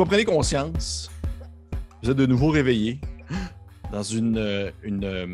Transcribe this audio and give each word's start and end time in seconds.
vous 0.00 0.04
reprenez 0.04 0.24
conscience. 0.24 1.10
Vous 2.02 2.10
êtes 2.10 2.16
de 2.16 2.24
nouveau 2.24 2.48
réveillé 2.48 3.02
dans 3.92 4.02
une, 4.02 4.38
euh, 4.38 4.70
une, 4.82 5.04
euh, 5.04 5.26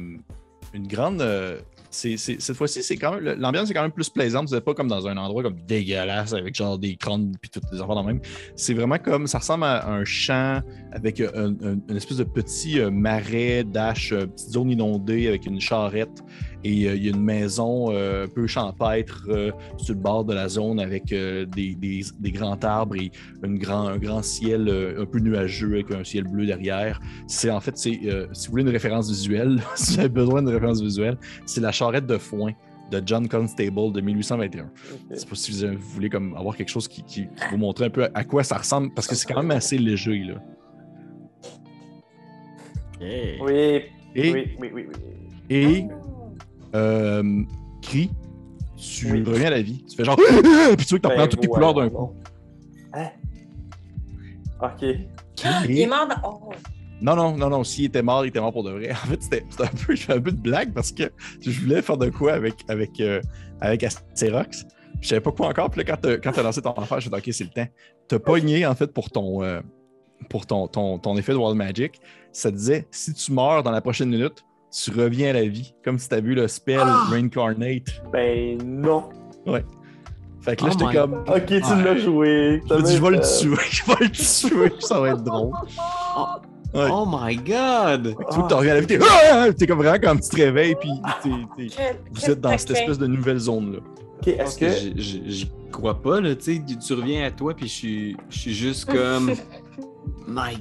une 0.75 0.89
grande. 0.89 1.21
euh, 1.23 1.61
c'est- 1.89 2.17
cette 2.19 2.57
fois-ci, 2.57 2.83
c'est 2.83 2.97
quand 2.97 3.15
même 3.15 3.39
l'ambiance 3.39 3.71
est 3.71 3.75
quand 3.75 3.83
même 3.83 3.93
plus 3.93 4.11
plaisante. 4.11 4.49
Vous 4.49 4.57
n'êtes 4.57 4.65
pas 4.65 4.75
comme 4.75 4.89
dans 4.89 5.07
un 5.07 5.17
endroit 5.19 5.45
comme 5.45 5.61
dégueulasse 5.69 6.33
avec 6.33 6.57
genre 6.57 6.81
des 6.81 6.97
crânes 6.97 7.31
puis 7.41 7.49
toutes 7.49 7.63
les 7.73 7.81
affaires 7.81 7.95
dans 7.95 8.03
le 8.03 8.15
même. 8.15 8.21
C'est 8.57 8.75
vraiment 8.75 8.99
comme 8.99 9.29
ça 9.29 9.39
ressemble 9.39 9.63
à 9.63 9.89
un 9.89 10.05
champ 10.05 10.61
avec 10.91 11.21
un- 11.21 11.55
un- 11.63 11.79
une 11.89 11.97
espèce 11.97 12.17
de 12.17 12.25
petit 12.25 12.81
marais 12.91 13.63
dash, 13.63 14.11
petite 14.11 14.51
zone 14.51 14.73
inondée 14.73 15.29
avec 15.29 15.47
une 15.47 15.61
charrette 15.61 16.25
et 16.65 16.89
euh, 16.89 16.95
il 16.97 17.05
y 17.05 17.09
a 17.09 17.11
une 17.11 17.23
maison 17.23 17.87
euh, 17.93 18.25
un 18.25 18.29
peu 18.29 18.47
champêtre 18.47 19.25
euh, 19.29 19.51
sur 19.77 19.95
le 19.95 20.01
bord 20.01 20.25
de 20.25 20.35
la 20.35 20.49
zone 20.49 20.81
avec 20.81 21.13
euh, 21.13 21.45
des, 21.47 21.75
des- 21.75 22.05
des 22.19 22.31
grands 22.33 22.59
arbres 22.63 22.97
et 22.97 23.11
une 23.45 23.59
grand, 23.59 23.87
un 23.89 23.99
grand 23.99 24.23
ciel 24.23 24.69
euh, 24.69 25.03
un 25.03 25.07
peu 25.07 25.19
nuageux 25.21 25.75
avec 25.75 25.91
un 25.93 26.03
ciel 26.05 26.25
bleu 26.25 26.47
derrière. 26.47 27.01
C'est 27.27 27.51
en 27.51 27.61
fait, 27.61 27.77
c'est, 27.79 27.99
euh, 28.07 28.27
si 28.33 28.47
vous 28.47 28.53
voulez 28.53 28.63
une 28.65 28.69
référence 28.71 29.09
visuelle, 29.09 29.61
si 29.77 29.95
vous 29.95 30.01
avez 30.01 30.09
besoin 30.09 30.43
d'une 30.43 30.53
référence 30.55 30.81
visuelle, 30.83 31.17
c'est 31.45 31.61
la 31.61 31.73
charrette 31.73 32.07
de 32.07 32.19
foin 32.19 32.53
de 32.91 33.03
John 33.05 33.29
Constable 33.29 33.93
de 33.93 34.01
1821. 34.01 34.71
C'est 35.13 35.29
pas 35.29 35.35
si 35.35 35.51
vous, 35.67 35.73
voulez 35.79 36.09
comme 36.09 36.37
avoir 36.37 36.57
quelque 36.57 36.69
chose 36.71 36.87
qui, 36.89 37.03
qui- 37.03 37.23
qui 37.27 37.45
vous 37.51 37.57
montre 37.59 37.83
un 37.85 37.91
peu 37.91 38.09
à 38.15 38.25
quoi 38.25 38.45
ça 38.45 38.59
ressemble, 38.59 38.95
parce 38.95 39.07
que 39.09 39.15
c'est 39.17 39.27
quand 39.27 39.43
même 39.43 39.51
assez 39.51 39.77
léger. 39.77 40.19
Là. 40.25 40.35
Hey. 43.01 43.39
Oui, 43.43 43.53
Et, 44.15 44.33
oui, 44.33 44.47
oui, 44.61 44.71
oui, 44.73 44.85
oui. 44.89 44.95
et 45.51 45.85
euh, 46.77 47.43
Cri, 47.83 48.11
tu 48.77 49.11
Oui. 49.13 49.23
reviens 49.25 49.47
à 49.47 49.51
la 49.51 49.63
vie. 49.63 49.85
Tu 49.89 49.97
fais 49.97 50.05
genre, 50.05 50.17
puis 50.77 50.87
tu 50.87 50.91
vois 50.91 50.99
que 50.99 51.03
t'en 51.03 51.11
prends 51.11 51.27
toutes 51.29 51.43
les 51.43 51.49
couleurs 51.49 51.75
d'un 51.75 51.89
coup. 51.89 52.13
Hein? 52.93 53.09
Ok. 54.63 54.83
Il 54.83 55.71
Et- 55.71 55.83
est 55.83 55.87
mort 55.87 56.09
dans... 56.09 56.17
Oh. 56.29 56.51
Non, 57.01 57.15
non, 57.15 57.37
non, 57.37 57.51
non. 57.51 57.63
S'il 57.65 57.85
était 57.87 58.03
mort, 58.03 58.25
il 58.25 58.29
était 58.29 58.41
mort 58.41 58.53
pour 58.53 58.65
de 58.65 58.71
vrai. 58.71 58.91
En 58.93 58.95
fait, 59.09 59.23
c'était 59.23 59.45
un 59.63 59.67
peu, 59.67 59.95
je 59.95 60.03
fais 60.03 60.15
un 60.15 60.21
peu 60.21 60.33
de 60.33 60.41
blague 60.41 60.73
parce 60.73 60.93
que 60.93 61.05
je 61.41 61.51
voulais 61.61 61.83
faire 61.83 61.99
de 61.99 62.09
quoi 62.09 62.33
avec, 62.33 62.55
avec, 62.69 62.99
euh, 63.01 63.21
avec 63.61 63.85
Asterox. 63.85 64.65
Je 65.03 65.09
savais 65.09 65.21
pas 65.21 65.33
quoi 65.33 65.49
encore. 65.49 65.71
Puis 65.71 65.81
là, 65.83 65.85
quand 65.85 66.01
t'as, 66.01 66.17
quand 66.17 66.33
t'as 66.33 66.43
lancé 66.43 66.63
ton 66.63 66.73
affaire, 66.73 67.01
je 67.01 67.11
me 67.11 67.15
suis 67.17 67.23
dit, 67.23 67.31
OK, 67.31 67.35
c'est 67.35 67.45
le 67.45 67.51
temps. 67.51 67.71
T'as 68.09 68.19
pogné, 68.19 68.65
en 68.67 68.75
fait, 68.75 68.87
pour 68.95 69.11
ton, 69.11 69.43
euh, 69.43 69.61
pour 70.31 70.47
ton, 70.47 70.69
ton, 70.69 70.99
ton 70.99 71.17
effet 71.19 71.33
de 71.33 71.37
Wild 71.37 71.57
Magic. 71.57 72.01
Ça 72.33 72.51
disait, 72.51 72.87
si 72.91 73.13
tu 73.13 73.33
meurs 73.33 73.63
dans 73.63 73.71
la 73.73 73.83
prochaine 73.83 74.09
minute, 74.09 74.43
tu 74.85 74.91
reviens 74.91 75.31
à 75.31 75.33
la 75.35 75.45
vie. 75.47 75.75
Comme 75.85 75.99
si 75.99 76.09
t'as 76.09 76.21
vu 76.21 76.35
le 76.35 76.49
spell 76.49 76.81
Ah! 76.83 77.07
Reincarnate. 77.11 78.03
Ben 78.13 78.59
non. 78.65 79.05
Fait 80.41 80.55
que 80.55 80.65
là, 80.65 80.71
Oh 80.71 80.77
j'étais 80.79 80.85
my- 80.87 80.95
comme. 80.95 81.15
Ok, 81.27 81.47
tu 81.47 81.55
Ouais. 81.55 81.83
l'as 81.85 81.97
joué. 81.99 82.63
Je 82.69 82.75
me 82.75 82.83
dis, 82.83 82.97
je 82.97 83.03
vais 83.03 83.11
le 83.11 83.17
Euh, 83.19 83.41
tuer. 83.41 83.57
Je 83.71 83.85
vais 83.85 84.05
le 84.05 84.11
tuer. 84.71 84.73
Ça 84.81 85.01
va 85.01 85.09
être 85.11 85.23
drôle. 85.25 85.53
Ouais. 86.75 86.89
Oh 86.93 87.07
my 87.09 87.37
god! 87.37 88.15
Tu 88.31 88.35
vois 88.37 88.45
que 88.45 88.49
t'en 88.49 88.59
reviens 88.59 88.73
à 88.73 88.75
la 88.75 88.81
vie, 88.81 88.87
t'es, 88.87 88.99
Ah! 89.33 89.47
T'es 89.57 89.67
comme 89.67 89.79
vraiment 89.79 89.99
comme 89.99 90.21
tu 90.21 90.29
te 90.29 90.37
réveilles, 90.37 90.75
puis 90.79 90.91
t'es- 91.23 91.31
t'es- 91.57 91.75
Quel- 91.77 91.97
vous 92.13 92.31
êtes 92.31 92.41
dans 92.41 92.57
cette 92.59 92.71
espèce 92.73 92.99
de 92.99 93.07
nouvelle 93.07 93.39
zone-là. 93.39 93.79
Ok, 94.19 94.29
est-ce 94.29 94.59
que 94.59 94.95
que. 94.95 95.01
j'y 95.01 95.51
crois 95.73 96.01
pas, 96.01 96.21
là, 96.21 96.35
tu 96.35 96.55
sais, 96.57 96.63
tu 96.67 96.77
tu 96.79 96.93
reviens 96.95 97.25
à 97.27 97.31
toi, 97.31 97.55
puis 97.55 97.67
je 97.67 97.73
suis, 97.73 98.17
je 98.31 98.39
suis 98.39 98.55
juste 98.55 98.85
comme... 98.93 99.33
My... 100.29 100.59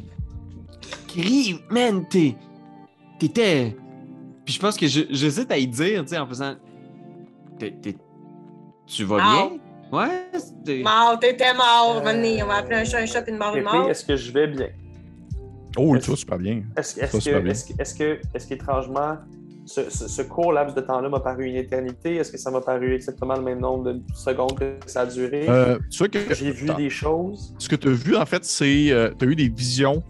Cri, 1.07 1.59
man, 1.69 2.05
t'es... 2.09 2.35
T'étais... 3.19 3.75
Puis 4.45 4.53
je 4.53 4.59
pense 4.59 4.77
que 4.77 4.87
je- 4.87 5.01
j'hésite 5.09 5.51
à 5.51 5.57
y 5.57 5.67
dire, 5.67 6.03
tu 6.03 6.09
sais, 6.09 6.17
en 6.17 6.27
faisant... 6.27 6.55
T'es- 7.59 7.71
t'es- 7.81 7.97
Tu 8.85 9.03
vas 9.03 9.17
bien? 9.17 9.51
Ouais? 9.91 10.25
Mort, 10.83 11.17
t'étais 11.19 11.53
mort. 11.53 11.97
Euh, 11.97 12.03
Maintenant, 12.03 12.43
on 12.45 12.47
va 12.47 12.55
appeler 12.57 12.75
un 12.77 12.83
chat 12.83 12.99
un 12.99 13.05
chat 13.05 13.21
puis 13.21 13.31
une 13.31 13.37
mort 13.39 13.55
une 13.55 13.63
mort. 13.63 13.89
est-ce 13.89 14.05
que 14.05 14.15
je 14.15 14.31
vais 14.31 14.47
bien? 14.47 14.67
Oh, 15.77 15.97
tu 15.97 16.09
vas 16.11 16.15
super 16.15 16.37
bien. 16.37 16.63
Est-ce 16.77 16.93
super 17.19 17.39
que, 17.39 17.39
bien. 17.43 17.51
est-ce 17.51 17.65
que, 17.73 17.81
est-ce 17.81 17.95
que, 17.95 18.19
est-ce 18.33 18.47
qu'étrangement, 18.47 19.17
ce, 19.65 19.89
ce, 19.89 20.07
ce 20.07 20.21
court 20.21 20.53
laps 20.53 20.75
de 20.75 20.81
temps-là 20.81 21.09
m'a 21.09 21.19
paru 21.19 21.45
une 21.47 21.55
éternité? 21.55 22.15
Est-ce 22.17 22.31
que 22.31 22.37
ça 22.37 22.51
m'a 22.51 22.61
paru 22.61 22.93
exactement 22.93 23.35
le 23.35 23.41
même 23.41 23.59
nombre 23.59 23.91
de 23.93 24.01
secondes 24.15 24.57
que 24.57 24.75
ça 24.85 25.01
a 25.01 25.05
duré? 25.05 25.45
Euh, 25.49 25.77
J'ai 26.31 26.51
vu 26.51 26.69
des 26.75 26.89
choses. 26.89 27.53
ce 27.57 27.67
que 27.69 27.75
tu 27.75 27.87
as 27.89 27.91
vu, 27.91 28.15
en 28.15 28.25
fait, 28.25 28.43
c'est. 28.45 28.91
tu 29.19 29.25
as 29.25 29.27
eu 29.27 29.35
des 29.35 29.49
visions 29.49 30.03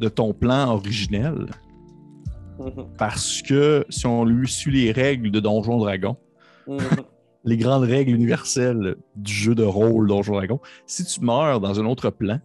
de 0.00 0.08
ton 0.08 0.32
plan 0.32 0.70
originel. 0.70 1.46
Parce 2.98 3.42
que 3.42 3.84
si 3.88 4.06
on 4.06 4.24
lui 4.24 4.48
suit 4.48 4.72
les 4.72 4.92
règles 4.92 5.30
de 5.30 5.40
Donjon 5.40 5.78
Dragon, 5.78 6.16
Mhm. 6.66 6.78
les 7.44 7.56
grandes 7.56 7.84
règles 7.84 8.12
universelles 8.14 8.96
du 9.16 9.32
jeu 9.32 9.54
de 9.54 9.64
rôle 9.64 10.08
Donjon 10.08 10.34
Dragon, 10.34 10.60
si 10.86 11.04
tu 11.04 11.20
meurs 11.20 11.60
dans 11.60 11.78
un 11.80 11.84
autre 11.86 12.10
plan 12.10 12.40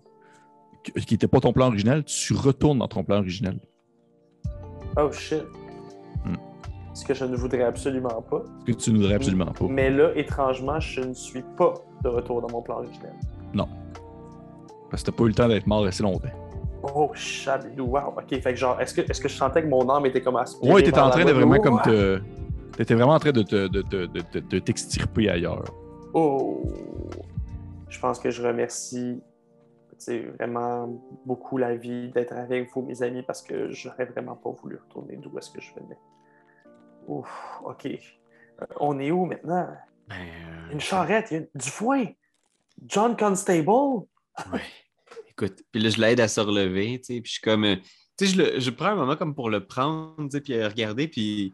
qui 0.84 1.14
n'était 1.14 1.28
pas 1.28 1.40
ton 1.40 1.54
plan 1.54 1.68
original, 1.68 2.04
tu 2.04 2.34
retournes 2.34 2.80
dans 2.80 2.88
ton 2.88 3.04
plan 3.04 3.18
original. 3.20 3.58
oh 4.98 5.12
shit. 5.12 5.44
Hmm. 6.26 6.36
Ce 6.94 7.06
que 7.06 7.14
je 7.14 7.24
ne 7.26 7.36
voudrais 7.36 7.64
absolument 7.64 8.22
pas. 8.30 8.44
Ce 8.66 8.72
que 8.72 8.78
tu 8.78 8.92
ne 8.92 8.98
voudrais 8.98 9.14
absolument 9.16 9.46
pas. 9.46 9.66
Mais 9.70 9.90
là, 9.90 10.12
étrangement, 10.16 10.80
je 10.80 11.02
ne 11.02 11.14
suis 11.14 11.44
pas 11.58 11.74
de 12.04 12.10
retour 12.10 12.42
dans 12.42 12.50
mon 12.50 12.62
plan 12.62 12.78
originel. 12.78 13.14
Parce 14.90 15.04
que 15.04 15.12
tu 15.12 15.16
pas 15.18 15.24
eu 15.26 15.28
le 15.28 15.34
temps 15.36 15.48
d'être 15.48 15.68
mort 15.68 15.86
assez 15.86 16.02
longtemps. 16.02 16.49
Oh, 16.82 17.12
chabidou, 17.14 17.86
wow. 17.86 18.14
Ok, 18.18 18.30
fait 18.30 18.54
que 18.54 18.56
genre, 18.56 18.80
est-ce 18.80 18.94
que, 18.94 19.02
est-ce 19.02 19.20
que 19.20 19.28
je 19.28 19.36
sentais 19.36 19.62
que 19.62 19.68
mon 19.68 19.90
âme 19.90 20.06
était 20.06 20.22
comme 20.22 20.38
aspirée 20.38 20.74
Ouais, 20.74 20.84
t'étais 20.84 21.00
en 21.00 21.10
train 21.10 21.26
de 21.26 21.32
vraiment 21.32 21.60
comme 21.60 21.82
te. 21.82 22.22
T'étais 22.78 22.96
vraiment 22.96 23.14
en 23.14 23.20
train 23.20 23.34
de 23.34 23.44
te, 23.44 23.68
de, 23.68 23.82
de, 23.82 24.40
de, 24.40 24.60
t'extirper 24.60 25.30
ailleurs. 25.30 25.66
Oh! 26.14 26.64
Je 27.90 28.00
pense 28.00 28.20
que 28.20 28.30
je 28.32 28.42
remercie 28.42 29.22
vraiment 30.38 30.88
beaucoup 31.26 31.58
la 31.58 31.76
vie 31.76 32.10
d'être 32.10 32.34
avec 32.34 32.70
vous, 32.74 32.82
mes 32.82 33.04
amis, 33.04 33.24
parce 33.24 33.42
que 33.42 33.70
j'aurais 33.72 34.06
vraiment 34.06 34.36
pas 34.36 34.52
voulu 34.52 34.78
retourner 34.78 35.18
d'où 35.18 35.38
est-ce 35.38 35.52
que 35.52 35.60
je 35.60 35.74
venais. 35.74 35.98
Ouf, 37.08 37.62
OK. 37.66 37.86
Euh, 37.86 38.66
on 38.80 38.98
est 39.00 39.12
où 39.12 39.26
maintenant? 39.26 39.68
Ben, 40.08 40.16
euh, 40.16 40.72
Une 40.72 40.80
charrette, 40.80 41.32
il 41.32 41.38
y 41.38 41.44
a 41.44 41.46
du 41.54 41.70
foin. 41.70 42.06
John 42.86 43.18
Constable? 43.18 43.68
Ouais. 44.54 44.62
Puis 45.46 45.82
là, 45.82 45.90
je 45.90 46.00
l'aide 46.02 46.20
à 46.20 46.28
se 46.28 46.40
relever, 46.42 47.00
tu 47.00 47.16
sais, 47.16 47.22
puis 47.22 47.30
je 47.30 47.34
suis 47.34 47.42
comme... 47.42 47.64
euh, 47.66 47.76
tu 48.18 48.28
sais, 48.28 48.34
je, 48.56 48.60
je 48.60 48.70
prends 48.72 48.88
un 48.88 48.96
moment 48.96 49.16
comme 49.16 49.34
pour 49.36 49.50
le 49.50 49.66
prendre, 49.66 50.30
tu 50.30 50.42
puis 50.42 50.64
regarder, 50.64 51.08
puis... 51.08 51.54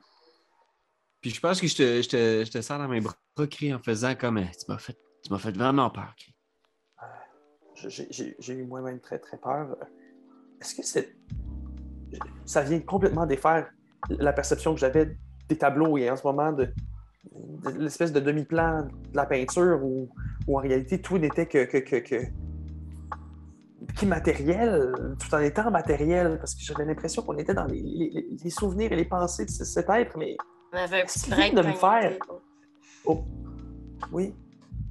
Puis 1.22 1.32
je 1.32 1.40
pense 1.40 1.60
que 1.60 1.68
je 1.68 1.76
te, 1.76 2.02
je 2.02 2.10
te, 2.10 2.44
je 2.46 2.52
te 2.52 2.62
sers 2.62 2.78
dans 2.78 2.88
mes 2.88 3.02
bras, 3.02 3.16
Cri, 3.50 3.74
en 3.74 3.80
faisant 3.80 4.16
comme... 4.16 4.38
euh, 4.38 4.44
Tu 4.58 4.66
m'as 4.72 4.78
fait, 4.78 4.98
tu 5.24 5.32
m'as 5.32 5.40
fait 5.40 5.52
vraiment 5.56 5.90
peur. 5.90 6.14
Je- 7.76 8.04
J'ai 8.40 8.54
eu 8.54 8.64
moi-même 8.64 9.00
très, 9.00 9.20
très 9.20 9.38
peur. 9.38 9.76
Est-ce 10.62 10.76
que 10.76 10.84
c'est. 10.84 11.16
Ça 12.46 12.62
vient 12.62 12.80
complètement 12.80 13.26
défaire 13.26 13.70
la 14.10 14.32
perception 14.34 14.74
que 14.74 14.80
j'avais 14.80 15.18
des 15.50 15.58
tableaux 15.58 15.98
et 15.98 16.10
en 16.10 16.16
ce 16.16 16.26
moment 16.26 16.54
de, 16.54 16.70
l'espèce 17.78 18.14
de 18.14 18.20
demi-plan 18.20 18.84
de 18.84 19.16
la 19.16 19.26
peinture 19.26 19.80
où, 19.84 20.10
en 20.48 20.58
réalité 20.62 21.02
tout 21.02 21.18
n'était 21.18 21.48
que, 21.48 21.66
que, 21.66 21.80
que- 21.80 22.26
qu'immatériel, 23.96 24.92
tout 25.20 25.34
en 25.36 25.40
étant 25.40 25.70
matériel, 25.72 26.38
parce 26.40 26.56
que 26.56 26.62
j'avais 26.62 26.86
l'impression 26.86 27.22
qu'on 27.24 27.38
était 27.38 27.54
dans 27.54 27.66
les, 27.66 27.82
les- 27.82 28.28
les 28.44 28.50
souvenirs 28.50 28.92
et 28.92 28.96
les 28.96 29.06
pensées 29.06 29.46
de 29.46 29.52
ce- 29.52 29.66
cet 29.66 29.90
être, 29.90 30.18
mais 30.18 30.36
On 30.74 30.78
avait 30.78 31.02
un 31.02 31.06
petit 31.06 31.30
break 31.30 31.56
de 31.56 31.62
me 31.62 31.74
faire? 31.74 32.14
oh, 33.06 33.24
oui. 34.12 34.34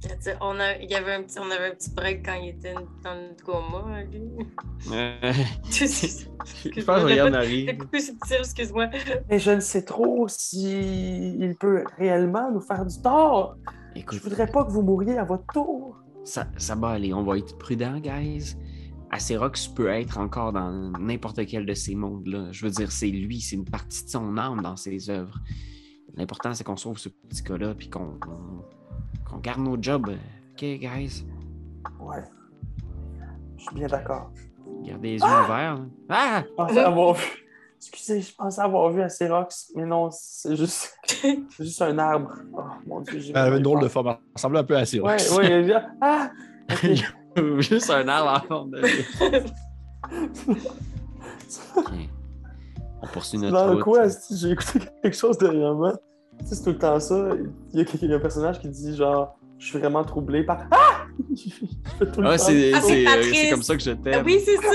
Je 0.03 0.13
dire, 0.15 0.37
On, 0.41 0.59
a, 0.59 0.75
il 0.77 0.89
y 0.89 0.93
avait 0.95 1.13
un 1.13 1.23
petit, 1.23 1.39
on 1.39 1.49
avait 1.49 1.67
un 1.71 1.75
petit 1.75 1.89
break 1.91 2.23
quand 2.25 2.33
il 2.33 2.49
était 2.49 2.73
dans 3.03 3.13
le 3.15 3.35
coma, 3.43 4.03
lui. 4.03 4.21
Euh, 4.91 5.19
je 5.71 6.85
pense 6.85 7.01
que 7.01 7.07
je 7.07 7.11
regarde 7.13 7.31
Marie. 7.31 7.65
J'ai 7.67 7.77
coupé 7.77 7.99
subtil, 7.99 8.37
excuse-moi. 8.39 8.87
Mais 9.29 9.39
je 9.39 9.51
ne 9.51 9.59
sais 9.61 9.83
trop 9.83 10.27
si 10.27 11.35
il 11.39 11.55
peut 11.55 11.83
réellement 11.97 12.51
nous 12.51 12.61
faire 12.61 12.85
du 12.85 13.01
tort. 13.01 13.55
Je 13.95 14.01
Écoute, 14.01 14.19
voudrais 14.21 14.47
pas 14.47 14.63
que 14.65 14.71
vous 14.71 14.81
mouriez 14.81 15.17
à 15.17 15.23
votre 15.23 15.45
tour. 15.53 15.97
ça, 16.25 16.45
ça 16.57 16.75
va 16.75 16.89
aller, 16.89 17.13
on 17.13 17.23
va 17.23 17.37
être 17.37 17.57
prudent, 17.57 17.97
guys. 17.99 18.55
Acerox 19.11 19.67
peut 19.69 19.87
être 19.89 20.17
encore 20.17 20.51
dans 20.53 20.71
n'importe 20.99 21.45
quel 21.45 21.65
de 21.65 21.73
ces 21.73 21.95
mondes-là. 21.95 22.47
Je 22.51 22.65
veux 22.65 22.71
dire, 22.71 22.91
c'est 22.91 23.07
lui, 23.07 23.39
c'est 23.41 23.55
une 23.55 23.65
partie 23.65 24.03
de 24.05 24.09
son 24.09 24.37
âme 24.37 24.61
dans 24.61 24.75
ses 24.75 25.09
œuvres. 25.09 25.39
L'important, 26.15 26.53
c'est 26.53 26.63
qu'on 26.63 26.77
sauve 26.77 26.97
ce 26.97 27.09
petit 27.09 27.43
gars-là, 27.43 27.73
puis 27.75 27.89
qu'on 27.89 28.17
qu'on- 28.19 28.63
qu'on 29.29 29.37
garde 29.39 29.61
nos 29.61 29.77
jobs. 29.81 30.09
OK, 30.09 30.59
guys? 30.61 31.25
Ouais. 31.99 32.23
Je 33.57 33.63
suis 33.63 33.75
bien 33.75 33.87
d'accord. 33.87 34.31
Gardez 34.83 35.11
les 35.13 35.17
yeux 35.19 35.23
ouverts. 35.25 35.75
là. 35.75 35.85
Ah! 36.09 36.43
Je 36.45 36.53
pensais 36.55 36.79
avoir 36.79 37.13
vu. 37.13 37.23
Excusez, 37.77 38.21
je 38.21 38.33
pensais 38.35 38.61
avoir 38.61 38.89
vu 38.91 39.01
Acerox, 39.01 39.71
mais 39.75 39.85
non, 39.85 40.09
c'est 40.11 40.55
juste, 40.55 40.97
c'est 41.05 41.37
juste 41.59 41.81
un 41.81 41.97
arbre. 41.99 42.33
Oh 42.53 42.61
mon 42.87 43.01
dieu, 43.01 43.19
j'ai 43.19 43.31
Elle 43.31 43.37
avait 43.37 43.57
une 43.57 43.63
drôle 43.63 43.81
de 43.81 43.87
forme. 43.87 44.07
Elle 44.07 44.17
ressemblait 44.35 44.59
un 44.59 44.63
peu 44.63 44.75
à 44.77 44.85
Cyrus. 44.85 45.23
eu 45.23 45.27
peur. 45.29 45.37
Ouais, 45.37 45.47
ouais, 45.49 45.61
il 45.63 45.67
y 45.69 45.73
a- 45.73 45.87
Ah! 46.01 46.31
Juste 47.59 47.89
un 47.89 48.07
arbre 48.07 48.31
en 48.43 48.47
forme 48.47 48.71
de... 48.71 48.81
On 53.01 53.07
poursuit 53.07 53.37
notre 53.37 53.53
Dans 53.53 53.73
route. 53.73 53.83
quoi, 53.83 54.09
si 54.09 54.37
j'ai 54.37 54.51
écouté 54.51 54.79
quelque 55.03 55.17
chose 55.17 55.37
dernièrement? 55.37 55.93
Tu 56.39 56.45
sais, 56.47 56.55
c'est 56.55 56.63
tout 56.63 56.69
le 56.71 56.77
temps 56.77 56.99
ça. 56.99 57.29
Il 57.73 57.79
y, 57.79 57.83
a, 57.83 57.85
il 58.01 58.09
y 58.09 58.13
a 58.13 58.15
un 58.17 58.19
personnage 58.19 58.59
qui 58.59 58.67
dit 58.69 58.95
genre, 58.95 59.37
je 59.57 59.67
suis 59.67 59.79
vraiment 59.79 60.03
troublé 60.03 60.43
par. 60.43 60.65
Ah! 60.71 61.05
Le 61.99 62.07
Ah, 62.07 62.37
temps. 62.37 62.37
c'est 62.37 62.73
Ah, 62.73 62.81
euh, 63.15 63.49
comme 63.51 63.63
ça 63.63 63.75
que 63.77 63.83
je 63.83 63.91
t'aime. 63.91 64.25
oui, 64.25 64.41
c'est 64.43 64.55
ça! 64.57 64.69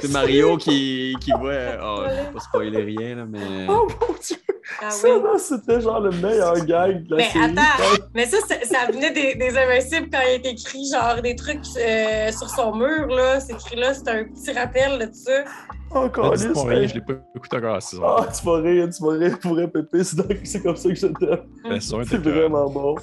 C'est 0.00 0.12
Mario 0.12 0.56
qui, 0.56 1.16
qui 1.20 1.32
voit. 1.32 1.52
Oh, 1.82 1.96
je 2.02 2.04
Voilà. 2.04 2.22
vais 2.24 2.32
pas 2.32 2.40
spoiler 2.40 2.82
rien, 2.84 3.16
là, 3.16 3.26
mais. 3.26 3.66
Oh 3.68 3.88
mon 3.88 4.14
dieu! 4.22 4.36
Ah 4.82 4.90
Ça, 4.90 5.08
oui. 5.08 5.22
là, 5.22 5.38
c'était 5.38 5.80
genre 5.80 6.00
le 6.00 6.10
meilleur 6.10 6.54
gag 6.64 7.04
de 7.06 7.10
la 7.10 7.16
Mais 7.18 7.30
série. 7.30 7.44
attends, 7.44 8.02
mais 8.14 8.26
ça, 8.26 8.38
ça, 8.48 8.54
ça 8.64 8.90
venait 8.92 9.10
des, 9.12 9.34
des 9.34 9.56
Invincibles 9.58 10.08
quand 10.12 10.20
il 10.26 10.34
est 10.46 10.46
écrit 10.52 10.84
genre 10.90 11.20
des 11.22 11.36
trucs 11.36 11.60
euh, 11.78 12.32
sur 12.32 12.48
son 12.48 12.74
mur, 12.74 13.06
là. 13.08 13.40
C'est 13.40 13.52
écrit 13.52 13.76
là, 13.76 13.92
c'est 13.94 14.08
un 14.08 14.24
petit 14.24 14.52
rappel 14.52 14.98
de 14.98 15.12
ça. 15.14 15.44
Encore 15.92 16.30
Là, 16.30 16.36
dites-moi 16.36 16.64
rien, 16.70 16.86
je 16.86 16.94
l'ai 16.94 17.00
pas 17.00 17.14
écouté 17.34 17.56
encore 17.56 17.74
à 17.74 17.80
6 17.80 17.98
Ah, 18.04 18.26
tu 18.32 18.46
vas 18.46 18.56
rire, 18.58 18.88
tu 18.96 19.02
vas 19.04 19.12
rire 19.18 19.38
pour 19.40 19.56
répéter, 19.56 20.04
c'est 20.44 20.62
comme 20.62 20.76
ça 20.76 20.88
que 20.88 20.94
je 20.94 21.06
t'aime. 21.08 21.80
Saison 21.80 22.02
C'est 22.08 22.16
vraiment 22.18 22.70
bon. 22.70 22.94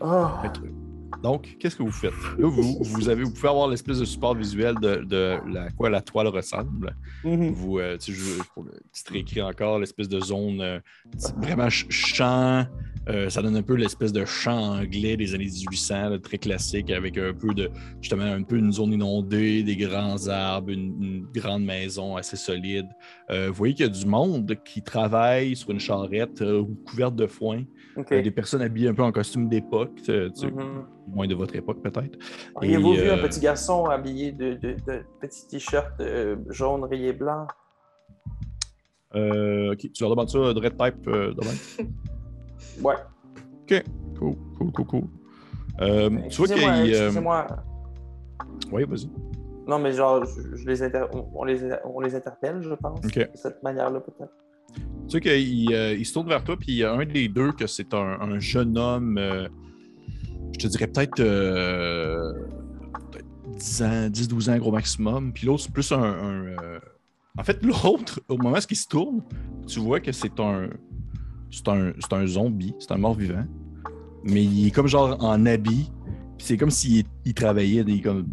Ah, 0.00 0.42
Donc, 1.24 1.56
qu'est-ce 1.58 1.74
que 1.74 1.82
vous 1.82 1.90
faites? 1.90 2.12
Là, 2.38 2.46
vous, 2.48 2.76
vous, 2.82 3.08
avez, 3.08 3.24
vous 3.24 3.30
pouvez 3.32 3.48
avoir 3.48 3.66
l'espèce 3.68 3.98
de 3.98 4.04
support 4.04 4.34
visuel 4.36 4.74
de, 4.74 4.96
de 5.04 5.38
la, 5.50 5.70
quoi 5.70 5.88
la 5.88 6.02
toile 6.02 6.26
ressemble. 6.28 6.94
mhm. 7.24 7.50
Vous, 7.54 7.78
euh, 7.78 7.96
tu 7.96 8.14
sais, 8.92 9.40
encore, 9.40 9.78
l'espèce 9.78 10.08
de 10.08 10.20
zone 10.20 10.60
euh, 10.60 10.78
vraiment 11.38 11.70
ch- 11.70 11.86
champ. 11.88 12.66
euh, 13.08 13.30
ça 13.30 13.40
donne 13.40 13.56
un 13.56 13.62
peu 13.62 13.74
l'espèce 13.74 14.12
de 14.12 14.24
champ 14.26 14.74
anglais 14.80 15.16
des 15.16 15.34
années 15.34 15.44
1800, 15.46 16.10
là, 16.10 16.18
très 16.18 16.36
classique, 16.36 16.90
avec 16.90 17.16
un 17.16 17.32
peu 17.32 17.54
de, 17.54 17.70
justement, 18.02 18.24
un 18.24 18.42
peu 18.42 18.58
une 18.58 18.70
zone 18.72 18.92
inondée, 18.92 19.62
des 19.62 19.76
grands 19.76 20.28
arbres, 20.28 20.68
une, 20.70 21.02
une 21.02 21.26
grande 21.34 21.64
maison 21.64 22.16
assez 22.16 22.36
solide. 22.36 22.86
Euh, 23.30 23.48
vous 23.48 23.54
voyez 23.54 23.72
qu'il 23.72 23.86
y 23.86 23.88
a 23.88 23.92
du 23.92 24.04
monde 24.04 24.54
qui 24.62 24.82
travaille 24.82 25.56
sur 25.56 25.70
une 25.70 25.80
charrette 25.80 26.44
couverte 26.86 27.16
de 27.16 27.26
foin. 27.26 27.64
Ok. 27.96 28.12
Euh, 28.12 28.20
des 28.22 28.30
personnes 28.30 28.60
habillées 28.60 28.88
un 28.88 28.94
peu 28.94 29.02
en 29.04 29.12
costume 29.12 29.48
d'époque, 29.48 29.94
tu 29.96 30.04
sais, 30.04 30.28
Mhm. 30.50 30.84
Moins 31.06 31.26
de 31.26 31.34
votre 31.34 31.54
époque 31.56 31.82
peut-être. 31.82 32.18
Auriez-vous 32.54 32.94
vu 32.94 33.10
un 33.10 33.18
euh, 33.18 33.22
petit 33.22 33.40
garçon 33.40 33.86
habillé 33.86 34.32
de, 34.32 34.54
de, 34.54 34.76
de 34.86 35.04
petit 35.20 35.46
t-shirt 35.48 35.92
euh, 36.00 36.36
jaune 36.48 36.84
rayé 36.84 37.12
blanc? 37.12 37.46
Euh, 39.14 39.72
ok, 39.72 39.92
tu 39.92 40.02
leur 40.02 40.10
demandes 40.10 40.28
ça, 40.28 40.38
de 40.38 40.60
red 40.60 40.76
type 40.76 41.04
demain? 41.06 41.54
Ouais. 42.82 42.96
Cool, 44.18 44.36
cool, 44.58 44.72
cool, 44.72 44.86
cool. 44.86 45.04
Euh, 45.80 46.10
tu 46.30 46.36
vois 46.36 46.48
qu'il 46.48 46.94
Excusez-moi. 46.94 47.46
Oui, 48.72 48.84
vas-y. 48.84 49.10
Non, 49.66 49.78
mais 49.78 49.92
genre, 49.92 50.24
je, 50.24 50.56
je 50.56 50.66
les 50.66 50.82
inter- 50.82 51.06
on, 51.34 51.44
les, 51.44 51.58
on 51.84 52.00
les 52.00 52.14
interpelle, 52.14 52.60
je 52.62 52.74
pense. 52.74 53.04
Ok. 53.04 53.18
De 53.18 53.28
cette 53.34 53.62
manière-là, 53.62 54.00
peut-être. 54.00 54.32
Tu 55.08 55.10
sais 55.10 55.20
qu'il 55.20 55.74
euh, 55.74 55.94
il 55.94 56.04
se 56.04 56.12
tourne 56.12 56.28
vers 56.28 56.44
toi, 56.44 56.56
puis 56.56 56.72
il 56.72 56.76
y 56.76 56.84
a 56.84 56.92
un 56.92 57.04
des 57.04 57.28
deux 57.28 57.52
que 57.52 57.66
c'est 57.66 57.94
un, 57.94 58.20
un 58.20 58.38
jeune 58.38 58.76
homme, 58.76 59.16
euh, 59.18 59.48
je 60.54 60.58
te 60.58 60.66
dirais 60.68 60.86
peut-être 60.86 61.20
euh, 61.20 62.32
peut-être 63.10 63.26
10 63.58 63.82
ans, 63.82 64.08
10-12 64.08 64.50
ans 64.50 64.58
gros 64.58 64.72
maximum, 64.72 65.32
puis 65.32 65.46
l'autre 65.46 65.64
c'est 65.64 65.72
plus 65.72 65.90
un... 65.92 66.02
un, 66.02 66.46
euh, 66.46 66.78
En 67.38 67.42
fait, 67.42 67.62
l'autre, 67.64 68.20
au 68.28 68.36
moment 68.36 68.56
où 68.56 68.66
il 68.70 68.76
se 68.76 68.88
tourne, 68.88 69.22
tu 69.66 69.80
vois 69.80 70.00
que 70.00 70.12
c'est 70.12 70.38
un... 70.40 70.68
C'est 71.50 71.68
un, 71.68 71.92
c'est 72.00 72.12
un 72.12 72.26
zombie, 72.26 72.74
c'est 72.80 72.90
un 72.90 72.98
mort-vivant, 72.98 73.44
mais 74.24 74.42
il 74.42 74.66
est 74.66 74.70
comme 74.72 74.88
genre 74.88 75.16
en 75.22 75.46
habit, 75.46 75.88
puis 76.36 76.46
c'est 76.46 76.56
comme 76.56 76.70
s'il 76.70 77.04
il 77.24 77.34
travaillait 77.34 77.84
des 77.84 78.00
comme... 78.00 78.26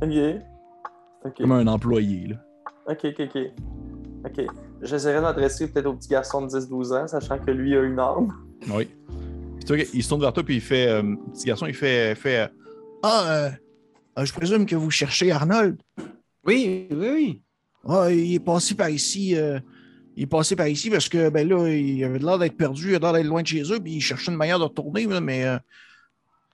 Ok. 0.00 1.34
comme 1.36 1.52
un 1.52 1.66
employé, 1.66 2.28
là. 2.28 2.36
Ok, 2.88 3.06
ok, 3.06 3.28
ok. 3.34 3.38
Ok. 4.24 4.46
J'essaierai 4.82 5.20
d'adresser 5.20 5.66
peut-être 5.66 5.86
au 5.86 5.94
petit 5.94 6.08
garçon 6.08 6.42
de 6.42 6.48
10-12 6.48 6.96
ans, 6.96 7.08
sachant 7.08 7.38
que 7.38 7.50
lui 7.50 7.76
a 7.76 7.82
une 7.82 7.98
arme. 7.98 8.32
Oui. 8.72 8.88
Puis 9.66 9.74
tu 9.74 9.82
vois, 9.84 9.90
il 9.94 10.02
se 10.02 10.08
tourne 10.08 10.20
vers 10.20 10.32
toi, 10.32 10.44
puis 10.44 10.56
il 10.56 10.60
fait. 10.60 10.86
euh, 10.88 11.02
petit 11.32 11.46
garçon, 11.46 11.66
il 11.66 11.74
fait. 11.74 12.14
fait 12.14 12.38
euh, 12.38 12.48
ah, 13.02 13.24
euh, 13.26 13.50
euh, 14.18 14.24
je 14.24 14.32
présume 14.32 14.64
que 14.64 14.76
vous 14.76 14.90
cherchez 14.90 15.32
Arnold. 15.32 15.80
Oui, 16.44 16.86
oui, 16.90 17.08
oui. 17.10 17.42
Ah, 17.88 18.10
il 18.10 18.34
est 18.34 18.40
passé 18.40 18.74
par 18.74 18.88
ici. 18.88 19.36
euh, 19.36 19.58
il 20.16 20.22
est 20.22 20.26
passé 20.26 20.56
par 20.56 20.68
ici 20.68 20.88
parce 20.88 21.08
que, 21.08 21.28
ben 21.28 21.46
là, 21.46 21.68
il 21.68 22.02
avait 22.04 22.18
l'air 22.18 22.38
d'être 22.38 22.56
perdu, 22.56 22.90
il 22.90 22.94
avait 22.94 23.00
l'air 23.00 23.12
d'être 23.12 23.26
loin 23.26 23.42
de 23.42 23.46
chez 23.46 23.62
eux, 23.72 23.80
puis 23.80 23.94
il 23.94 24.00
cherchait 24.00 24.30
une 24.30 24.38
manière 24.38 24.58
de 24.58 24.64
retourner, 24.64 25.04
là, 25.06 25.20
mais. 25.20 25.44
euh, 25.44 25.58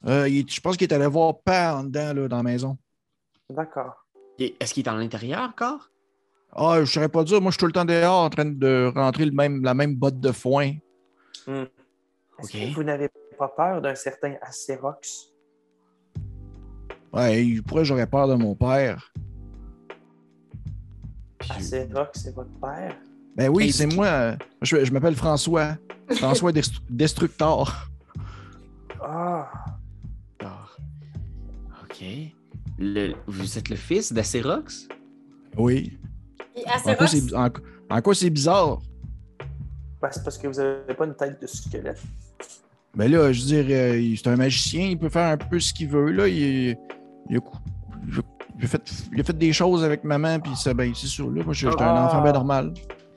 euh, 0.06 0.29
il 0.29 0.44
je 0.50 0.61
pense 0.61 0.76
qu'il 0.76 0.88
est 0.91 0.94
allé 0.94 1.06
voir 1.06 1.38
père 1.43 1.76
en 1.76 1.85
dedans, 1.85 2.12
là, 2.15 2.29
dans 2.29 2.38
la 2.38 2.43
maison. 2.43 2.76
D'accord. 3.49 4.06
Est-ce 4.38 4.75
qu'il 4.75 4.85
est 4.85 4.88
à 4.88 4.94
l'intérieur 4.97 5.43
encore? 5.43 5.91
Ah, 6.55 6.79
je 6.81 6.87
saurais 6.91 7.08
pas 7.08 7.23
dire. 7.23 7.41
Moi, 7.41 7.50
je 7.50 7.55
suis 7.55 7.61
tout 7.61 7.67
le 7.67 7.73
temps 7.73 7.85
dehors 7.85 8.25
en 8.25 8.31
train 8.31 8.47
de 8.47 8.91
rentrer 8.94 9.25
le 9.26 9.31
même, 9.31 9.62
la 9.62 9.75
même 9.75 9.94
botte 9.94 10.19
de 10.19 10.32
foin. 10.32 10.73
Hmm. 11.47 11.65
Est-ce 12.43 12.56
Ok. 12.56 12.71
que 12.71 12.75
vous 12.75 12.83
n'avez 12.83 13.09
pas 13.39 13.49
peur 13.49 13.81
d'un 13.81 13.94
certain 13.94 14.35
Acérox? 14.43 15.29
Ouais, 17.12 17.61
pourrait, 17.67 17.85
j'aurais 17.85 18.06
peur 18.06 18.27
de 18.29 18.35
mon 18.35 18.55
père. 18.55 19.12
Acérox, 21.50 22.21
c'est 22.23 22.35
votre 22.35 22.50
père? 22.61 22.97
Ben 23.37 23.49
oui, 23.49 23.73
c'est 23.73 23.87
moi. 23.87 24.37
Je, 24.61 24.85
je 24.85 24.93
m'appelle 24.93 25.17
François. 25.17 25.77
François 26.11 26.53
Dest- 26.53 26.81
Destructor. 26.91 27.89
Ah, 29.00 29.50
D'accord. 30.39 30.77
OK. 31.83 32.05
Le- 32.79 33.15
vous 33.27 33.59
êtes 33.59 33.69
le 33.69 33.77
fils 33.77 34.12
d'Acérox? 34.12 34.89
Oui. 35.56 35.99
Puis 36.55 36.65
En 36.67 36.94
quoi 36.94 37.05
Acérox, 37.06 37.11
c'est 37.11 37.35
en, 37.35 37.49
en 37.91 38.03
quoi 38.03 38.15
c'est 38.15 38.31
bizarre? 38.31 38.81
ben, 40.00 40.09
c'est 40.11 40.23
parce 40.25 40.37
que 40.39 40.49
vous 40.49 40.55
n'avez 40.55 40.94
pas 40.94 41.06
une 41.06 41.15
tête 41.15 41.41
de 41.41 41.47
squelette. 41.47 42.03
Ben 42.94 43.11
là, 43.11 43.33
je 43.33 43.41
veux 43.41 43.47
dire, 43.47 43.65
euh, 43.71 44.15
c'est 44.17 44.29
un 44.29 44.37
magicien, 44.37 44.87
il 44.87 44.99
peut 44.99 45.09
faire 45.09 45.33
un 45.33 45.37
peu 45.37 45.59
ce 45.59 45.73
qu'il 45.73 45.89
veut. 45.89 46.11
Là. 46.11 46.29
Il, 46.29 46.77
il 47.31 47.37
a, 47.37 47.41
il 48.61 48.69
fait, 48.69 48.83
il 49.15 49.21
a 49.21 49.25
fait 49.25 49.39
des 49.39 49.53
choses 49.53 49.83
avec 49.83 50.05
maman, 50.05 50.39
puis 50.41 50.55
ça, 50.56 50.75
ben, 50.75 50.93
c'est 50.94 51.06
sûr. 51.06 51.31
Là, 51.31 51.43
moi, 51.44 51.55
j'étais 51.55 51.83
un 51.83 51.87
Ah. 51.87 52.06
enfant 52.06 52.23
bien 52.23 52.33
normal. 52.33 52.75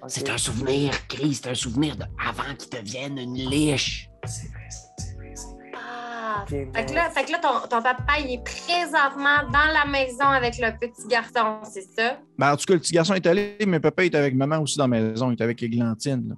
C'est 0.08 0.30
un 0.30 0.38
souvenir, 0.38 0.92
Chris. 1.08 1.34
C'est 1.42 1.50
un 1.50 1.56
souvenir 1.56 1.96
de 1.98 2.04
avant 2.26 2.54
qu'il 2.58 2.70
devienne 2.70 3.18
une 3.18 3.34
liche. 3.36 4.08
C'est 4.26 4.48
vrai, 4.50 4.68
c'est 4.70 5.16
vrai, 5.18 5.32
c'est 5.34 5.54
vrai. 5.56 5.72
Ah! 5.76 6.46
Fait 6.48 6.86
que 6.86 6.94
là, 6.94 7.10
fait 7.10 7.26
que 7.26 7.32
là 7.32 7.40
ton, 7.42 7.68
ton 7.68 7.82
papa, 7.82 8.20
il 8.20 8.34
est 8.36 8.44
présentement 8.44 9.50
dans 9.52 9.74
la 9.74 9.86
maison 9.92 10.26
avec 10.26 10.58
le 10.60 10.72
petit 10.80 11.08
garçon, 11.08 11.58
c'est 11.64 11.82
ça? 11.98 12.20
Ben, 12.38 12.54
en 12.54 12.56
tout 12.56 12.66
cas, 12.66 12.76
le 12.76 12.80
petit 12.80 12.94
garçon 12.94 13.16
est 13.16 13.26
allé, 13.26 13.58
mais 13.68 13.80
papa 13.80 14.06
est 14.06 14.14
avec 14.16 14.36
maman 14.36 14.60
aussi 14.60 14.78
dans 14.78 14.88
la 14.88 15.00
maison. 15.02 15.32
Il 15.32 15.40
est 15.40 15.44
avec 15.44 15.62
Églantine. 15.64 16.30
là. 16.30 16.36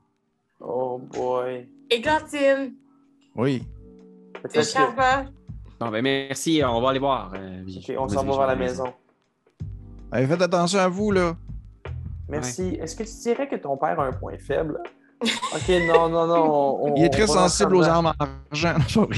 Oh 0.62 0.98
boy. 1.14 1.68
Églantine, 1.90 2.74
Oui. 3.38 3.64
Bon, 5.80 5.90
ben 5.90 6.02
merci. 6.02 6.62
On 6.66 6.82
va 6.82 6.90
aller 6.90 7.00
voir. 7.00 7.32
euh, 7.36 7.62
Ok, 7.68 7.94
on 7.98 8.08
s'en 8.10 8.24
va 8.24 8.38
vers 8.38 8.48
la 8.48 8.56
maison. 8.56 8.86
Allez, 10.12 10.26
faites 10.28 10.42
attention 10.42 10.80
à 10.80 10.88
vous, 10.88 11.12
là. 11.12 11.36
Merci. 12.30 12.78
Est-ce 12.82 12.96
que 12.96 13.04
tu 13.04 13.12
dirais 13.24 13.48
que 13.48 13.56
ton 13.56 13.78
père 13.78 14.00
a 14.00 14.06
un 14.08 14.12
point 14.12 14.38
faible? 14.38 14.80
Ok, 15.22 15.70
non, 15.88 16.10
non, 16.10 16.28
non. 16.28 16.80
on- 16.84 16.96
Il 16.96 17.04
est 17.04 17.08
on 17.08 17.12
très 17.12 17.28
sensible 17.28 17.76
aux 17.76 17.84
armes 17.84 18.08
en 18.08 18.14
argent. 18.52 18.76
Non. 18.96 19.08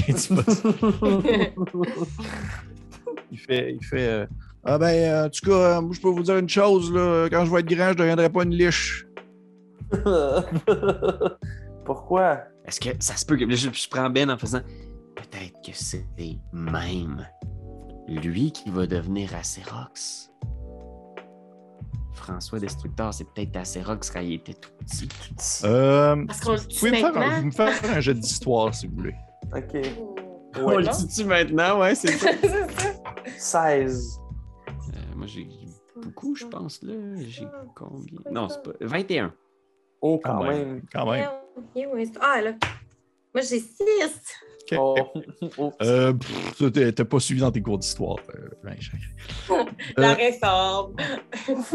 Il 3.31 3.39
fait. 3.39 3.73
Il 3.73 3.85
fait 3.85 4.07
euh, 4.07 4.25
Ah 4.65 4.77
ben, 4.77 4.88
euh, 4.88 5.25
en 5.25 5.29
tout 5.29 5.49
cas, 5.49 5.79
moi, 5.81 5.91
je 5.93 6.01
peux 6.01 6.09
vous 6.09 6.23
dire 6.23 6.38
une 6.38 6.49
chose, 6.49 6.91
là. 6.93 7.27
Quand 7.29 7.45
je 7.45 7.51
vais 7.51 7.59
être 7.61 7.67
grand, 7.69 7.85
je 7.88 7.93
ne 7.93 7.95
deviendrai 7.99 8.29
pas 8.29 8.43
une 8.43 8.53
liche. 8.55 9.05
Pourquoi? 11.85 12.39
Est-ce 12.69 12.79
que 12.79 12.89
ça 12.99 13.15
se 13.15 13.25
peut 13.25 13.35
que. 13.35 13.45
là, 13.45 13.55
Je, 13.55 13.69
je 13.71 13.89
prends 13.89 14.09
Ben 14.11 14.29
en 14.29 14.38
faisant. 14.38 14.61
Peut-être 15.15 15.59
que 15.65 15.71
c'est 15.73 16.05
même 16.53 17.27
lui 18.07 18.51
qui 18.51 18.69
va 18.69 18.85
devenir 18.85 19.35
Acérox. 19.35 20.31
François 22.13 22.59
Destructeur, 22.59 23.11
c'est 23.13 23.25
peut-être 23.33 23.55
Acérox 23.57 24.11
quand 24.11 24.19
il 24.19 24.33
était 24.33 24.53
tout 24.53 24.69
petit. 24.79 25.09
Euh, 25.63 26.25
Parce 26.27 26.41
qu'on 26.41 26.51
le 26.51 26.57
vous 26.59 26.67
tue 26.67 26.77
pouvez 26.79 26.91
me 26.91 26.95
faire, 26.97 27.05
un, 27.07 27.11
maintenant. 27.19 27.39
vous 27.39 27.45
me 27.45 27.51
faire 27.51 27.91
un 27.97 27.99
jeu 28.01 28.13
d'histoire, 28.13 28.73
si 28.75 28.88
vous 28.88 28.95
voulez. 28.97 29.15
Ok. 29.55 29.75
On 30.57 30.65
Ouais. 30.65 30.77
le 30.83 31.07
tue 31.15 31.23
maintenant, 31.25 31.79
ouais, 31.81 31.95
c'est 31.95 32.11
ça. 32.11 32.29
C'est 32.41 32.47
ça. 32.49 32.93
16. 33.38 34.19
Euh, 34.69 34.97
moi, 35.15 35.25
j'ai 35.27 35.47
beaucoup, 36.03 36.35
je 36.35 36.45
pense, 36.45 36.81
là. 36.83 36.93
J'ai 37.27 37.47
combien? 37.75 38.19
Non, 38.31 38.47
c'est 38.49 38.61
pas. 38.61 38.71
21. 38.81 39.33
Oh, 40.01 40.19
quand 40.23 40.38
Quand 40.38 40.43
même. 40.43 40.67
même. 40.67 40.81
Quand 40.93 41.09
même. 41.11 41.29
Ok, 41.59 42.09
Ah, 42.21 42.41
là. 42.41 42.51
Moi, 43.33 43.41
j'ai 43.43 43.59
six. 43.59 44.21
Ok. 44.71 44.77
Oh. 44.79 44.95
Oups. 45.57 45.75
Euh, 45.81 46.13
t'as 46.91 47.05
pas 47.05 47.19
suivi 47.19 47.41
dans 47.41 47.51
tes 47.51 47.61
cours 47.61 47.77
d'histoire. 47.79 48.17
euh, 48.35 48.49
ben, 48.63 48.75
je- 48.79 48.91
La 49.97 50.11
Euh, 50.11 50.13
réforme. 50.13 50.95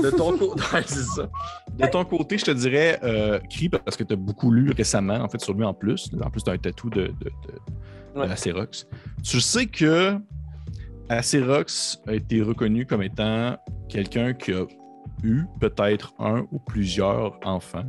de 0.03 0.11
ton 0.11 0.37
côté, 0.39 0.63
ouais, 0.75 0.83
c'est 0.87 1.03
ça. 1.03 1.29
De 1.77 1.87
ton 1.89 2.05
côté, 2.05 2.39
je 2.39 2.45
te 2.45 2.51
dirais 2.53 2.99
euh, 3.03 3.39
Cri, 3.51 3.69
parce 3.69 3.97
que 3.97 4.05
tu 4.05 4.13
as 4.13 4.17
beaucoup 4.17 4.51
lu 4.53 4.71
récemment, 4.71 5.15
en 5.17 5.29
fait, 5.29 5.41
sur 5.41 5.55
lui 5.55 5.65
en 5.65 5.75
plus. 5.75 6.09
En 6.25 6.31
plus, 6.31 6.43
tu 6.43 6.51
as 6.51 6.55
un 6.55 6.59
tatou 6.59 6.89
de, 6.91 7.03
de, 7.03 7.09
de, 7.09 7.31
de 8.15 8.21
Ouais. 8.21 8.31
Acerox. 8.31 8.87
Tu 9.25 9.41
sais 9.41 9.67
que 9.67 10.17
Acerox 11.09 12.01
a 12.07 12.15
été 12.15 12.43
reconnu 12.43 12.87
comme 12.87 13.03
étant 13.03 13.57
quelqu'un 13.89 14.33
qui 14.35 14.53
a 14.53 14.65
eu 15.25 15.43
peut-être 15.61 16.13
un 16.21 16.47
ou 16.53 16.59
plusieurs 16.61 17.39
enfants. 17.45 17.85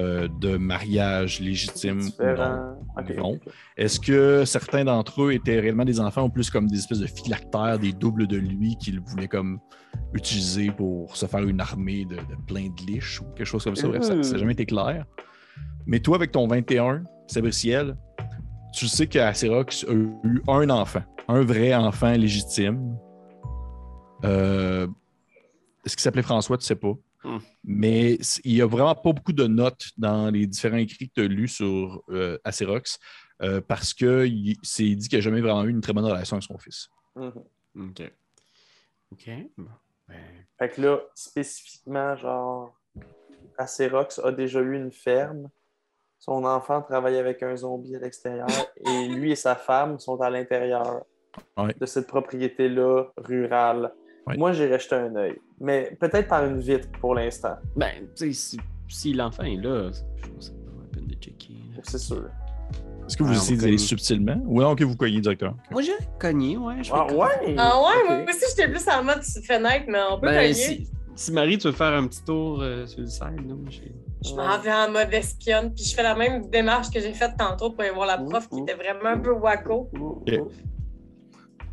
Euh, 0.00 0.28
de 0.40 0.56
mariage 0.56 1.40
légitime 1.40 2.00
ou 2.00 3.14
non. 3.16 3.38
Est-ce 3.76 4.00
que 4.00 4.44
certains 4.44 4.84
d'entre 4.84 5.22
eux 5.24 5.32
étaient 5.32 5.60
réellement 5.60 5.84
des 5.84 6.00
enfants 6.00 6.24
ou 6.24 6.28
plus 6.30 6.50
comme 6.50 6.66
des 6.68 6.78
espèces 6.78 7.00
de 7.00 7.06
phylactères, 7.06 7.78
des 7.78 7.92
doubles 7.92 8.26
de 8.26 8.36
lui 8.36 8.76
qu'ils 8.76 9.00
voulaient 9.00 9.28
comme 9.28 9.58
utiliser 10.14 10.70
pour 10.70 11.16
se 11.16 11.26
faire 11.26 11.40
une 11.46 11.60
armée 11.60 12.04
de, 12.04 12.16
de 12.16 12.36
plein 12.46 12.68
de 12.68 12.86
liches 12.86 13.20
ou 13.20 13.24
quelque 13.36 13.46
chose 13.46 13.64
comme 13.64 13.76
ça? 13.76 13.88
Bref, 13.88 14.02
ça 14.02 14.14
n'a 14.14 14.20
Euh. 14.20 14.38
jamais 14.38 14.52
été 14.52 14.66
clair. 14.66 15.04
Mais 15.86 16.00
toi, 16.00 16.16
avec 16.16 16.32
ton 16.32 16.46
21, 16.46 17.04
Sabriciel, 17.26 17.96
tu 18.72 18.86
sais 18.86 19.06
qu'Acerox 19.06 19.84
a 19.88 19.92
eu 19.92 20.42
un 20.48 20.70
enfant, 20.70 21.02
un 21.28 21.42
vrai 21.42 21.74
enfant 21.74 22.12
légitime. 22.12 22.96
Euh, 24.24 24.86
Est-ce 25.84 25.96
qu'il 25.96 26.02
s'appelait 26.02 26.22
François? 26.22 26.58
Tu 26.58 26.66
sais 26.66 26.74
pas. 26.76 26.92
Hmm. 27.22 27.38
Mais 27.64 28.14
il 28.44 28.54
n'y 28.54 28.62
a 28.62 28.66
vraiment 28.66 28.94
pas 28.94 29.12
beaucoup 29.12 29.32
de 29.32 29.46
notes 29.46 29.90
dans 29.98 30.30
les 30.30 30.46
différents 30.46 30.78
écrits 30.78 31.08
que 31.08 31.14
tu 31.14 31.20
as 31.22 31.28
lus 31.28 31.48
sur 31.48 32.02
euh, 32.08 32.38
Acerox 32.44 32.98
euh, 33.42 33.60
parce 33.60 33.92
qu'il 33.92 34.56
s'est 34.62 34.94
dit 34.94 35.08
qu'il 35.08 35.18
n'a 35.18 35.22
jamais 35.22 35.40
vraiment 35.40 35.64
eu 35.64 35.70
une 35.70 35.80
très 35.82 35.92
bonne 35.92 36.04
relation 36.06 36.36
avec 36.36 36.44
son 36.44 36.58
fils. 36.58 36.88
Mhm. 37.16 37.32
OK. 37.90 38.12
OK. 39.12 39.30
Ben, 39.58 40.16
Fait 40.58 40.68
que 40.70 40.80
là, 40.80 41.00
spécifiquement, 41.14 42.16
genre, 42.16 42.74
Acerox 43.58 44.18
a 44.20 44.32
déjà 44.32 44.60
eu 44.60 44.74
une 44.76 44.90
ferme. 44.92 45.48
Son 46.18 46.44
enfant 46.44 46.82
travaille 46.82 47.16
avec 47.16 47.42
un 47.42 47.56
zombie 47.56 47.96
à 47.96 47.98
l'extérieur 47.98 48.46
et 48.86 49.08
lui 49.08 49.32
et 49.32 49.36
sa 49.36 49.56
femme 49.56 49.98
sont 49.98 50.20
à 50.20 50.30
l'intérieur 50.30 51.04
Ouais. 51.56 51.72
de 51.78 51.86
cette 51.86 52.08
propriété-là 52.08 53.04
rurale. 53.16 53.92
Ouais. 54.30 54.36
Moi, 54.36 54.52
j'irais 54.52 54.78
jeter 54.78 54.96
un 54.96 55.14
œil, 55.16 55.38
mais 55.60 55.96
peut-être 56.00 56.28
par 56.28 56.44
une 56.44 56.58
vitre 56.60 56.88
pour 57.00 57.14
l'instant, 57.14 57.54
ben, 57.76 57.90
tu 58.16 58.26
sais, 58.26 58.32
si, 58.32 58.60
si 58.88 59.12
l'enfant 59.12 59.42
est 59.44 59.56
là, 59.56 59.90
je 60.16 60.28
pense 60.28 60.50
que 60.50 60.56
ça 60.56 60.70
vaut 60.72 60.80
la 60.82 60.88
peine 60.98 61.06
de 61.06 61.14
checker. 61.14 61.54
c'est 61.82 61.98
sûr. 61.98 62.24
Est-ce 63.06 63.16
que 63.16 63.24
vous 63.24 63.32
essayez 63.32 63.56
d'y 63.58 63.64
aller 63.66 63.78
subtilement? 63.78 64.40
Ou 64.46 64.60
non 64.60 64.76
que 64.76 64.84
vous 64.84 64.94
cognez 64.96 65.20
directement? 65.20 65.56
Moi, 65.72 65.82
j'ai 65.82 65.92
cogné, 66.20 66.56
ouais. 66.56 66.74
Ah 66.92 67.06
cogner. 67.08 67.20
ouais? 67.20 67.54
Ah 67.58 67.76
ouais, 67.82 68.08
moi 68.24 68.24
aussi, 68.28 68.44
j'étais 68.56 68.70
plus 68.70 68.88
en 68.88 69.02
mode 69.02 69.22
fenêtre, 69.22 69.86
mais 69.88 69.98
on 70.12 70.20
peut 70.20 70.26
Ben, 70.28 70.36
cogner. 70.42 70.54
si, 70.54 70.88
si 71.16 71.32
Marie, 71.32 71.58
tu 71.58 71.66
veux 71.66 71.72
faire 71.72 71.92
un 71.92 72.06
petit 72.06 72.22
tour 72.22 72.60
euh, 72.62 72.86
sur 72.86 73.00
le 73.00 73.06
site, 73.06 73.22
là, 73.22 73.30
moi, 73.48 73.68
j'ai- 73.68 73.92
Je 74.24 74.34
m'en 74.34 74.58
vais 74.60 74.72
en 74.72 74.90
mode 74.92 75.12
espionne, 75.12 75.74
puis 75.74 75.82
je 75.82 75.94
fais 75.94 76.02
la 76.04 76.14
même 76.14 76.48
démarche 76.50 76.90
que 76.90 77.00
j'ai 77.00 77.12
faite 77.14 77.32
tantôt 77.38 77.70
pour 77.70 77.80
aller 77.80 77.90
voir 77.92 78.06
la 78.06 78.18
prof 78.18 78.48
qui 78.48 78.60
était 78.60 78.74
vraiment 78.74 79.06
un 79.08 79.18
peu 79.18 79.32
wacko. 79.32 79.90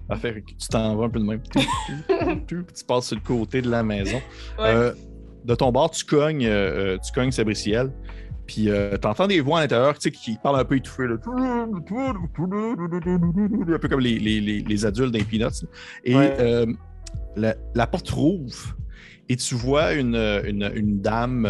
Que 0.10 0.40
tu 0.40 0.68
t'en 0.70 0.96
vas 0.96 1.06
un 1.06 1.10
peu 1.10 1.20
de 1.20 1.26
même. 1.26 1.42
Tu, 2.48 2.64
passes 2.88 3.08
sur 3.08 3.18
le 3.18 3.22
côté 3.22 3.62
de 3.62 3.70
la 3.70 3.84
maison. 3.84 4.18
Ouais. 4.58 4.66
Euh, 4.66 4.94
de 5.44 5.56
ton 5.56 5.72
bord, 5.72 5.92
tu 5.92 6.06
cognes, 6.06 6.46
euh, 6.46 6.96
euh, 6.96 6.98
tu 7.06 7.12
cognes 7.12 7.32
Sabriciel. 7.32 7.92
Puis 8.46 8.70
euh, 8.70 8.96
t'entends 8.98 9.28
des 9.28 9.42
voix 9.42 9.60
à 9.60 9.62
l'intérieur 9.64 9.94
tu 9.96 10.02
sais, 10.04 10.12
qui 10.12 10.38
parlent 10.42 10.60
un 10.60 10.66
peu 10.66 10.78
étouffé. 10.78 11.04
Là. 11.08 11.16
Un 11.26 11.82
peu 13.80 13.88
comme 13.90 14.00
les, 14.00 14.18
les, 14.20 14.40
les, 14.40 14.62
les 14.62 14.86
adultes 14.86 15.14
les 15.14 15.24
Peanuts. 15.24 15.66
Et 16.06 16.16
Ouais. 16.16 16.66
la, 17.36 17.56
la 17.76 17.88
porte 17.88 18.10
rouvre 18.10 18.76
et 19.30 19.36
tu 19.36 19.56
vois 19.56 19.94
une, 19.94 20.16
une, 20.16 20.72
une 20.74 21.02
dame, 21.02 21.44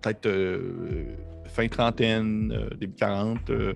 peut-être 0.00 0.28
fin 1.56 1.68
trentaine, 1.68 2.52
euh, 2.52 2.76
début 2.76 2.94
40, 2.94 3.50
euh, 3.50 3.72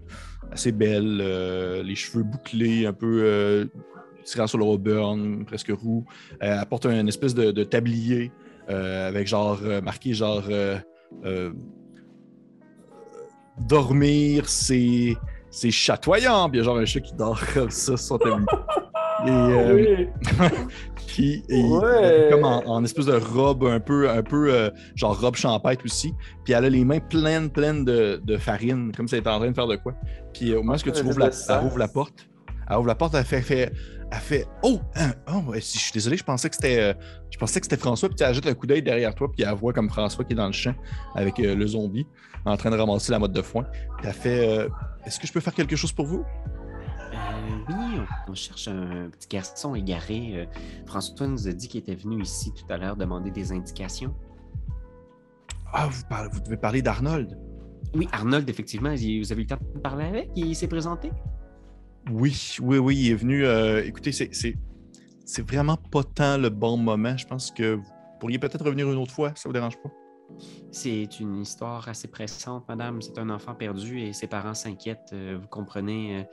assez 0.53 0.71
belle, 0.71 1.21
euh, 1.23 1.83
les 1.83 1.95
cheveux 1.95 2.23
bouclés, 2.23 2.87
un 2.87 2.93
peu 2.93 3.69
tirant 4.25 4.47
sur 4.47 4.59
le 4.59 4.65
Auburn, 4.65 5.45
presque 5.47 5.71
roux. 5.71 6.05
Elle 6.41 6.65
porte 6.67 6.87
un 6.87 7.07
espèce 7.07 7.35
de, 7.35 7.51
de 7.51 7.65
tablier 7.65 8.31
avec 8.69 9.27
genre 9.27 9.59
marqué 9.83 10.15
genre 10.15 10.45
dormir, 13.59 14.49
c'est 14.49 15.17
c'est 15.51 15.71
chatoyant. 15.71 16.49
Puis 16.49 16.59
il 16.59 16.61
y 16.61 16.63
a 16.63 16.65
genre 16.65 16.79
un 16.79 16.85
chat 16.85 17.01
qui 17.01 17.15
dort 17.15 17.41
comme 17.55 17.71
ça 17.71 17.97
sur 17.97 17.99
son 17.99 18.19
tablier. 18.19 18.47
Et, 19.27 19.31
euh, 19.31 19.75
Oui. 19.75 20.09
et- 21.19 21.63
Ouais. 21.63 22.29
comme 22.31 22.45
en, 22.45 22.63
en 22.67 22.85
espèce 22.85 23.07
de 23.07 23.15
robe 23.17 23.65
un 23.65 23.81
peu, 23.81 24.09
un 24.11 24.23
peu 24.23 24.53
euh, 24.53 24.71
genre 24.95 25.19
robe 25.21 25.37
champêtre 25.37 25.85
aussi. 25.85 26.13
Puis 26.45 26.53
elle 26.53 26.65
a 26.65 26.69
les 26.71 26.85
mains 26.85 27.01
pleines, 27.01 27.51
pleines 27.51 27.85
de, 27.85 28.21
de 28.25 28.37
farine, 28.37 28.93
comme 28.97 29.09
si 29.09 29.15
elle 29.15 29.21
était 29.21 29.31
en 29.31 29.39
train 29.39 29.51
de 29.51 29.55
faire 29.55 29.67
de 29.67 29.77
quoi. 29.77 29.95
Puis 30.33 30.53
euh, 30.53 30.59
au 30.59 30.63
moment 30.63 30.75
où 30.75 30.91
tu 30.91 30.91
ouvres 31.05 31.19
la, 31.19 31.31
elle 31.49 31.67
ouvre 31.67 31.79
la 31.79 31.89
porte, 31.89 32.29
elle 32.69 32.77
ouvre 32.77 32.87
la 32.87 32.95
porte, 32.95 33.15
elle 33.15 33.25
fait, 33.25 33.41
fait- 33.43 33.73
elle 34.13 34.19
fait 34.19 34.47
Oh, 34.63 34.81
hein, 34.97 35.13
oh, 35.33 35.53
je 35.55 35.61
suis 35.61 35.93
désolé, 35.93 36.17
je 36.17 36.25
pensais 36.25 36.49
que 36.49 36.57
c'était 36.57 36.81
euh, 36.81 36.93
je 37.31 37.39
pensais 37.39 37.61
que 37.61 37.67
c'était 37.67 37.77
François. 37.77 38.09
Puis 38.09 38.19
elle 38.21 38.35
jette 38.35 38.47
un 38.47 38.55
coup 38.55 38.67
d'œil 38.67 38.83
derrière 38.83 39.15
toi, 39.15 39.29
puis 39.33 39.45
elle 39.49 39.55
voit 39.55 39.73
comme 39.73 39.89
François 39.89 40.25
qui 40.25 40.33
est 40.33 40.37
dans 40.37 40.47
le 40.47 40.53
champ 40.53 40.75
avec 41.15 41.39
euh, 41.39 41.55
le 41.55 41.67
zombie 41.67 42.07
en 42.45 42.57
train 42.57 42.71
de 42.71 42.77
ramasser 42.77 43.13
la 43.13 43.19
motte 43.19 43.33
de 43.33 43.43
foin. 43.43 43.65
Puis 43.99 44.07
elle 44.09 44.13
fait 44.15 44.49
euh, 44.49 44.69
Est-ce 45.07 45.21
que 45.21 45.27
je 45.27 45.33
peux 45.33 45.41
faire 45.41 45.55
quelque 45.55 45.77
chose 45.77 45.93
pour 45.93 46.07
vous? 46.07 46.25
Euh, 47.71 48.05
on, 48.29 48.35
cherche 48.35 48.69
un 48.69 49.11
petit 49.11 49.29
garçon 49.29 49.75
égaré. 49.75 50.33
Euh, 50.35 50.47
François 50.87 51.27
nous 51.27 51.49
a 51.49 51.53
dit 51.53 51.69
qu'il 51.69 51.81
était 51.81 51.95
venu 51.95 52.23
ici 52.23 52.53
tout 52.53 52.71
à 52.73 52.77
l'heure 52.77 52.97
demander 52.97 53.31
des 53.31 53.53
indications. 53.53 54.15
Ah, 55.73 55.87
vous, 55.87 56.03
parlez- 56.09 56.31
vous 56.33 56.41
devez 56.41 56.57
parler 56.57 56.83
d'Arnold. 56.83 57.39
Oui, 57.95 58.09
Arnold, 58.13 58.49
effectivement, 58.49 58.91
vous 58.91 59.33
avez 59.33 59.43
eu 59.43 59.45
le 59.45 59.47
temps 59.47 59.59
de 59.75 59.81
parler 59.81 60.05
avec? 60.05 60.31
Il 60.37 60.55
s'est 60.55 60.69
présenté? 60.69 61.11
Oui, 62.11 62.57
oui, 62.61 62.79
oui, 62.79 62.97
il 62.97 63.11
est 63.11 63.15
venu. 63.15 63.45
euh, 63.45 63.85
écoutez, 63.85 64.13
c'est, 64.13 64.57
vraiment 65.43 65.77
pas 65.77 66.03
tant 66.03 66.39
le 66.39 66.49
bon 66.49 66.77
moment. 66.77 67.17
Je 67.17 67.27
pense 67.27 67.51
que 67.51 67.75
vous 67.75 67.85
pourriez 68.19 68.39
peut-être 68.39 68.65
revenir 68.65 68.91
une 68.91 68.99
autre 68.99 69.13
fois, 69.13 69.33
ça 69.35 69.49
vous 69.49 69.53
dérange 69.53 69.77
pas? 69.83 69.91
C'est 70.71 71.19
une 71.19 71.41
histoire 71.41 71.89
assez 71.89 72.07
pressante, 72.09 72.65
madame. 72.69 73.03
C'est 73.03 73.19
un 73.19 73.31
enfant 73.31 73.55
perdu 73.55 74.01
et 74.01 74.13
ses 74.13 74.29
parents 74.29 74.55
s'inquiètent. 74.55 75.11
euh, 75.13 75.39
vous 75.41 75.49
comprenez, 75.49 76.25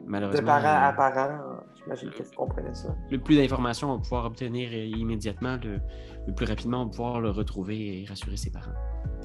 De 0.00 0.40
parent 0.40 0.64
à 0.66 0.90
euh, 0.90 0.96
parent, 0.96 1.62
j'imagine 1.82 2.10
que 2.10 2.22
vous 2.22 2.32
comprenez 2.36 2.74
ça. 2.74 2.94
le 3.10 3.18
plus 3.18 3.36
d'informations 3.36 3.90
on 3.90 3.96
va 3.96 4.02
pouvoir 4.02 4.24
obtenir 4.26 4.68
euh, 4.72 4.84
immédiatement, 4.98 5.56
le, 5.64 5.80
le 6.26 6.34
plus 6.34 6.46
rapidement 6.46 6.82
on 6.82 6.84
va 6.86 6.90
pouvoir 6.90 7.20
le 7.20 7.30
retrouver 7.30 8.02
et 8.02 8.04
rassurer 8.06 8.36
ses 8.36 8.50
parents. 8.50 8.72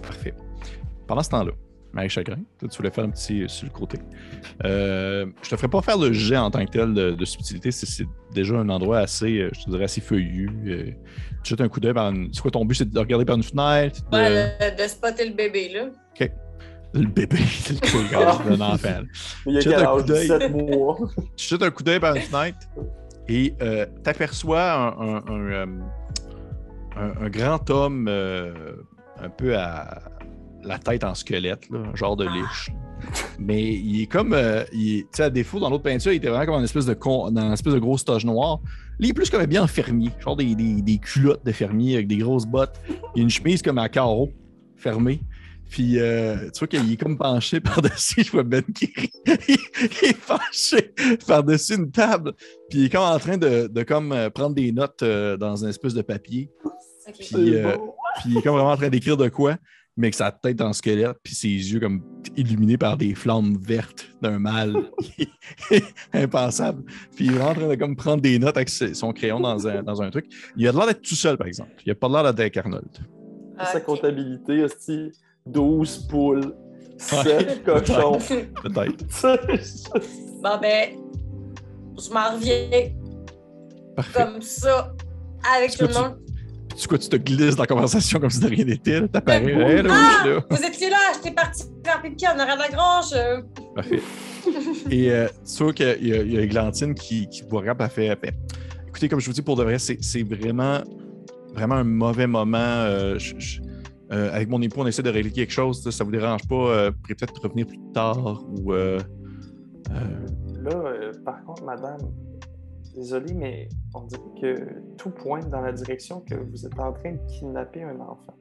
Parfait. 0.01 0.33
Pendant 1.07 1.21
ce 1.23 1.29
temps-là, 1.31 1.51
Marie 1.91 2.07
Chagrin, 2.07 2.38
toi, 2.59 2.69
tu 2.69 2.77
voulais 2.77 2.91
faire 2.91 3.03
un 3.03 3.09
petit 3.09 3.43
euh, 3.43 3.47
sur 3.47 3.65
le 3.65 3.71
côté. 3.73 3.97
Euh, 4.63 5.25
je 5.41 5.49
te 5.49 5.55
ferai 5.55 5.67
pas 5.67 5.81
faire 5.81 5.97
de 5.97 6.11
jet 6.13 6.38
en 6.38 6.51
tant 6.51 6.63
que 6.63 6.69
tel 6.71 6.93
de, 6.93 7.11
de 7.11 7.25
subtilité. 7.25 7.71
C'est, 7.71 7.88
c'est 7.88 8.05
déjà 8.31 8.55
un 8.55 8.69
endroit 8.69 8.99
assez, 8.99 9.49
je 9.51 9.63
te 9.65 9.69
dirais, 9.71 9.85
assez 9.85 9.99
feuillu. 9.99 10.49
euh, 10.67 10.91
tu 11.43 11.49
jettes 11.49 11.61
un 11.61 11.67
coup 11.67 11.79
d'œil 11.79 11.93
par 11.95 12.11
une... 12.11 12.31
C'est 12.31 12.41
quoi 12.41 12.51
ton 12.51 12.63
but? 12.63 12.75
C'est 12.75 12.89
de 12.89 12.99
regarder 12.99 13.25
par 13.25 13.38
une 13.38 13.43
fenêtre? 13.43 14.01
De... 14.11 14.17
Ouais, 14.17 14.57
de, 14.59 14.83
de 14.83 14.88
spotter 14.88 15.29
le 15.29 15.33
bébé, 15.35 15.69
là. 15.73 15.89
Le 16.93 17.05
bébé, 17.08 17.38
c'est 17.62 17.74
le 17.74 17.79
coup 17.91 18.08
d'un 18.12 18.62
enfant. 18.62 18.89
il 19.46 19.53
y 19.53 19.58
a 19.58 19.62
Jette 19.62 19.74
quel 19.75 19.84
un 19.84 19.91
coup 19.91 20.00
âge? 20.00 20.05
d'œil. 20.05 20.27
17 20.27 20.51
mois. 20.51 20.98
tu 21.36 21.48
jettes 21.48 21.62
un 21.63 21.72
coup 21.72 21.84
d'œil 21.84 22.00
par 22.00 22.15
une 22.15 22.22
fenêtre 22.22 22.58
et 23.27 23.53
euh, 23.62 23.86
t'aperçois 24.03 24.74
un, 24.74 24.88
un- 25.17 25.24
un, 25.27 25.39
euh, 25.51 25.65
un- 26.98 27.25
un 27.25 27.29
grand 27.29 27.69
homme 27.69 28.08
euh, 28.10 28.53
un 29.22 29.29
peu 29.29 29.55
à 29.55 30.01
la 30.63 30.77
tête 30.79 31.03
en 31.03 31.13
squelette, 31.15 31.69
là, 31.69 31.79
un 31.93 31.96
genre 31.96 32.15
de 32.17 32.25
liche. 32.25 32.72
Mais 33.38 33.63
il 33.75 34.01
est 34.01 34.08
comme, 34.08 34.34
euh, 34.34 34.63
tu 34.74 35.05
sais, 35.12 35.24
à 35.24 35.29
défaut, 35.29 35.60
dans 35.60 35.69
l'autre 35.69 35.84
peinture, 35.84 36.12
il 36.12 36.17
était 36.17 36.27
vraiment 36.27 36.46
comme 36.48 36.55
une 36.55 36.63
espèce 36.65 36.86
de, 36.86 36.93
con, 36.96 37.31
dans 37.31 37.43
une 37.46 37.53
espèce 37.53 37.74
de 37.74 37.79
grosse 37.79 38.03
toge 38.03 38.25
noire. 38.25 38.60
Là, 39.00 39.05
il 39.05 39.10
est 39.12 39.13
plus 39.13 39.29
comme 39.29 39.46
bien 39.46 39.63
en 39.63 39.67
fermier, 39.67 40.10
genre 40.19 40.36
des, 40.36 40.53
des- 40.55 40.81
des 40.81 40.98
culottes 40.98 41.46
de 41.46 41.51
fermier 41.53 41.93
avec 41.96 42.08
des 42.08 42.17
grosses 42.17 42.46
bottes. 42.46 42.81
Il 43.15 43.19
a 43.19 43.24
une 43.24 43.29
chemise 43.29 43.62
comme 43.62 43.77
à 43.77 43.88
carreaux, 43.88 44.29
fermée. 44.75 45.22
Puis, 45.69 45.99
euh, 45.99 46.49
tu 46.51 46.59
vois 46.59 46.67
qu'il 46.67 46.91
est 46.91 46.97
comme 46.97 47.17
penché 47.17 47.59
par-dessus, 47.61 48.23
je 48.23 48.31
vois 48.31 48.43
Ben 48.43 48.63
qui 48.63 48.91
rit. 48.95 49.11
il, 49.47 49.57
il 50.01 50.09
est 50.09 50.17
penché 50.25 50.93
par-dessus 51.27 51.75
une 51.75 51.91
table. 51.91 52.33
Puis, 52.69 52.79
il 52.79 52.85
est 52.85 52.89
comme 52.89 53.03
en 53.03 53.19
train 53.19 53.38
de, 53.38 53.67
de 53.67 53.83
comme 53.83 54.11
euh, 54.11 54.29
prendre 54.29 54.55
des 54.55 54.71
notes 54.71 55.03
euh, 55.03 55.38
dans 55.38 55.55
une 55.63 55.69
espèce 55.69 55.93
de 55.93 56.01
papier. 56.01 56.49
Puis, 57.19 57.55
euh. 57.55 57.75
Puis, 58.19 58.31
il 58.31 58.38
est 58.38 58.41
comme 58.41 58.53
vraiment 58.55 58.71
en 58.71 58.77
train 58.77 58.89
d'écrire 58.89 59.15
de 59.17 59.29
quoi, 59.29 59.57
mais 59.95 60.07
avec 60.07 60.15
sa 60.15 60.31
tête 60.31 60.59
en 60.61 60.73
squelette, 60.73 61.17
puis 61.21 61.35
ses 61.35 61.47
yeux 61.49 61.79
comme 61.79 62.01
illuminés 62.35 62.77
par 62.77 62.97
des 62.97 63.13
flammes 63.13 63.57
vertes 63.61 64.07
d'un 64.21 64.39
mal 64.39 64.75
impensable. 66.13 66.83
Puis, 67.15 67.25
il 67.25 67.31
est 67.31 67.35
vraiment 67.35 67.51
en 67.51 67.55
train 67.55 67.67
de 67.67 67.75
comme 67.75 67.95
prendre 67.95 68.21
des 68.21 68.39
notes 68.39 68.57
avec 68.57 68.69
ses- 68.69 68.93
son 68.93 69.11
crayon 69.13 69.39
dans 69.39 69.67
un, 69.67 69.83
dans 69.83 70.01
un 70.01 70.09
truc. 70.09 70.25
Il 70.57 70.67
a 70.67 70.71
l'air 70.71 70.88
d'être 70.88 71.01
tout 71.01 71.15
seul, 71.15 71.38
par 71.38 71.47
exemple. 71.47 71.71
Il 71.85 71.91
a 71.91 71.95
pas 71.95 72.07
l'air 72.09 72.23
d'être 72.23 72.39
avec 72.39 72.57
Arnold. 72.57 72.89
Sa 73.73 73.81
comptabilité, 73.81 74.63
aussi 74.63 75.11
12 75.46 76.08
poules, 76.08 76.53
7 76.98 77.63
cochons. 77.65 78.17
Peut-être. 78.63 79.05
bon, 80.43 80.58
ben, 80.62 80.89
je 81.98 82.13
m'en 82.13 82.34
reviens 82.36 82.89
Parfait. 83.96 84.24
comme 84.24 84.41
ça, 84.41 84.93
avec 85.55 85.72
tout 85.77 85.88
le 85.88 85.93
monde. 85.93 86.17
Tu 86.77 86.88
quoi, 86.88 86.98
tu 86.98 87.10
te 87.10 87.15
glisses 87.17 87.55
dans 87.58 87.63
la 87.63 87.67
conversation 87.67 88.19
comme 88.19 88.29
si 88.29 88.39
de 88.39 88.48
rien 88.48 88.63
n'était. 88.63 89.05
T'apparais. 89.10 89.41
Ben, 89.41 89.60
Hey, 89.67 89.81
là, 89.84 89.89
Ah! 89.91 90.27
là. 90.27 90.39
Vous 90.50 90.63
étiez 90.63 90.89
là, 90.89 90.98
j'étais 91.15 91.31
parti 91.36 91.63
faire 91.84 92.01
pipi 92.01 92.25
en 92.27 92.39
arrière 92.39 92.55
de 92.55 92.62
la 92.62 92.69
grange. 92.69 93.13
Parfait. 93.75 94.00
Et 94.89 95.12
euh, 95.12 95.27
tu 95.46 95.63
vois 95.63 95.74
qu'il 95.74 96.08
y 96.08 96.13
a, 96.13 96.22
y 96.24 96.38
Églantine 96.38 96.93
qui, 96.93 97.27
qui 97.27 97.41
vous 97.50 97.58
regarde, 97.58 97.81
elle 97.81 97.89
fait, 97.89 98.08
fait, 98.22 98.34
Écoutez, 98.88 99.10
comme 99.10 99.19
je 99.19 99.25
vous 99.27 99.34
dis, 99.34 99.41
pour 99.41 99.58
de 99.58 99.63
vrai, 99.63 99.77
c'est 99.77 99.98
c'est 100.01 100.24
vraiment, 100.24 100.79
vraiment 101.53 101.75
un 101.75 101.84
mauvais 101.84 102.27
moment. 102.27 102.58
euh, 102.58 103.19
je- 103.19 103.38
je- 103.38 103.62
euh, 104.11 104.33
avec 104.33 104.49
mon 104.49 104.61
époux, 104.61 104.81
on 104.81 104.87
essaie 104.87 105.03
de 105.03 105.09
régler 105.09 105.31
quelque 105.31 105.51
chose. 105.51 105.87
Ça 105.89 106.03
vous 106.03 106.11
dérange 106.11 106.47
pas? 106.47 106.55
Euh, 106.55 106.91
peut-être 107.07 107.41
revenir 107.41 107.67
plus 107.67 107.79
tard 107.93 108.43
ou. 108.49 108.73
euh, 108.73 108.99
euh, 109.91 110.27
Là, 110.61 110.71
euh, 110.75 111.11
par 111.23 111.43
contre, 111.45 111.63
madame, 111.63 111.99
désolé, 112.95 113.33
mais 113.33 113.69
on 113.93 114.01
dirait 114.03 114.21
que 114.41 114.95
tout 114.97 115.09
pointe 115.11 115.49
dans 115.49 115.61
la 115.61 115.71
direction 115.71 116.21
que 116.21 116.35
vous 116.35 116.65
êtes 116.65 116.77
en 116.79 116.91
train 116.91 117.13
de 117.13 117.19
kidnapper 117.27 117.83
un 117.83 117.99
enfant. 118.01 118.35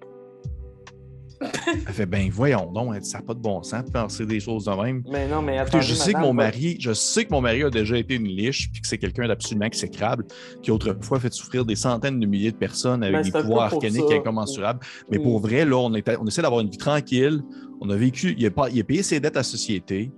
Elle 1.41 1.93
fait 1.93 2.07
ben 2.07 2.29
voyons 2.31 2.71
donc, 2.73 2.99
dit, 2.99 3.09
ça 3.09 3.19
n'a 3.19 3.25
pas 3.25 3.35
de 3.35 3.39
bon 3.41 3.63
sens 3.63 3.85
de 3.85 3.91
penser 3.91 4.27
des 4.27 4.41
choses 4.41 4.65
de 4.65 4.71
même. 4.73 5.03
Mais 5.11 5.29
non, 5.29 5.41
mais 5.43 5.57
Écoutez, 5.57 5.69
attendez, 5.79 5.85
je 5.85 5.95
sais 5.95 6.13
que 6.13 6.19
mon 6.19 6.33
mari, 6.33 6.77
je 6.81 6.93
sais 6.93 7.25
que 7.25 7.33
mon 7.33 7.41
mari 7.41 7.63
a 7.63 7.71
déjà 7.71 7.97
été 7.97 8.15
une 8.17 8.27
liche, 8.27 8.71
puis 8.73 8.81
que 8.81 8.89
c'est 8.89 8.99
quelqu'un 8.99 9.29
d'absolument 9.29 9.67
exécrable, 9.67 10.25
qui 10.63 10.71
autrefois 10.71 11.19
a 11.19 11.21
fait 11.21 11.33
souffrir 11.33 11.65
des 11.65 11.77
centaines 11.77 12.19
de 12.19 12.27
milliers 12.27 12.51
de 12.53 12.57
personnes 12.57 13.03
avec 13.03 13.17
Ben, 13.17 13.23
des 13.23 13.31
pouvoirs 13.33 13.73
arcaniques 13.73 14.11
incommensurables. 14.11 14.81
Mais 15.11 15.19
Oui. 15.19 15.23
pour 15.25 15.41
vrai, 15.41 15.65
là, 15.65 15.77
on, 15.77 15.93
essaie 15.95 16.43
d'avoir 16.43 16.61
une 16.61 16.71
vie 16.71 16.79
tranquille. 16.79 17.43
On 17.81 17.89
a 17.91 17.97
vécu, 17.97 18.35
il 18.37 18.45
a, 18.47 18.51
pas, 18.51 18.69
il 18.71 18.81
a 18.81 18.85
payé 18.85 19.03
ses 19.03 19.21
dettes 19.21 19.37
à 19.37 19.41
la 19.41 19.45
société. 19.45 20.11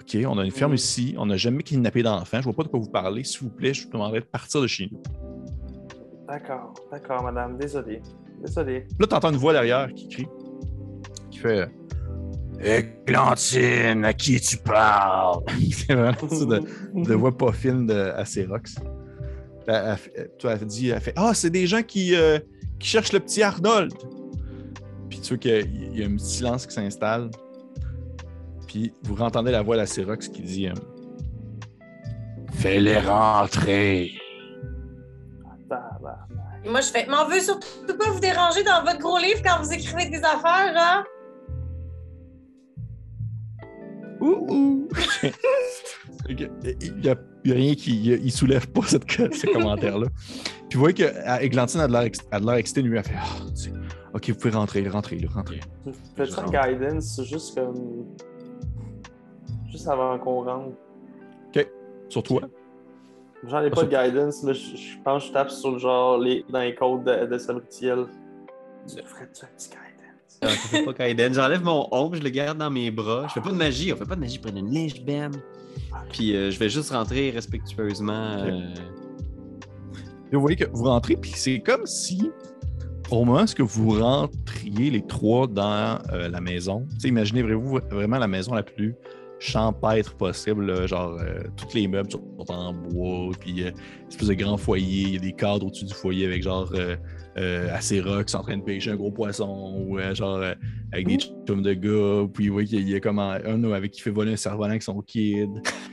OK, 0.00 0.16
on 0.26 0.38
a 0.38 0.44
une 0.44 0.50
ferme 0.50 0.72
Mhm. 0.72 0.76
ici. 0.76 1.14
On 1.18 1.26
n'a 1.26 1.36
jamais 1.36 1.62
kidnappé 1.62 2.02
d'enfants. 2.02 2.38
Je 2.38 2.44
vois 2.44 2.54
pas 2.54 2.62
de 2.62 2.68
quoi 2.68 2.80
vous 2.80 2.90
parlez. 2.90 3.24
S'il 3.24 3.40
vous 3.42 3.50
plaît, 3.50 3.74
je 3.74 3.84
vous 3.84 3.92
demanderais 3.92 4.20
de 4.20 4.24
partir 4.26 4.60
de 4.62 4.66
chez 4.66 4.88
nous. 4.90 5.00
D'accord, 6.28 6.74
d'accord, 6.92 7.24
madame, 7.24 7.58
désolé. 7.58 8.00
Désolé. 8.44 8.86
Là, 8.98 9.06
tu 9.06 9.14
entends 9.14 9.30
une 9.30 9.36
voix 9.36 9.52
derrière 9.52 9.92
qui 9.92 10.08
crie, 10.08 10.26
qui 11.30 11.38
fait 11.38 11.70
Églantine, 12.62 14.04
à 14.04 14.12
qui 14.12 14.40
tu 14.40 14.56
parles? 14.58 15.42
c'est 15.72 15.94
vraiment 15.94 16.28
ça 16.28 16.44
de, 16.44 16.62
de 16.94 17.14
voix 17.14 17.36
pas 17.36 17.52
fine 17.52 17.86
de 17.86 18.12
Acérox. 18.16 18.76
Elle, 19.66 19.96
elle 20.42 20.50
as 20.50 20.56
dit, 20.56 20.90
elle 20.90 21.00
fait 21.00 21.12
Ah, 21.16 21.32
c'est 21.34 21.50
des 21.50 21.66
gens 21.66 21.82
qui, 21.82 22.14
euh, 22.14 22.38
qui 22.78 22.88
cherchent 22.88 23.12
le 23.12 23.20
petit 23.20 23.42
Arnold. 23.42 23.92
Puis 25.08 25.20
tu 25.20 25.28
vois 25.28 25.38
qu'il 25.38 25.96
y 25.98 26.02
a 26.02 26.06
un 26.06 26.16
petit 26.16 26.34
silence 26.36 26.66
qui 26.66 26.74
s'installe. 26.74 27.30
Puis 28.66 28.92
vous 29.02 29.20
entendez 29.20 29.50
la 29.50 29.62
voix 29.62 29.76
d'Acérox 29.76 30.28
qui 30.28 30.42
dit 30.42 30.68
euh, 30.68 30.74
Fais-les 32.54 32.98
rentrer. 32.98 34.12
Moi, 36.66 36.80
je 36.80 36.88
fais, 36.88 37.06
m'en 37.06 37.26
veux 37.26 37.40
surtout 37.40 37.96
pas 37.98 38.10
vous 38.10 38.20
déranger 38.20 38.62
dans 38.62 38.82
votre 38.84 38.98
gros 38.98 39.18
livre 39.18 39.40
quand 39.42 39.62
vous 39.62 39.72
écrivez 39.72 40.10
des 40.10 40.18
affaires, 40.18 40.74
hein? 40.76 41.04
Ouh, 44.20 44.46
ouh. 44.50 44.88
Ok. 46.28 46.48
Il 46.80 46.94
n'y 47.00 47.08
a, 47.08 47.14
il 47.44 47.50
y 47.50 47.52
a 47.52 47.54
rien 47.56 47.74
qui 47.74 47.90
il, 48.04 48.24
il 48.26 48.30
soulève 48.32 48.68
pas 48.68 48.82
cette, 48.82 49.10
ce 49.10 49.46
commentaire-là. 49.52 50.06
Puis 50.68 50.74
vous 50.76 50.80
voyez 50.80 50.94
que 50.94 51.42
Églantine 51.42 51.80
a 51.80 51.86
de 51.88 51.92
l'air 51.92 52.02
ex- 52.02 52.20
a 52.30 52.38
de 52.38 52.46
l'air 52.46 52.54
exténuée. 52.56 52.98
Elle 52.98 53.04
fait 53.04 53.14
Ah, 53.16 53.26
Ok, 54.14 54.28
vous 54.30 54.36
pouvez 54.36 54.50
rentrer, 54.54 54.86
rentrer, 54.88 55.18
rentrer. 55.32 55.60
Fais-tu 56.16 56.34
un 56.38 56.44
guidance 56.72 57.20
juste 57.24 57.54
comme. 57.58 58.06
Juste 59.70 59.88
avant 59.88 60.18
qu'on 60.18 60.44
rentre? 60.44 60.76
Sur 62.08 62.22
toi. 62.24 62.42
J'en 63.46 63.62
ai 63.62 63.70
pas 63.70 63.84
de 63.84 63.88
guidance, 63.88 64.42
mais 64.42 64.52
je, 64.52 64.76
je 64.76 64.98
pense 65.04 65.22
que 65.22 65.28
je 65.28 65.32
tape 65.32 65.50
sur 65.50 65.70
le 65.72 65.78
genre 65.78 66.18
les, 66.18 66.44
dans 66.50 66.58
les 66.60 66.74
codes 66.74 67.04
de, 67.04 67.26
de 67.26 67.38
Sabritiel. 67.38 68.06
Tu 68.88 68.96
ferais-tu 69.04 69.44
un 69.44 69.48
petit 69.56 69.68
guidance? 69.70 69.89
Euh, 70.42 70.48
je 70.48 70.54
fais 70.68 70.84
pas 70.84 70.94
Kaiden. 70.94 71.34
J'enlève 71.34 71.62
mon 71.62 71.86
ombre, 71.90 72.16
je 72.16 72.22
le 72.22 72.30
garde 72.30 72.58
dans 72.58 72.70
mes 72.70 72.90
bras. 72.90 73.26
Je 73.28 73.34
fais 73.34 73.40
pas 73.40 73.50
de 73.50 73.56
magie, 73.56 73.92
on 73.92 73.96
fait 73.96 74.04
pas 74.04 74.14
de 74.16 74.20
magie, 74.20 74.36
je 74.36 74.40
prends 74.40 74.56
une 74.56 74.70
lèche 74.72 75.02
ben. 75.04 75.30
Puis 76.12 76.34
euh, 76.34 76.50
je 76.50 76.58
vais 76.58 76.68
juste 76.68 76.90
rentrer 76.90 77.30
respectueusement. 77.30 78.12
euh, 78.38 78.74
Et 80.32 80.36
vous 80.36 80.40
voyez 80.40 80.56
que 80.56 80.64
vous 80.72 80.84
rentrez, 80.84 81.16
puis 81.16 81.32
c'est 81.34 81.60
comme 81.60 81.86
si, 81.86 82.30
au 83.10 83.24
moment 83.24 83.44
où 83.58 83.66
vous 83.66 83.98
rentriez 84.00 84.90
les 84.90 85.06
trois 85.06 85.46
dans 85.46 85.98
euh, 86.12 86.28
la 86.28 86.40
maison, 86.40 86.86
tu 86.92 87.00
sais, 87.00 87.08
imaginez 87.08 87.42
vous 87.42 87.78
vraiment 87.90 88.18
la 88.18 88.28
maison 88.28 88.54
la 88.54 88.62
plus 88.62 88.94
champêtre 89.40 90.14
possible, 90.16 90.86
genre 90.86 91.18
euh, 91.18 91.40
tous 91.56 91.74
les 91.74 91.88
meubles 91.88 92.10
sont 92.10 92.22
en 92.50 92.72
bois, 92.74 93.30
puis 93.40 93.64
euh, 93.64 93.70
une 93.70 94.08
espèce 94.08 94.28
de 94.28 94.34
grand 94.34 94.56
foyer, 94.58 95.02
il 95.02 95.14
y 95.14 95.16
a 95.16 95.20
des 95.20 95.32
cadres 95.32 95.66
au-dessus 95.66 95.86
du 95.86 95.94
foyer 95.94 96.26
avec 96.26 96.42
genre 96.42 96.70
euh, 96.74 96.94
euh, 97.38 97.74
Acérox 97.74 98.34
en 98.34 98.42
train 98.42 98.58
de 98.58 98.62
pêcher 98.62 98.90
un 98.90 98.96
gros 98.96 99.10
poisson, 99.10 99.74
ou 99.86 99.98
euh, 99.98 100.14
genre 100.14 100.42
avec 100.92 101.06
des 101.06 101.16
chums 101.16 101.62
de 101.62 101.72
gars, 101.72 102.28
puis 102.34 102.48
vous 102.48 102.52
voyez 102.52 102.68
qu'il 102.68 102.88
y 102.88 102.94
a 102.94 103.00
comme 103.00 103.18
un, 103.18 103.40
un 103.46 103.64
avec 103.72 103.92
qui 103.92 104.02
fait 104.02 104.10
voler 104.10 104.32
un 104.32 104.36
cerf-volant 104.36 104.70
avec 104.70 104.82
son 104.82 105.00
kid. 105.00 105.48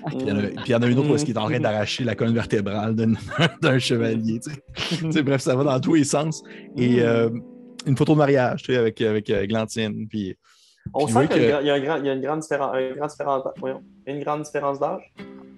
Puis 0.08 0.18
il 0.20 0.28
y 0.28 0.32
en 0.32 0.38
a- 0.40 0.42
puis 0.42 0.54
il 0.68 0.72
y 0.72 0.76
en 0.76 0.82
a 0.82 0.88
une 0.88 1.00
autre 1.00 1.10
où 1.10 1.16
est-ce 1.16 1.24
qu'il 1.26 1.34
est 1.36 1.40
en 1.40 1.46
train 1.48 1.60
d'arracher 1.60 2.04
la 2.04 2.16
colonne 2.16 2.34
vertébrale 2.36 2.96
d'un 3.62 3.80
chevalier. 3.80 4.40
Tu 4.42 4.52
sais. 4.52 4.98
Tu 5.06 5.12
sais, 5.12 5.24
bref, 5.24 5.42
ça 5.42 5.56
va 5.56 5.64
dans 5.64 5.80
tous 5.80 5.94
les 5.96 6.04
sens. 6.04 6.44
Et 6.76 7.02
euh, 7.02 7.30
une 7.86 7.96
photo 7.96 8.12
de 8.14 8.18
mariage 8.18 8.64
tu 8.64 8.74
sais, 8.74 8.78
avec, 8.78 9.00
avec 9.00 9.32
Glantine. 9.48 10.08
Puis, 10.10 10.36
On 10.94 11.06
Puis 11.06 11.14
sent 11.14 11.28
qu'il 11.28 11.44
y, 11.44 11.48
que- 11.48 11.54
a 11.54 11.78
y 11.78 11.82
y 12.08 12.10
une 12.14 12.22
grande 12.22 12.40
différence. 12.42 12.76
différence 13.12 13.44
voyons, 13.60 13.84
il 14.06 14.10
y 14.12 14.14
a 14.16 14.18
une 14.18 14.24
grande 14.24 14.44
différence 14.44 14.80
d'âge. 14.80 15.02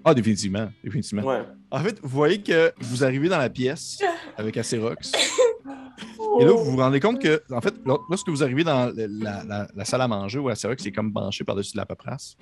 ah, 0.04 0.14
définitivement. 0.14 0.68
définitivement. 0.82 1.22
Ouais. 1.24 1.42
En 1.70 1.78
fait, 1.80 1.98
vous 2.02 2.08
voyez 2.08 2.40
que 2.42 2.72
vous 2.80 3.04
arrivez 3.04 3.28
dans 3.28 3.38
la 3.38 3.50
pièce 3.50 3.98
avec 4.36 4.56
Acérox. 4.56 5.12
Et 6.40 6.44
là, 6.44 6.52
vous 6.52 6.64
vous 6.64 6.76
rendez 6.76 7.00
compte 7.00 7.20
que, 7.20 7.42
en 7.52 7.60
fait, 7.60 7.74
lor- 7.84 8.06
lorsque 8.08 8.28
vous 8.28 8.42
arrivez 8.42 8.64
dans 8.64 8.92
la, 8.94 9.44
la- 9.44 9.68
la 9.74 9.84
salle 9.84 10.00
à 10.00 10.08
manger 10.08 10.38
où 10.38 10.48
Acérox 10.48 10.84
est 10.86 10.92
comme 10.92 11.12
penché 11.12 11.44
par-dessus 11.44 11.72
de 11.72 11.78
la 11.78 11.86
paperasse, 11.86 12.36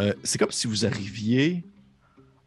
euh, 0.00 0.12
c'est 0.22 0.38
comme 0.38 0.50
si 0.50 0.66
vous 0.66 0.84
arriviez 0.86 1.64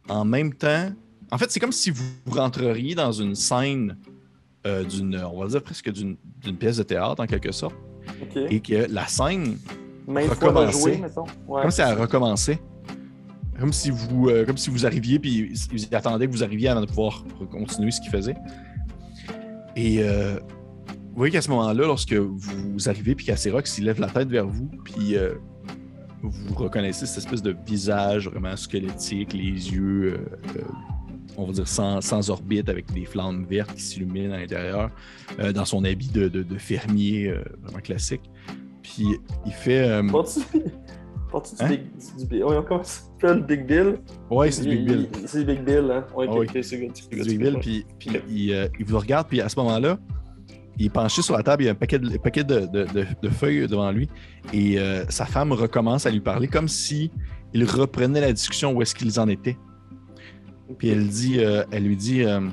en 0.08 0.24
même 0.24 0.54
temps. 0.54 0.90
En 1.30 1.36
fait, 1.38 1.50
c'est 1.50 1.60
comme 1.60 1.72
si 1.72 1.90
vous 1.90 2.04
rentreriez 2.30 2.94
dans 2.94 3.12
une 3.12 3.34
scène 3.34 3.98
euh, 4.66 4.84
d'une, 4.84 5.16
on 5.22 5.40
va 5.40 5.46
dire 5.48 5.62
presque 5.62 5.90
d'une 5.92 6.16
pièce 6.58 6.78
de 6.78 6.82
théâtre 6.82 7.22
en 7.22 7.26
quelque 7.26 7.52
sorte, 7.52 7.76
Et 8.50 8.60
que 8.60 8.86
la 8.90 9.06
scène. 9.06 9.58
Ouais. 11.46 11.62
comme 11.62 11.70
si 11.70 11.80
elle 11.80 11.98
recommençait. 11.98 12.58
Comme 13.58 13.72
si 13.72 13.90
vous, 13.90 14.28
euh, 14.28 14.46
comme 14.46 14.56
si 14.56 14.70
vous 14.70 14.86
arriviez 14.86 15.18
puis 15.18 15.52
ils 15.72 15.94
attendaient 15.94 16.26
que 16.28 16.32
vous 16.32 16.44
arriviez 16.44 16.68
avant 16.68 16.80
de 16.80 16.86
pouvoir 16.86 17.24
continuer 17.50 17.90
ce 17.90 18.00
qu'ils 18.00 18.10
faisaient. 18.10 18.36
Et 19.74 19.98
euh, 20.00 20.38
vous 21.18 21.22
voyez 21.22 21.32
qu'à 21.32 21.42
ce 21.42 21.50
moment-là, 21.50 21.86
lorsque 21.86 22.14
vous 22.14 22.88
arrivez 22.88 23.14
puis 23.16 23.26
qu'Acérox 23.26 23.78
il 23.78 23.84
lève 23.84 24.00
la 24.00 24.08
tête 24.08 24.28
vers 24.28 24.46
vous, 24.46 24.70
puis 24.84 25.16
euh, 25.16 25.34
vous 26.22 26.54
reconnaissez 26.54 27.06
cette 27.06 27.18
espèce 27.18 27.42
de 27.42 27.56
visage 27.66 28.28
vraiment 28.28 28.56
squelettique, 28.56 29.32
les 29.32 29.72
yeux, 29.72 30.14
euh, 30.14 30.62
on 31.36 31.46
va 31.46 31.52
dire 31.52 31.68
sans, 31.68 32.00
sans 32.00 32.30
orbite, 32.30 32.68
avec 32.68 32.92
des 32.92 33.04
flammes 33.04 33.44
vertes 33.48 33.74
qui 33.74 33.82
s'illuminent 33.82 34.32
à 34.34 34.38
l'intérieur, 34.38 34.90
euh, 35.38 35.52
dans 35.52 35.64
son 35.64 35.84
habit 35.84 36.08
de, 36.08 36.28
de- 36.28 36.42
de 36.42 36.58
fermier 36.58 37.28
euh, 37.28 37.42
vraiment 37.62 37.80
classique. 37.80 38.22
Puis 38.82 39.06
il 39.46 39.52
fait. 39.52 39.88
euh, 39.88 40.02
du 40.02 40.08
Hein? 41.60 41.68
Big, 41.68 41.80
du 42.18 42.24
Big- 42.26 42.42
voyons, 42.42 42.64
comment 42.66 42.82
ça 42.82 43.02
s'appelle, 43.20 43.42
Big 43.44 43.66
Bill? 43.66 43.98
ouais, 44.30 44.50
c'est 44.50 44.62
du 44.62 44.70
Big 44.70 44.78
Il- 44.80 44.86
Bill. 44.86 45.08
il- 45.22 45.28
C'est 45.28 45.44
Big 45.44 45.62
Bill, 45.62 45.90
hein? 45.92 46.04
Ouais, 46.16 46.26
Ah 46.28 46.34
oui. 46.34 46.46
ok, 46.46 46.50
c'est 46.54 46.62
c'est 46.62 46.76
du 46.78 46.82
Big 46.86 47.22
c'est 47.22 47.36
Bill, 47.36 47.56
puis, 47.60 47.84
il, 48.30 48.52
euh, 48.52 48.66
il 48.78 48.84
vous 48.86 48.98
regarde, 48.98 49.28
puis 49.28 49.40
à 49.42 49.48
ce 49.50 49.58
moment-là, 49.60 49.98
il 50.78 50.86
est 50.86 50.90
penché 50.90 51.20
sur 51.22 51.36
la 51.36 51.42
table, 51.42 51.64
il 51.64 51.66
y 51.66 51.68
a 51.68 51.72
un 51.72 51.74
paquet 51.74 51.98
de, 51.98 52.08
un 52.08 52.18
paquet 52.18 52.44
de, 52.44 52.60
de- 52.60 52.84
de- 52.84 53.06
de 53.20 53.28
feuilles 53.28 53.66
devant 53.68 53.90
lui, 53.92 54.08
et 54.54 54.78
sa 55.10 55.26
femme 55.26 55.52
recommence 55.52 56.06
à 56.06 56.10
lui 56.10 56.20
parler 56.20 56.48
comme 56.48 56.68
si 56.68 57.10
il 57.52 57.64
reprenait 57.64 58.20
la 58.22 58.32
discussion 58.32 58.72
où 58.72 58.80
est-ce 58.80 58.94
qu'ils 58.94 59.18
en 59.20 59.28
étaient. 59.28 59.58
Puis 60.76 60.88
elle 60.88 61.08
dit, 61.08 61.40
euh, 61.40 61.64
elle 61.70 61.84
lui 61.84 61.96
dit, 61.96 62.24
euh, 62.24 62.48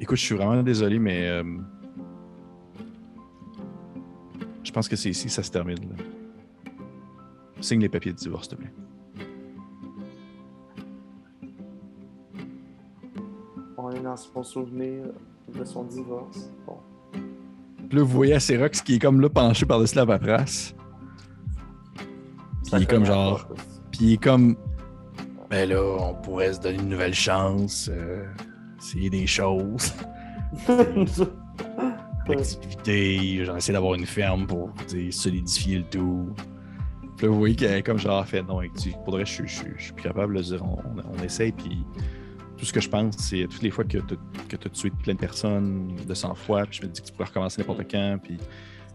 écoute, 0.00 0.16
je 0.16 0.24
suis 0.24 0.34
vraiment 0.34 0.62
désolé, 0.62 0.98
mais 0.98 1.28
euh, 1.28 1.44
je 4.64 4.72
pense 4.72 4.88
que 4.88 4.96
c'est 4.96 5.10
ici 5.10 5.26
que 5.26 5.32
ça 5.32 5.42
se 5.42 5.50
termine. 5.50 5.78
là. 5.78 6.04
Signe 7.60 7.80
les 7.80 7.88
papiers 7.88 8.12
de 8.12 8.18
divorce, 8.18 8.48
s'il 8.48 8.56
te 8.56 8.62
plaît. 8.62 8.72
On 13.76 13.90
est 13.90 14.00
dans 14.00 14.16
son 14.16 14.42
souvenir 14.42 15.04
de 15.56 15.64
son 15.64 15.84
divorce. 15.84 16.50
Bon. 16.66 16.78
Puis 17.88 17.96
là, 17.98 18.02
vous 18.02 18.10
voyez 18.10 18.34
Acerox 18.34 18.82
qui 18.82 18.96
est 18.96 18.98
comme 18.98 19.20
là 19.20 19.30
penché 19.30 19.64
par-dessus 19.64 19.96
la 19.96 20.04
paperasse. 20.04 20.74
Puis 21.96 22.72
il 22.72 22.82
est 22.82 22.90
comme 22.90 23.06
genre. 23.06 23.48
Puis 23.90 24.00
il 24.02 24.12
est 24.14 24.22
comme. 24.22 24.56
Ben 25.50 25.68
là, 25.68 25.82
on 25.82 26.14
pourrait 26.14 26.52
se 26.52 26.60
donner 26.60 26.78
une 26.78 26.88
nouvelle 26.90 27.14
chance. 27.14 27.88
euh, 27.92 28.24
essayer 28.78 29.10
des 29.10 29.26
choses. 29.26 29.92
L'activité. 32.28 33.44
J'en 33.44 33.56
essaie 33.56 33.72
d'avoir 33.72 33.94
une 33.94 34.06
ferme 34.06 34.46
pour 34.46 34.70
solidifier 35.10 35.78
le 35.78 35.84
tout. 35.84 36.34
Puis 37.16 37.26
là, 37.26 37.32
vous 37.32 37.38
voyez 37.38 37.56
qu'elle 37.56 37.82
comme 37.82 37.98
genre 37.98 38.24
fait. 38.26 38.42
Non, 38.42 38.60
tu- 38.80 38.90
pour 39.04 39.12
le 39.14 39.18
reste, 39.24 39.32
je, 39.38 39.46
je, 39.46 39.62
je 39.76 39.82
suis 39.84 39.92
plus 39.92 40.02
capable 40.04 40.36
de 40.36 40.42
dire. 40.42 40.62
On, 40.62 40.78
on 41.18 41.22
essaye. 41.24 41.52
Puis 41.52 41.84
tout 42.56 42.64
ce 42.64 42.72
que 42.72 42.80
je 42.80 42.88
pense, 42.88 43.16
c'est 43.16 43.46
toutes 43.50 43.62
les 43.62 43.70
fois 43.70 43.84
que 43.84 43.98
tu 43.98 44.14
as 44.54 44.70
tué 44.70 44.90
plein 45.02 45.14
de 45.14 45.18
personnes 45.18 45.96
de 46.06 46.14
100 46.14 46.34
fois. 46.34 46.64
Puis 46.66 46.80
je 46.82 46.86
me 46.86 46.92
dis 46.92 47.00
que 47.00 47.06
tu 47.06 47.12
pourrais 47.12 47.28
recommencer 47.28 47.60
n'importe 47.62 47.90
quand. 47.90 48.18
Puis 48.22 48.36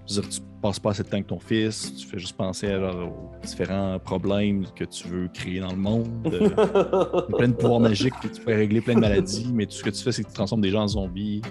je 0.08 0.16
veux 0.16 0.22
dire, 0.22 0.30
tu 0.30 0.42
passes 0.62 0.80
pas 0.80 0.92
assez 0.92 1.04
de 1.04 1.08
temps 1.08 1.16
avec 1.16 1.28
ton 1.28 1.40
fils, 1.40 1.94
tu 1.96 2.08
fais 2.08 2.20
juste 2.20 2.36
penser 2.38 2.68
à, 2.68 2.80
genre, 2.80 2.96
aux 3.08 3.46
différents 3.46 4.00
problèmes 4.00 4.66
que 4.76 4.84
tu 4.86 5.08
veux 5.08 5.28
créer 5.34 5.60
dans 5.60 5.72
le 5.72 5.78
monde. 5.78 6.08
Euh, 6.26 6.40
Il 6.42 7.32
y 7.32 7.34
a 7.34 7.38
plein 7.38 7.48
de 7.50 7.54
pouvoirs 7.54 7.80
magiques, 7.80 8.14
puis 8.20 8.30
tu 8.30 8.42
peux 8.42 8.54
régler 8.54 8.82
plein 8.82 8.96
de 8.96 9.00
maladies, 9.00 9.52
mais 9.54 9.66
tout 9.66 9.74
ce 9.74 9.84
que 9.84 9.90
tu 9.90 10.02
fais, 10.04 10.12
c'est 10.12 10.24
que 10.24 10.30
tu 10.30 10.34
transformes 10.34 10.62
des 10.62 10.72
gens 10.72 10.84
en 10.84 10.88
zombies. 10.88 11.42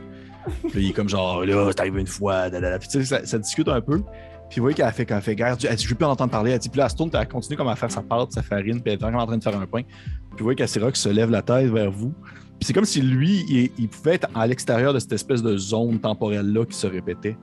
Puis 0.70 0.84
il 0.84 0.90
est 0.90 0.92
comme 0.92 1.08
genre, 1.08 1.44
là, 1.44 1.68
c'est 1.70 1.80
arrivé 1.80 2.00
une 2.00 2.06
fois, 2.06 2.50
da, 2.50 2.60
da, 2.60 2.70
da. 2.70 2.78
Puis 2.78 2.88
tu 2.88 2.98
sais, 3.00 3.04
ça, 3.04 3.24
ça 3.24 3.38
discute 3.38 3.68
un 3.68 3.80
peu. 3.80 4.02
Puis 4.50 4.60
vous 4.60 4.64
voyez 4.64 4.74
qu'elle 4.74 4.86
a 4.86 4.92
fait, 4.92 5.06
qu'elle 5.06 5.22
fait 5.22 5.34
guerre. 5.34 5.56
Elle 5.62 5.76
dit, 5.76 5.84
je 5.84 5.88
veux 5.88 5.94
plus 5.94 6.04
en 6.04 6.10
entendre 6.10 6.30
parler. 6.30 6.50
Elle 6.50 6.58
dit, 6.58 6.68
puis 6.68 6.78
là, 6.78 6.84
elle 6.84 6.90
se 6.90 6.96
tourne, 6.96 7.10
elle 7.14 7.28
continue 7.28 7.56
comme 7.56 7.68
à 7.68 7.76
faire 7.76 7.90
sa 7.90 8.02
pâte, 8.02 8.32
sa 8.32 8.42
farine, 8.42 8.82
puis 8.82 8.92
elle 8.92 8.94
est 8.94 8.96
vraiment 8.96 9.20
en 9.20 9.26
train 9.26 9.38
de 9.38 9.42
faire 9.42 9.56
un 9.58 9.66
pain. 9.66 9.82
Puis 9.82 10.38
vous 10.38 10.44
voyez 10.44 10.56
qu'Asirox 10.56 11.00
se 11.00 11.08
lève 11.08 11.30
la 11.30 11.42
tête 11.42 11.70
vers 11.70 11.90
vous. 11.90 12.12
Puis 12.58 12.66
c'est 12.66 12.72
comme 12.72 12.84
si 12.84 13.00
lui, 13.00 13.44
il, 13.48 13.70
il 13.78 13.88
pouvait 13.88 14.14
être 14.16 14.28
à 14.34 14.46
l'extérieur 14.46 14.92
de 14.92 14.98
cette 14.98 15.12
espèce 15.12 15.42
de 15.42 15.56
zone 15.56 15.98
temporelle-là 16.00 16.66
qui 16.66 16.76
se 16.76 16.86
répétait. 16.86 17.36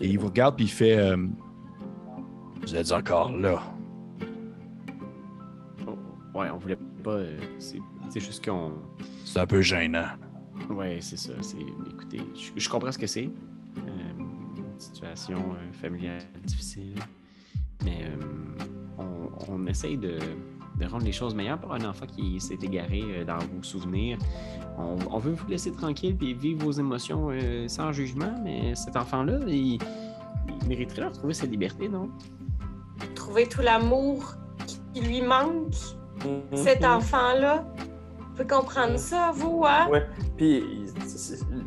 Et 0.00 0.08
il 0.08 0.18
vous 0.18 0.26
regarde, 0.28 0.56
puis 0.56 0.64
il 0.66 0.70
fait 0.70 0.96
euh, 0.98 1.16
Vous 2.62 2.74
êtes 2.74 2.92
encore 2.92 3.32
là. 3.36 3.62
Oh, 5.86 5.96
Ouais, 6.38 6.48
on 6.50 6.58
voulait 6.58 6.78
pas. 7.02 7.10
euh, 7.10 7.38
c'est 7.58 8.20
juste 8.20 8.44
qu'on. 8.44 8.72
C'est 9.24 9.40
un 9.40 9.46
peu 9.46 9.60
gênant. 9.62 10.06
Ouais, 10.68 10.98
c'est 11.00 11.16
ça. 11.16 11.32
C'est, 11.40 11.56
écoutez, 11.90 12.20
je, 12.34 12.50
je 12.60 12.68
comprends 12.68 12.92
ce 12.92 12.98
que 12.98 13.06
c'est. 13.06 13.26
Euh, 13.78 14.18
une 14.18 14.78
situation 14.80 15.36
euh, 15.38 15.72
familiale 15.72 16.22
difficile. 16.44 16.94
Mais 17.84 18.04
on, 18.98 19.28
on 19.48 19.66
essaye 19.66 19.96
de, 19.96 20.18
de 20.80 20.86
rendre 20.86 21.04
les 21.04 21.12
choses 21.12 21.34
meilleures 21.34 21.58
pour 21.58 21.72
un 21.74 21.84
enfant 21.84 22.06
qui 22.06 22.40
s'est 22.40 22.58
égaré 22.62 23.02
euh, 23.04 23.24
dans 23.24 23.38
vos 23.38 23.62
souvenirs. 23.62 24.18
On, 24.78 24.96
on 25.10 25.18
veut 25.18 25.32
vous 25.32 25.46
laisser 25.48 25.70
tranquille 25.72 26.16
et 26.22 26.32
vivre 26.32 26.64
vos 26.64 26.72
émotions 26.72 27.28
euh, 27.30 27.68
sans 27.68 27.92
jugement, 27.92 28.32
mais 28.42 28.74
cet 28.74 28.96
enfant-là, 28.96 29.38
il, 29.46 29.74
il 29.78 30.68
mériterait 30.68 31.02
de 31.02 31.06
retrouver 31.08 31.34
sa 31.34 31.46
liberté, 31.46 31.88
non? 31.88 32.08
Trouver 33.14 33.46
tout 33.46 33.60
l'amour 33.62 34.34
qui 34.92 35.00
lui 35.00 35.22
manque, 35.22 35.74
Mhm. 36.24 36.56
cet 36.56 36.84
enfant-là. 36.84 37.64
Vous 38.18 38.32
pouvez 38.36 38.46
comprendre 38.46 38.98
ça, 38.98 39.30
vous, 39.34 39.64
hein? 39.66 39.88
Ouais. 39.90 40.06
Puis 40.36 40.62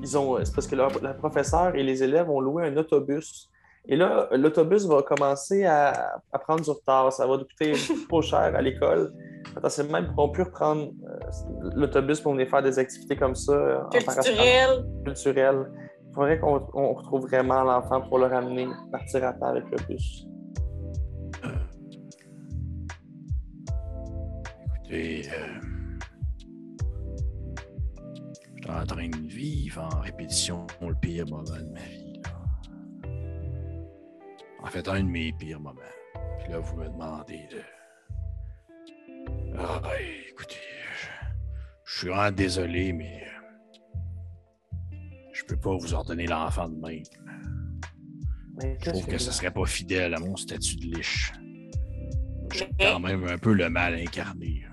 ils 0.02 0.18
ont, 0.18 0.38
c'est 0.44 0.54
parce 0.54 0.68
que 0.68 0.76
leur- 0.76 1.02
la 1.02 1.14
professeure 1.14 1.76
et 1.76 1.82
les 1.84 2.04
élèves 2.04 2.30
ont 2.30 2.40
loué 2.40 2.66
un 2.68 2.78
autobus. 2.78 3.50
Et 3.88 3.96
là, 3.98 4.30
l'autobus 4.32 4.86
va 4.86 5.02
commencer 5.04 5.66
à, 5.66 6.20
à 6.32 6.40
prendre 6.40 6.62
du 6.64 6.70
retard. 6.70 7.12
Ça 7.12 7.28
va 7.28 7.38
coûter 7.38 7.74
trop 8.10 8.22
cher 8.22 8.40
à 8.56 8.62
l'école. 8.62 9.14
Potentiellement, 9.54 9.98
ils 9.98 10.08
pourront 10.08 10.30
plus 10.30 10.44
reprendre 10.44 10.92
euh, 11.06 11.70
l'autobus 11.76 12.22
pour 12.22 12.32
venir 12.34 12.48
faire 12.48 12.64
des 12.64 12.80
activités 12.80 13.16
comme 13.18 13.36
ça. 13.36 13.52
euh, 13.52 13.80
en 13.84 13.90
parascolaire. 14.06 14.70
Culturel. 15.04 15.04
culturel. 15.06 15.72
Il 16.10 16.14
faudrait 16.16 16.40
qu'on 16.40 16.66
on 16.76 16.94
retrouve 16.94 17.24
vraiment 17.28 17.64
l'enfant 17.64 18.02
pour 18.02 18.20
le 18.20 18.26
ramener, 18.28 18.68
partir 18.92 19.26
à 19.26 19.34
temps 19.34 19.48
avec 19.48 19.66
le 19.70 19.78
bus. 19.88 20.28
Écoutez, 24.76 25.28
euh, 25.28 25.60
je 28.58 28.62
suis 28.62 28.72
en 28.72 28.86
train 28.86 29.10
de 29.10 29.28
vivre 29.28 29.90
en 29.94 30.00
répétition 30.00 30.66
le 30.82 30.96
pire 30.96 31.26
moment 31.28 31.44
de 31.44 31.74
ma 31.74 31.80
vie. 31.80 32.03
En 34.64 34.68
fait, 34.68 34.88
un 34.88 35.02
de 35.04 35.10
mes 35.10 35.34
pires 35.34 35.60
moments. 35.60 35.82
Puis 36.40 36.52
là, 36.52 36.60
vous 36.60 36.76
me 36.78 36.86
demandez 36.88 37.48
de. 37.52 37.62
Ah, 39.58 39.80
ben, 39.84 39.90
écoutez, 40.30 40.56
je, 41.00 41.08
je 41.86 42.00
suis 42.00 42.08
vraiment 42.10 42.32
désolé, 42.32 42.92
mais 42.94 43.24
euh, 43.24 44.98
je 45.34 45.44
peux 45.46 45.58
pas 45.58 45.76
vous 45.76 45.94
ordonner 45.94 46.28
l'enfant 46.28 46.70
de 46.70 46.76
même. 46.80 47.04
Mais 48.62 48.78
Je 48.82 48.90
trouve 48.90 49.06
que 49.08 49.18
ce 49.18 49.32
serait 49.32 49.52
pas 49.52 49.66
fidèle 49.66 50.14
à 50.14 50.20
mon 50.20 50.36
statut 50.36 50.76
de 50.78 50.96
liche. 50.96 51.34
J'ai 52.52 52.70
quand 52.80 53.00
même 53.00 53.26
un 53.28 53.38
peu 53.38 53.54
le 53.54 53.70
mal 53.70 53.96
incarné. 53.96 54.64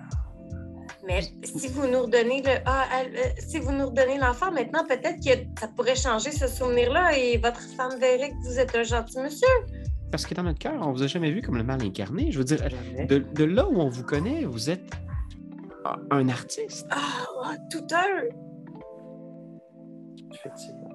mais 1.07 1.23
si 1.45 1.69
vous 1.69 1.87
nous 1.89 2.03
redonnez 2.03 2.43
le, 2.43 2.51
ah, 2.67 2.87
le- 3.05 3.41
si 3.41 3.59
vous 3.59 3.73
nous 3.73 3.87
redonnez 3.87 4.19
l'enfant 4.19 4.53
maintenant, 4.53 4.85
peut-être 4.87 5.19
que 5.25 5.61
ça 5.61 5.69
pourrait 5.69 5.97
changer 5.97 6.31
ce 6.31 6.47
souvenir-là 6.47 7.17
et 7.17 7.39
votre 7.39 7.61
femme 7.77 7.99
verrait 7.99 8.31
que 8.31 8.47
vous 8.47 8.59
êtes 8.59 8.75
un 8.77 8.83
gentil 8.83 9.19
monsieur. 9.19 9.49
Parce 10.11 10.27
que 10.27 10.35
dans 10.35 10.43
notre 10.43 10.59
cœur, 10.59 10.75
on 10.81 10.93
vous 10.93 11.03
a 11.03 11.07
jamais 11.07 11.31
vu 11.31 11.41
comme 11.41 11.57
le 11.57 11.63
mal 11.63 11.83
incarné. 11.83 12.33
Je 12.33 12.39
veux 12.39 12.45
dire, 12.45 12.59
de, 13.09 13.19
de 13.19 13.45
là 13.45 13.69
où 13.69 13.81
on 13.81 13.89
vous 13.89 14.03
connaît, 14.03 14.45
vous 14.45 14.71
êtes 14.71 14.91
un 16.11 16.29
artiste. 16.29 16.87
Ah, 16.91 17.57
tout 17.71 17.87
un. 17.93 18.25
Effectivement. 20.33 20.91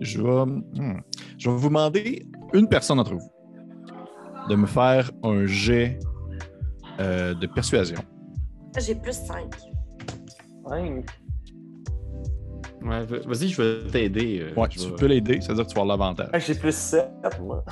Je, 0.00 0.20
vais, 0.20 0.44
hmm. 0.46 1.00
je 1.38 1.50
vais 1.50 1.56
vous 1.56 1.68
demander, 1.68 2.26
une 2.52 2.68
personne 2.68 2.96
d'entre 2.96 3.14
vous, 3.14 3.30
de 4.48 4.56
me 4.56 4.66
faire 4.66 5.10
un 5.22 5.46
jet 5.46 5.98
euh, 6.98 7.34
de 7.34 7.46
persuasion. 7.46 7.98
J'ai 8.78 8.94
plus 8.94 9.12
5. 9.14 9.54
Cinq. 10.68 11.06
Ouais, 12.86 13.04
va- 13.04 13.18
vas-y, 13.26 13.48
je 13.48 13.60
vais 13.62 13.90
t'aider. 13.90 14.40
euh, 14.42 14.54
Ouais, 14.60 14.68
tu 14.68 14.78
vais- 14.78 14.94
peux 14.94 15.06
l'aider, 15.06 15.40
c'est-à-dire 15.40 15.64
que 15.64 15.68
tu 15.70 15.74
vas 15.74 15.82
avoir 15.82 15.98
l'avantage. 15.98 16.30
Ah, 16.32 16.38
j'ai 16.38 16.54
plus 16.54 16.74
7, 16.76 17.08
moi. 17.40 17.64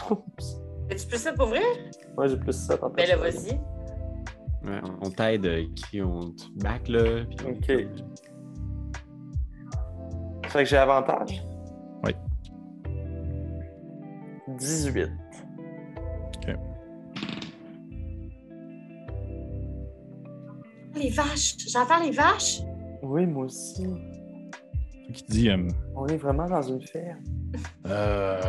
Es-tu 0.90 1.06
plus 1.06 1.18
ça 1.18 1.32
pour 1.32 1.46
vrai? 1.46 1.60
moi, 2.16 2.26
j'ai 2.26 2.36
plus 2.36 2.52
7 2.52 2.82
en 2.82 2.90
Ben 2.90 3.08
là, 3.08 3.16
vas-y. 3.16 3.52
Ouais, 4.64 4.80
on 5.02 5.10
t'aide, 5.10 5.46
euh, 5.46 5.64
qui 5.76 6.00
on 6.02 6.30
te 6.30 6.44
back 6.56 6.88
là. 6.88 7.24
puis 7.26 7.46
Ok. 7.46 7.66
Fait 10.48 10.58
que 10.62 10.64
j'ai 10.68 10.76
avantage? 10.76 11.42
Oui. 12.04 12.12
18. 14.58 15.10
Les 20.94 21.10
vaches. 21.10 21.56
J'entends 21.68 22.00
les 22.02 22.12
vaches? 22.12 22.60
Oui, 23.02 23.26
moi 23.26 23.46
aussi. 23.46 23.84
Qui 25.12 25.24
dit 25.28 25.50
euh, 25.50 25.68
On 25.94 26.06
est 26.06 26.16
vraiment 26.16 26.48
dans 26.48 26.62
une 26.62 26.82
ferme. 26.82 27.20
Euh, 27.86 28.40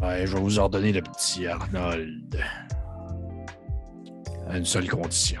Ouais, 0.00 0.24
je 0.28 0.36
vais 0.36 0.40
vous 0.40 0.58
ordonner 0.60 0.92
le 0.92 1.02
petit 1.02 1.44
Arnold. 1.48 2.38
À 4.48 4.56
une 4.58 4.64
seule 4.64 4.88
condition. 4.88 5.40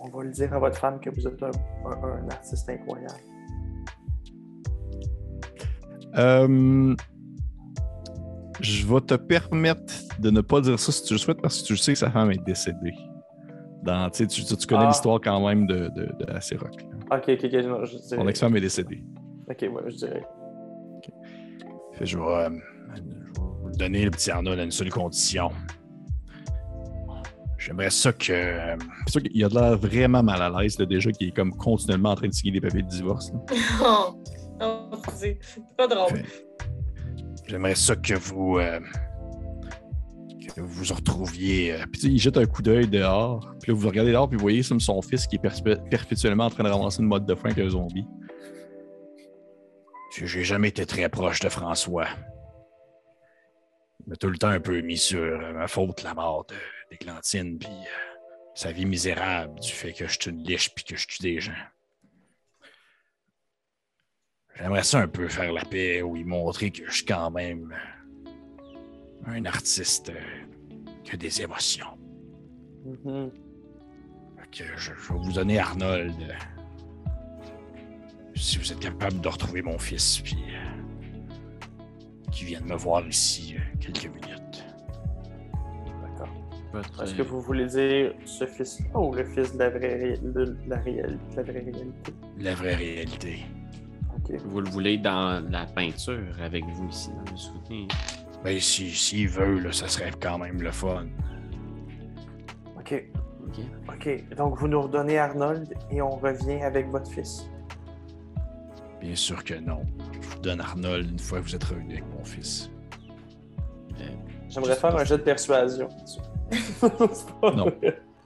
On 0.00 0.08
va 0.08 0.24
le 0.24 0.30
dire 0.32 0.52
à 0.52 0.58
votre 0.58 0.76
femme 0.76 0.98
que 0.98 1.08
vous 1.10 1.24
êtes 1.28 1.40
un, 1.40 1.50
un- 1.86 2.24
un 2.24 2.28
artiste 2.30 2.68
incroyable. 2.68 3.14
Euh, 6.16 6.96
je 8.60 8.86
vais 8.86 9.00
te 9.02 9.14
permettre 9.14 9.94
de 10.18 10.30
ne 10.30 10.40
pas 10.40 10.60
dire 10.60 10.80
ça 10.80 10.90
si 10.90 11.04
tu 11.04 11.12
le 11.14 11.18
souhaites 11.18 11.40
parce 11.40 11.62
que 11.62 11.66
tu 11.68 11.76
sais 11.76 11.92
que 11.92 11.98
sa 11.98 12.10
femme 12.10 12.32
est 12.32 12.44
décédée. 12.44 12.92
Dans, 13.82 14.10
tu, 14.10 14.18
sais, 14.18 14.26
tu, 14.26 14.44
tu 14.56 14.66
connais 14.66 14.84
Ah. 14.84 14.88
l'histoire 14.88 15.20
quand 15.22 15.46
même 15.46 15.66
de, 15.66 15.88
de, 15.94 16.08
de 16.18 16.30
Acerroc, 16.32 16.82
là. 16.82 17.16
Ok, 17.16 17.24
ok, 17.28 17.44
ok. 17.44 17.52
non, 17.64 17.84
je 17.84 17.96
dirais. 17.96 18.16
Son 18.16 18.28
ex-femme 18.28 18.56
est 18.56 18.60
décédée. 18.60 19.04
Ok, 19.48 19.58
ouais, 19.62 19.82
je 19.86 19.96
dirais. 19.96 20.24
Fait, 21.94 22.06
je, 22.06 22.18
vais, 22.18 22.24
euh, 22.24 22.50
je 22.94 23.00
vais 23.02 23.08
vous 23.62 23.70
donner 23.78 24.04
le 24.04 24.10
petit 24.10 24.30
Arnold 24.30 24.58
à 24.60 24.64
une 24.64 24.70
seule 24.70 24.90
condition. 24.90 25.50
J'aimerais 27.58 27.90
ça 27.90 28.12
que. 28.12 28.32
euh, 28.32 28.76
C'est 29.06 29.12
sûr 29.12 29.22
qu'il 29.22 29.44
a 29.44 29.48
de 29.48 29.54
l'air 29.54 29.76
vraiment 29.76 30.22
mal 30.22 30.40
à 30.42 30.60
l'aise, 30.62 30.76
déjà, 30.76 31.10
qu'il 31.10 31.28
est 31.28 31.32
comme 31.36 31.52
continuellement 31.52 32.10
en 32.10 32.14
train 32.14 32.28
de 32.28 32.32
signer 32.32 32.52
des 32.52 32.60
papiers 32.60 32.82
de 32.82 32.88
divorce. 32.88 33.32
Oh, 34.60 34.90
c'est 35.14 35.38
pas 35.76 35.86
drôle. 35.86 36.20
J'aimerais 37.46 37.76
ça 37.76 37.94
que 37.94 38.14
vous. 38.14 38.58
euh, 38.58 38.80
vous 40.56 40.84
vous 40.84 40.94
retrouviez. 40.94 41.74
euh, 41.74 41.84
puis 41.90 42.02
il 42.04 42.18
jette 42.18 42.36
un 42.36 42.46
coup 42.46 42.62
d'œil 42.62 42.88
dehors. 42.88 43.54
Puis 43.60 43.72
là, 43.72 43.78
vous 43.78 43.88
regardez 43.88 44.12
dehors, 44.12 44.28
puis 44.28 44.36
vous 44.36 44.42
voyez 44.42 44.62
comme 44.62 44.80
son 44.80 45.00
fils 45.02 45.26
qui 45.26 45.36
est 45.36 45.88
perpétuellement 45.90 46.46
en 46.46 46.50
train 46.50 46.64
de 46.64 46.68
ramasser 46.68 47.00
une 47.00 47.08
mode 47.08 47.26
de 47.26 47.34
fin 47.34 47.50
avec 47.50 47.64
un 47.64 47.68
zombie. 47.68 48.06
J'ai 50.16 50.42
jamais 50.42 50.68
été 50.68 50.84
très 50.86 51.08
proche 51.08 51.40
de 51.40 51.48
François. 51.48 52.08
Il 54.00 54.10
m'a 54.10 54.16
tout 54.16 54.30
le 54.30 54.38
temps 54.38 54.48
un 54.48 54.60
peu 54.60 54.80
mis 54.80 54.96
sur 54.96 55.20
euh, 55.20 55.52
ma 55.52 55.68
faute, 55.68 56.02
la 56.02 56.14
mort 56.14 56.46
d'Églantine, 56.90 57.58
puis 57.58 57.68
euh, 57.68 58.16
sa 58.54 58.72
vie 58.72 58.86
misérable 58.86 59.60
du 59.60 59.70
fait 59.70 59.92
que 59.92 60.06
je 60.06 60.18
suis 60.18 60.30
une 60.30 60.42
liche 60.42 60.74
puis 60.74 60.84
que 60.84 60.96
je 60.96 61.06
tue 61.06 61.22
des 61.22 61.40
gens. 61.40 61.52
J'aimerais 64.56 64.82
ça 64.82 64.98
un 64.98 65.08
peu 65.08 65.28
faire 65.28 65.52
la 65.52 65.64
paix 65.64 66.02
ou 66.02 66.16
y 66.16 66.24
montrer 66.24 66.72
que 66.72 66.84
je 66.86 66.96
suis 66.96 67.04
quand 67.04 67.30
même 67.30 67.72
euh, 67.72 67.97
un 69.28 69.44
artiste 69.44 70.10
euh, 70.10 70.20
qui 71.04 71.12
a 71.12 71.16
des 71.16 71.42
émotions. 71.42 71.96
Mhm. 72.84 73.30
Fait 74.36 74.50
que 74.50 74.64
je, 74.76 74.92
je 74.94 75.12
vais 75.12 75.18
vous 75.18 75.32
donner 75.32 75.58
Arnold. 75.58 76.14
euh, 76.20 76.32
si 78.34 78.58
vous 78.58 78.70
êtes 78.72 78.78
capable 78.80 79.20
de 79.20 79.28
retrouver 79.28 79.62
mon 79.62 79.78
fils, 79.78 80.20
puis 80.20 80.36
euh, 80.36 82.30
qui 82.30 82.44
vienne 82.44 82.64
me 82.66 82.76
voir 82.76 83.06
ici 83.06 83.56
euh, 83.56 83.60
quelques 83.80 84.06
minutes. 84.06 84.64
D'accord. 86.02 87.02
Est-ce 87.02 87.14
que 87.14 87.22
vous 87.22 87.40
voulez 87.40 87.66
dire 87.66 88.12
ce 88.24 88.46
fils-là 88.46 88.98
ou 88.98 89.12
le 89.14 89.24
fils 89.24 89.54
de 89.54 89.58
la 89.58 89.70
vraie, 89.70 89.96
ré- 89.96 90.18
de 90.22 90.56
la 90.68 90.76
réalité, 90.78 91.24
de 91.32 91.36
la 91.36 91.42
vraie 91.42 91.60
réalité? 91.60 92.12
La 92.38 92.54
vraie 92.54 92.74
réalité. 92.76 93.38
Vous 94.44 94.60
le 94.60 94.68
voulez 94.68 94.98
dans 94.98 95.42
la 95.50 95.64
peinture 95.66 96.36
avec 96.40 96.62
vous 96.66 96.88
ici, 96.90 97.08
dans 97.24 97.32
le 97.32 97.36
souvenir. 97.38 97.88
Ben, 98.44 98.58
si, 98.60 98.90
s'il 98.90 99.28
veut, 99.28 99.58
là, 99.58 99.72
ça 99.72 99.88
serait 99.88 100.12
quand 100.20 100.38
même 100.38 100.62
le 100.62 100.70
fun. 100.70 101.06
Ok. 102.78 103.04
OK? 103.46 103.58
OK, 103.88 104.34
donc 104.36 104.58
vous 104.58 104.68
nous 104.68 104.82
redonnez 104.82 105.18
Arnold 105.18 105.74
et 105.90 106.00
on 106.00 106.10
revient 106.10 106.62
avec 106.62 106.88
votre 106.88 107.10
fils. 107.10 107.48
Bien 109.00 109.14
sûr 109.14 109.42
que 109.42 109.54
non. 109.54 109.82
Je 110.12 110.28
vous 110.28 110.38
donne 110.40 110.60
Arnold 110.60 111.10
une 111.10 111.18
fois 111.18 111.38
que 111.38 111.44
vous 111.44 111.54
êtes 111.54 111.64
revenu 111.64 111.94
avec 111.94 112.04
mon 112.16 112.24
fils. 112.24 112.70
J'aimerais 114.48 114.76
faire 114.76 114.96
un 114.96 115.04
jeu 115.04 115.18
de 115.18 115.22
persuasion. 115.22 115.88
Non. 117.42 117.66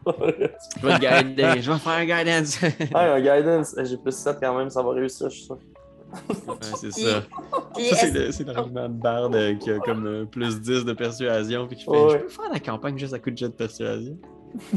Je 0.05 0.87
vais, 0.87 0.99
te 0.99 1.23
guider, 1.23 1.63
je 1.63 1.71
vais 1.71 1.79
faire 1.79 1.93
un 1.93 2.05
guidance. 2.05 2.59
Ah, 2.93 3.13
un 3.13 3.21
guidance. 3.21 3.77
J'ai 3.85 3.97
plus 3.97 4.17
7 4.17 4.39
quand 4.41 4.59
même, 4.59 4.69
ça 4.69 4.83
va 4.83 4.91
réussir, 4.91 5.31
je 5.31 5.37
suis 5.37 5.45
sûr. 5.45 5.59
Ouais, 6.47 6.55
c'est 6.77 6.91
ça. 6.93 7.23
C'est 8.31 8.45
l'argument 8.45 8.89
de 8.89 8.95
Bard 8.95 9.31
euh, 9.35 9.55
qui 9.55 9.71
a 9.71 9.79
comme 9.79 10.07
euh, 10.07 10.25
plus 10.25 10.61
10 10.61 10.85
de 10.85 10.93
persuasion, 10.93 11.67
puis 11.67 11.77
qui 11.77 11.85
fait 11.85 11.91
Ouais. 11.91 12.11
Je 12.13 12.19
peux 12.19 12.29
faire 12.29 12.53
la 12.53 12.61
campagne 12.61 12.99
juste 12.99 13.15
à 13.15 13.19
coup 13.19 13.31
de 13.31 13.39
jet 13.39 13.49
de 13.49 13.55
persuasion? 13.55 14.19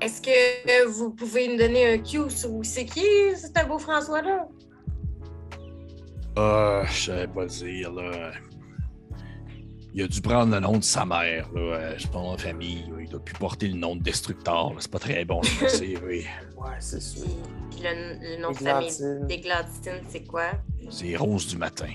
Est-ce 0.00 0.22
que 0.22 0.30
euh, 0.30 0.88
vous 0.88 1.10
pouvez 1.10 1.48
nous 1.48 1.56
donner 1.56 1.94
un 1.94 1.98
cue 1.98 2.30
sur 2.30 2.50
c'est 2.62 2.84
qui 2.84 3.00
ce 3.34 3.66
beau 3.66 3.78
François-là? 3.78 4.46
Ah, 6.36 6.84
je 6.86 7.06
savais 7.06 7.26
pas 7.26 7.42
le 7.42 7.48
dire, 7.48 7.92
là. 7.92 8.30
Il 9.98 10.04
a 10.04 10.06
dû 10.06 10.20
prendre 10.20 10.54
le 10.54 10.60
nom 10.60 10.78
de 10.78 10.84
sa 10.84 11.04
mère, 11.04 11.48
là. 11.52 11.60
euh, 11.60 11.94
C'est 11.98 12.08
pas 12.12 12.20
de 12.36 12.40
famille. 12.40 12.84
là. 12.88 12.98
Il 13.00 13.08
doit 13.08 13.18
plus 13.18 13.34
porter 13.34 13.66
le 13.66 13.74
nom 13.76 13.96
de 13.96 14.02
Destructeur. 14.04 14.68
là. 14.70 14.76
C'est 14.78 14.90
pas 14.92 15.00
très 15.00 15.24
bon, 15.24 15.40
je 15.42 15.66
sais, 15.66 15.94
oui. 16.06 16.24
Ouais, 16.56 16.68
c'est 16.78 17.02
sûr. 17.02 17.24
Le, 17.82 18.36
le 18.36 18.40
nom 18.40 18.52
de 18.52 18.56
famille 18.58 18.86
Églantine. 18.88 19.26
d'Églantine, 19.26 20.00
c'est 20.08 20.22
quoi? 20.24 20.52
C'est 20.88 21.16
Rose 21.16 21.48
du 21.48 21.56
matin. 21.56 21.88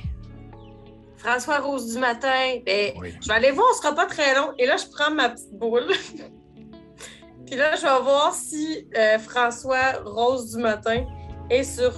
François 1.16 1.60
Rose 1.60 1.94
du 1.94 2.00
matin. 2.00 2.58
Ben, 2.66 2.92
Oui. 3.00 3.13
je 3.22 3.28
vais 3.30 3.36
aller 3.36 3.52
voir, 3.52 3.68
on 3.72 3.78
sera 3.82 3.96
pas 3.96 4.06
très 4.06 4.36
long. 4.36 4.50
Et 4.60 4.66
là, 4.66 4.76
je 4.76 4.84
prends 4.94 5.13
ma 5.16 5.30
petite 5.30 5.54
boule. 5.58 5.88
Puis 7.46 7.56
là, 7.56 7.78
je 7.78 7.84
vais 7.84 8.02
voir 8.04 8.34
si 8.34 8.86
euh, 8.98 9.18
François 9.20 9.94
Rose 10.04 10.52
du 10.58 10.62
matin 10.62 11.06
est 11.50 11.63
sur 11.63 11.94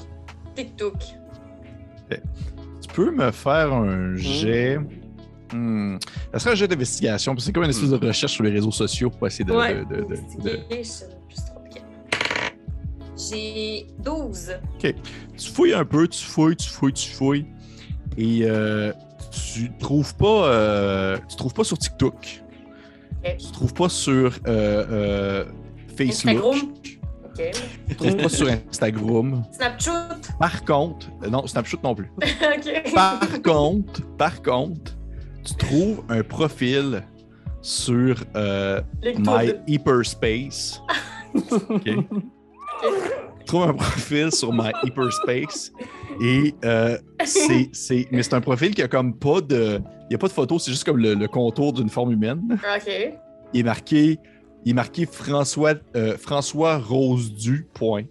TikTok. 0.56 0.94
Tu 2.12 2.88
peux 2.94 3.10
me 3.10 3.32
faire 3.32 3.74
un 3.74 4.16
jet. 4.16 4.78
Hmm. 5.54 5.98
Ça 6.34 6.40
serait 6.40 6.52
un 6.52 6.56
jet 6.56 6.68
d'investigation, 6.68 7.34
parce 7.34 7.44
que 7.44 7.46
c'est 7.48 7.54
comme 7.54 7.64
une 7.64 7.70
espèce 7.70 7.90
de 7.90 8.08
recherche 8.08 8.34
sur 8.34 8.44
les 8.44 8.52
réseaux 8.52 8.72
sociaux 8.72 9.10
pour 9.10 9.28
essayer 9.28 9.46
de. 9.46 9.54
Ouais. 9.54 9.76
de- 9.76 9.84
de- 9.84 10.02
de- 10.02 10.06
de- 10.44 10.60
Investigation, 10.72 11.08
plus 11.28 11.36
trois, 11.46 11.62
ok. 11.62 11.82
J'ai 13.18 13.88
12. 14.00 14.58
Tu 15.38 15.50
fouilles 15.52 15.74
un 15.74 15.86
peu, 15.86 16.08
tu 16.08 16.24
fouilles, 16.26 16.56
tu 16.56 16.70
fouilles, 16.70 16.94
tu 16.94 17.12
fouilles. 17.12 17.46
Et 18.18 18.42
euh, 18.44 18.92
tu 19.54 19.72
trouves 19.78 20.16
pas. 20.16 20.48
euh, 20.50 21.18
tu 21.30 21.36
trouves 21.36 21.54
pas 21.54 21.64
sur 21.64 21.78
TikTok. 21.78 22.44
Ok. 23.24 23.38
Tu 23.38 23.52
trouves 23.52 23.74
pas 23.74 23.90
sur 23.90 24.34
euh, 24.48 24.86
euh, 24.90 25.46
Facebook. 25.98 26.30
Instagram. 26.30 26.74
OK. 27.26 27.52
Tu 27.90 27.96
trouves 27.96 28.16
pas 28.18 28.30
sur 28.30 28.48
Instagram. 28.70 29.44
Snapchat. 29.52 30.18
Par 30.40 30.64
contre, 30.66 31.08
non, 31.30 31.46
Snapchat 31.48 31.78
non 31.84 31.96
plus. 31.96 32.10
OK. 32.22 32.94
Par 32.94 33.20
contre, 33.42 34.02
par 34.18 34.42
contre, 34.42 34.95
tu 35.46 35.56
trouves 35.56 36.04
un 36.10 36.24
profil 36.24 37.04
sur 37.62 38.24
euh, 38.36 38.82
My. 39.04 39.54
Hyperspace. 39.68 40.82
OK. 41.70 41.84
Tu 41.84 43.46
trouves 43.46 43.64
un 43.64 43.74
profil 43.74 44.32
sur 44.32 44.52
My 44.52 44.72
Hyperspace 44.84 45.72
et 46.22 46.54
euh, 46.64 46.98
c'est, 47.24 48.08
mais 48.12 48.24
c'est 48.24 48.34
un 48.34 48.42
profil 48.42 48.74
qui 48.74 48.82
a 48.82 48.88
comme 48.88 49.16
pas 49.16 49.42
de, 49.42 49.80
il 50.10 50.16
a 50.16 50.18
pas 50.18 50.28
de 50.28 50.34
photo, 50.34 50.58
c'est 50.60 50.72
juste 50.72 50.84
comme 50.84 50.98
le, 50.98 51.14
le 51.14 51.28
contour 51.28 51.74
d'une 51.74 51.90
forme 51.90 52.12
humaine. 52.12 52.42
OK. 52.52 52.92
Il 53.54 53.60
est 53.60 53.64
marqué, 53.64 54.18
il 54.66 54.72
est 54.72 54.74
marqué 54.74 55.06
François, 55.06 55.74
euh, 55.96 56.18
François 56.18 56.78
Rose 56.78 57.34
du 57.34 57.68
point. 57.74 58.04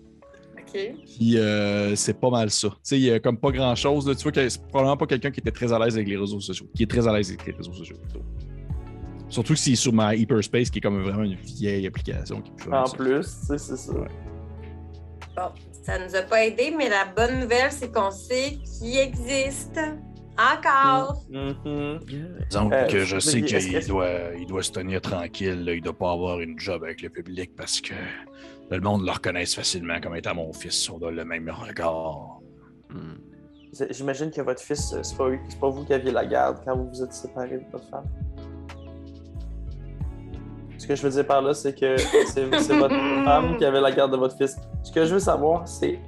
Puis 0.75 1.39
euh, 1.39 1.95
c'est 1.97 2.19
pas 2.19 2.31
mal 2.31 2.51
ça. 2.51 2.69
Tu 2.69 2.75
sais, 2.83 2.99
il 2.99 3.03
y 3.05 3.11
a 3.13 3.21
comme 3.21 3.39
pas 3.39 3.51
grand 3.51 3.75
chose. 3.75 4.05
Tu 4.17 4.23
vois 4.23 4.33
que 4.33 4.49
c'est 4.49 4.61
probablement 4.67 4.97
pas 4.97 5.07
quelqu'un 5.07 5.31
qui 5.31 5.41
était 5.41 5.51
très 5.53 5.73
à 5.73 5.79
l'aise 5.79 5.95
avec 5.95 6.09
les 6.09 6.17
réseaux 6.17 6.41
sociaux. 6.41 6.67
Qui 6.75 6.83
est 6.83 6.91
très 6.91 7.07
à 7.07 7.13
l'aise 7.17 7.29
avec 7.31 7.47
les 7.47 7.53
réseaux 7.53 7.73
sociaux 7.73 7.97
plutôt. 8.03 8.25
Surtout 9.29 9.55
que 9.55 9.59
c'est 9.59 9.75
sur 9.75 9.93
ma 9.93 10.15
Hyperspace 10.15 10.71
qui 10.71 10.79
est 10.79 10.83
comme 10.83 11.03
vraiment 11.03 11.25
une 11.25 11.35
vieille 11.37 11.87
application. 11.87 12.41
Qui 12.43 12.51
peut 12.53 12.73
En 12.75 12.87
ça. 12.87 12.97
plus, 12.97 13.21
tu 13.27 13.47
sais, 13.47 13.59
c'est 13.59 13.77
ça. 13.77 13.93
Ouais. 13.93 14.09
Bon, 15.37 15.49
ça 15.83 15.99
nous 15.99 16.15
a 16.15 16.23
pas 16.23 16.45
aidé, 16.45 16.73
mais 16.77 16.89
la 16.89 17.05
bonne 17.07 17.41
nouvelle, 17.41 17.71
c'est 17.73 17.91
qu'on 17.93 18.11
sait 18.11 18.59
qu'il 18.79 18.97
existe 18.99 19.79
encore. 20.39 21.23
Mhm. 21.31 22.01
Disons 22.49 22.71
Euh, 22.73 22.87
que 22.87 23.01
je 23.05 23.19
sais 23.19 23.43
qu'il 23.43 23.87
doit, 23.87 24.09
il 24.39 24.47
doit 24.47 24.63
se 24.63 24.73
tenir 24.73 25.01
tranquille. 25.01 25.65
là. 25.65 25.75
Il 25.75 25.81
doit 25.83 25.97
pas 25.97 26.13
avoir 26.13 26.41
une 26.41 26.59
job 26.59 26.85
avec 26.85 27.03
le 27.03 27.09
public 27.09 27.53
parce 27.57 27.81
que 27.81 27.95
le 28.71 28.81
monde 28.81 29.05
le 29.05 29.11
reconnaisse 29.13 29.55
facilement 29.55 30.01
comme 30.01 30.17
étant 30.17 30.35
mon 30.35 30.53
fils. 30.53 30.89
On 30.91 30.99
a 31.07 31.11
le 31.11 31.25
même 31.25 31.49
regard. 31.51 32.41
Hmm. 32.91 33.15
J'imagine 33.91 34.31
que 34.31 34.41
votre 34.41 34.61
fils, 34.61 34.93
euh, 34.93 35.01
c'est 35.03 35.17
pas, 35.17 35.29
pas 35.61 35.69
vous 35.69 35.85
qui 35.85 35.93
aviez 35.93 36.13
la 36.13 36.25
garde 36.25 36.59
quand 36.65 36.77
vous 36.77 36.89
vous 36.89 37.03
êtes 37.03 37.13
séparés 37.13 37.59
de 37.59 37.65
votre 37.73 37.89
femme. 37.89 38.05
Ce 40.79 40.87
que 40.87 40.95
je 40.95 41.03
veux 41.03 41.11
dire 41.11 41.27
par 41.27 41.43
là, 41.43 41.55
c'est 41.55 41.75
que 41.79 41.97
c'est 41.97 42.45
votre 42.47 42.95
femme 43.25 43.57
qui 43.57 43.65
avait 43.65 43.81
la 43.81 43.91
garde 43.91 44.13
de 44.13 44.17
votre 44.17 44.37
fils. 44.37 44.57
Ce 44.83 44.93
que 44.93 45.05
je 45.05 45.15
veux 45.15 45.21
savoir, 45.21 45.67
c'est 45.67 45.99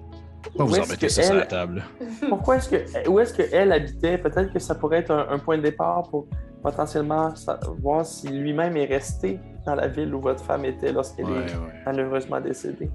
où 0.56 0.64
vous 0.64 0.74
en 0.74 0.82
est-ce 0.82 0.90
mettez 0.90 1.06
que 1.06 1.12
ça 1.12 1.22
sur 1.22 1.34
la 1.34 1.42
elle- 1.42 1.48
table. 1.48 1.84
pourquoi 2.28 2.56
est-ce 2.56 2.68
que 2.68 3.08
où 3.08 3.18
est-ce 3.18 3.34
qu'elle 3.34 3.72
habitait? 3.72 4.18
Peut-être 4.18 4.52
que 4.52 4.58
ça 4.58 4.74
pourrait 4.74 4.98
être 4.98 5.10
un, 5.10 5.26
un 5.30 5.38
point 5.38 5.56
de 5.56 5.62
départ 5.62 6.04
pour 6.10 6.26
potentiellement 6.62 7.32
voir 7.80 8.04
si 8.04 8.28
lui-même 8.28 8.76
est 8.76 8.86
resté 8.86 9.40
dans 9.66 9.74
la 9.74 9.88
ville 9.88 10.14
où 10.14 10.20
votre 10.20 10.42
femme 10.44 10.64
était 10.64 10.92
lorsqu'elle 10.92 11.26
Ouais, 11.26 11.38
est 11.46 11.54
ouais. 11.54 11.72
malheureusement 11.84 12.40
décédée? 12.40 12.88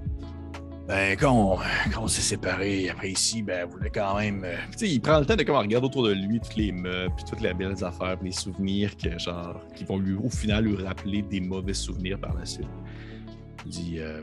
Ben, 0.88 1.16
quand 1.16 1.30
on, 1.32 1.56
quand 1.92 2.02
on 2.02 2.08
s'est 2.08 2.22
séparés 2.22 2.88
après 2.90 3.10
ici, 3.10 3.42
ben, 3.42 3.60
elle 3.62 3.68
voulait 3.68 3.90
quand 3.90 4.16
même. 4.18 4.42
euh, 4.44 4.56
tu 4.72 4.78
sais, 4.78 4.88
il 4.88 5.00
prend 5.00 5.20
le 5.20 5.26
temps 5.26 5.36
de 5.36 5.42
comme 5.44 5.56
regarder 5.56 5.86
autour 5.86 6.04
de 6.04 6.12
lui 6.12 6.40
toutes 6.40 6.56
les 6.56 6.72
meubles, 6.72 7.14
puis 7.14 7.24
toutes 7.24 7.40
les 7.40 7.54
belles 7.54 7.84
affaires, 7.84 8.16
puis 8.18 8.30
les 8.30 8.34
souvenirs 8.34 8.96
que, 8.96 9.16
genre, 9.18 9.60
qui 9.76 9.84
vont 9.84 9.98
lui, 9.98 10.14
au 10.14 10.28
final, 10.28 10.64
lui 10.64 10.82
rappeler 10.82 11.22
des 11.22 11.40
mauvais 11.40 11.74
souvenirs 11.74 12.18
par 12.18 12.34
la 12.34 12.44
suite. 12.44 12.66
Il 13.64 13.70
dit 13.70 13.96
euh, 14.00 14.20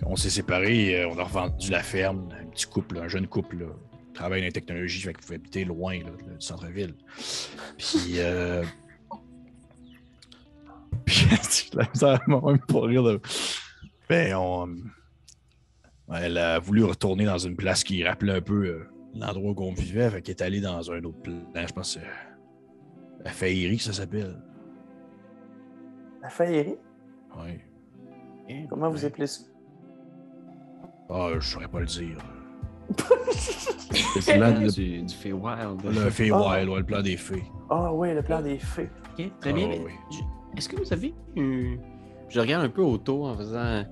quand 0.00 0.10
on 0.10 0.16
s'est 0.16 0.30
séparés, 0.30 1.02
euh, 1.02 1.08
on 1.10 1.18
a 1.18 1.24
revendu 1.24 1.70
la 1.70 1.82
ferme, 1.82 2.28
un 2.40 2.46
petit 2.46 2.66
couple, 2.66 2.98
un 2.98 3.08
jeune 3.08 3.26
couple, 3.26 3.58
là, 3.58 3.66
qui 4.06 4.12
travaille 4.14 4.40
dans 4.40 4.46
la 4.46 4.52
technologie, 4.52 5.00
fait 5.02 5.12
qu'il 5.12 5.20
pouvait 5.22 5.34
habiter 5.36 5.64
loin 5.66 5.98
là, 5.98 6.10
du 6.16 6.34
centre-ville. 6.46 6.94
Puis. 7.76 8.18
Euh, 11.32 11.36
puis, 11.36 11.64
j'ai 11.64 11.70
de 11.70 11.78
la 11.78 11.88
misère 11.92 12.20
à 12.26 12.46
même 12.50 12.58
pas 12.60 12.80
rire 12.80 13.02
de. 13.02 13.20
Ben, 14.08 14.34
on. 14.36 14.68
Elle 16.14 16.38
a 16.38 16.58
voulu 16.58 16.84
retourner 16.84 17.26
dans 17.26 17.36
une 17.38 17.54
place 17.56 17.84
qui 17.84 18.02
rappelait 18.02 18.32
un 18.36 18.40
peu 18.40 18.64
euh, 18.66 18.88
l'endroit 19.14 19.52
où 19.52 19.62
on 19.62 19.72
vivait, 19.74 20.08
fait 20.10 20.22
qu'elle 20.22 20.36
est 20.36 20.42
allée 20.42 20.60
dans 20.62 20.90
un 20.90 21.02
autre 21.04 21.20
plan. 21.20 21.34
Je 21.54 21.72
pense 21.72 21.94
que 21.96 22.00
c'est 22.00 23.24
la 23.24 23.30
féerie, 23.30 23.78
ça 23.78 23.92
s'appelle. 23.92 24.40
La 26.22 26.30
féerie? 26.30 26.76
Oui. 27.36 28.64
Comment 28.70 28.88
vous 28.90 29.04
appelez 29.04 29.26
ça? 29.26 29.42
Ah, 31.10 31.30
je 31.34 31.40
saurais 31.40 31.68
pas 31.68 31.80
le 31.80 31.86
dire. 31.86 32.16
C'est 34.20 34.38
là 34.38 34.52
du, 34.52 34.66
du. 34.68 35.02
Le 35.02 36.10
fée 36.10 36.30
Ah. 36.32 36.56
wild, 36.58 36.68
ouais, 36.70 36.78
le 36.78 36.84
plan 36.84 37.02
des 37.02 37.16
fées. 37.18 37.44
Ah 37.68 37.92
oui, 37.92 38.14
le 38.14 38.22
plan 38.22 38.40
des 38.40 38.58
fées. 38.58 38.88
Ok, 39.18 39.30
très 39.40 39.50
Ah, 39.50 39.52
bien. 39.52 39.68
oui. 39.68 39.92
Est-ce 40.58 40.68
que 40.68 40.76
vous 40.76 40.92
avez 40.92 41.14
eu... 41.36 41.78
Je 42.28 42.40
regarde 42.40 42.64
un 42.64 42.68
peu 42.68 42.82
autour 42.82 43.26
en 43.28 43.36
faisant... 43.36 43.84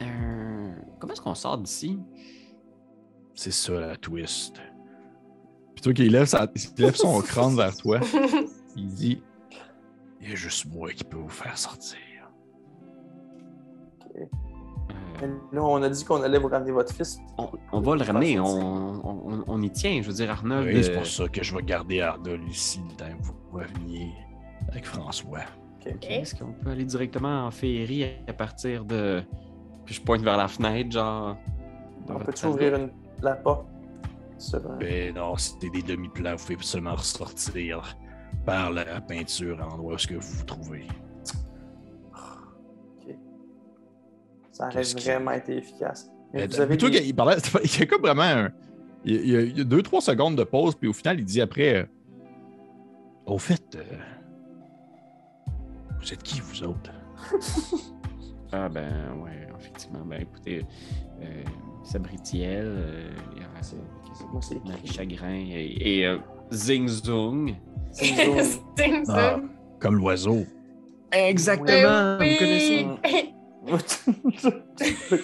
euh, 0.00 0.72
Comment 0.98 1.12
est-ce 1.12 1.20
qu'on 1.20 1.34
sort 1.34 1.58
d'ici? 1.58 1.98
C'est 3.34 3.50
ça 3.52 3.72
la 3.80 3.96
twist. 3.96 4.56
Puis 5.74 5.82
toi 5.82 5.92
qui 5.92 6.08
lève, 6.08 6.26
sa- 6.26 6.46
il 6.54 6.82
lève 6.82 6.94
son 6.94 7.20
crâne 7.22 7.56
vers 7.56 7.76
toi, 7.76 7.98
il 8.76 8.86
dit 8.86 9.22
Il 10.20 10.28
y 10.30 10.32
a 10.32 10.36
juste 10.36 10.66
moi 10.72 10.90
qui 10.92 11.02
peux 11.04 11.16
vous 11.16 11.28
faire 11.28 11.58
sortir. 11.58 11.98
Euh, 14.16 14.24
Mais 15.20 15.26
Là, 15.52 15.62
on 15.64 15.82
a 15.82 15.88
dit 15.88 16.04
qu'on 16.04 16.22
allait 16.22 16.38
vous 16.38 16.46
ramener 16.48 16.70
votre 16.70 16.94
fils. 16.94 17.18
on, 17.38 17.50
on 17.72 17.80
va 17.80 17.96
le 17.96 18.02
ramener, 18.04 18.38
on, 18.38 18.46
sortir. 18.46 18.64
on- 18.66 19.32
on- 19.32 19.44
on 19.48 19.62
y 19.62 19.70
tient. 19.72 20.00
Je 20.00 20.06
veux 20.08 20.14
dire, 20.14 20.30
Arnold... 20.30 20.68
Oui, 20.72 20.84
c'est 20.84 20.92
euh, 20.92 20.96
pour 20.98 21.06
ça 21.06 21.28
que 21.28 21.42
je 21.42 21.56
vais 21.56 21.62
garder 21.64 22.00
Arnold 22.00 22.48
ici 22.48 22.80
le 22.88 22.94
temps 22.96 23.18
que 23.18 23.24
vous 23.24 23.34
reveniez 23.52 24.12
avec 24.68 24.86
François. 24.86 25.40
Ok, 25.86 25.92
ok. 25.96 26.06
Est-ce 26.10 26.34
qu'on 26.34 26.52
peut 26.52 26.70
aller 26.70 26.84
directement 26.84 27.46
en 27.46 27.50
féerie 27.50 28.04
à 28.26 28.32
partir 28.32 28.84
de. 28.84 29.22
Puis 29.84 29.94
je 29.96 30.00
pointe 30.02 30.22
vers 30.22 30.36
la 30.36 30.48
fenêtre, 30.48 30.90
genre. 30.92 31.36
On 32.08 32.14
peut-tu 32.18 32.24
place 32.24 32.44
ouvrir 32.44 32.74
une... 32.76 32.90
la 33.22 33.34
porte? 33.36 33.66
Ben 34.80 35.14
non, 35.14 35.36
c'était 35.36 35.70
des 35.70 35.82
demi-plans. 35.82 36.36
Vous 36.36 36.44
pouvez 36.54 36.56
seulement 36.60 36.94
ressortir 36.94 37.96
par 38.44 38.70
la 38.72 39.00
peinture 39.00 39.58
à 39.60 39.64
l'endroit 39.66 39.92
où 39.92 39.94
est-ce 39.94 40.06
que 40.06 40.14
vous 40.14 40.36
vous 40.38 40.44
trouvez. 40.44 40.86
Ça 44.52 44.68
aurait 44.68 44.82
qui- 44.82 45.04
vraiment 45.04 45.32
été 45.32 45.56
efficace. 45.56 46.10
Mais 46.32 46.40
Mais 46.40 46.46
vous 46.46 46.60
avez 46.60 46.76
toi, 46.76 46.90
des- 46.90 46.98
il 46.98 47.14
parlait, 47.14 47.36
il 47.64 47.78
y 47.80 47.82
a 47.82 47.86
comme 47.86 48.02
vraiment 48.02 48.22
un- 48.22 48.52
il, 49.04 49.14
y 49.14 49.18
a, 49.18 49.20
il 49.22 49.28
y 49.30 49.36
a- 49.36 49.40
il 49.42 49.58
y 49.58 49.60
a 49.60 49.64
deux, 49.64 49.82
trois 49.82 50.00
secondes 50.00 50.36
de 50.36 50.44
pause, 50.44 50.74
puis 50.74 50.88
au 50.88 50.92
final, 50.92 51.18
il 51.18 51.24
dit 51.24 51.40
après 51.40 51.74
euh, 51.76 51.84
Au 53.26 53.38
fait, 53.38 53.76
euh, 53.76 53.82
Vous 56.04 56.12
êtes 56.12 56.22
qui, 56.22 56.40
vous 56.40 56.62
autres? 56.64 56.90
Ah 58.56 58.68
ben 58.68 59.16
ouais, 59.20 59.48
effectivement. 59.58 60.04
Ben 60.04 60.20
écoutez, 60.22 60.64
euh, 61.20 61.42
Sabritiel, 61.82 62.64
euh, 62.66 63.10
il 63.34 63.42
y 63.42 63.44
a, 63.44 63.48
C'est- 63.62 63.76
Moi, 64.30 64.40
c'est 64.42 64.64
Marie 64.64 64.86
Chagrin 64.86 65.34
et, 65.50 65.98
et, 65.98 66.06
euh, 66.06 66.18
Zing 66.52 66.86
Zung. 66.86 67.56
Ah, 69.08 69.40
comme 69.80 69.96
l'oiseau. 69.96 70.44
Exactement, 71.10 72.14
vous 72.18 72.38
connaissez. 72.38 72.86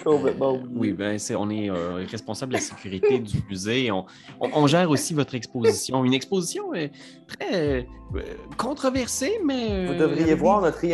Complètement. 0.03 0.59
Oui, 0.75 0.93
ben 0.93 1.17
c'est, 1.19 1.35
on 1.35 1.49
est 1.49 1.69
euh, 1.69 2.05
responsable 2.09 2.53
de 2.53 2.57
la 2.57 2.63
sécurité 2.63 3.19
du 3.19 3.41
musée. 3.49 3.91
On, 3.91 4.05
on- 4.39 4.49
on 4.53 4.67
gère 4.67 4.89
aussi 4.89 5.13
votre 5.13 5.35
exposition. 5.35 6.03
Une 6.05 6.13
exposition 6.13 6.73
euh, 6.73 6.87
très 7.27 7.87
euh, 8.15 8.21
controversée, 8.57 9.39
mais. 9.45 9.85
Vous 9.87 9.95
devriez 9.95 10.33
voir 10.35 10.61
notre, 10.61 10.85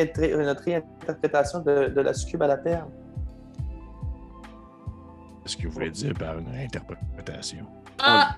notre 0.43 0.63
réinterprétation 0.63 1.59
de, 1.59 1.87
de 1.89 2.01
la 2.01 2.13
succube 2.13 2.41
à 2.43 2.47
la 2.47 2.57
perle. 2.57 2.87
Qu'est-ce 5.43 5.57
que 5.57 5.67
vous 5.67 5.73
voulez 5.73 5.91
dire 5.91 6.13
par 6.13 6.37
une 6.39 6.47
interprétation? 6.55 7.65
Ah, 7.99 8.35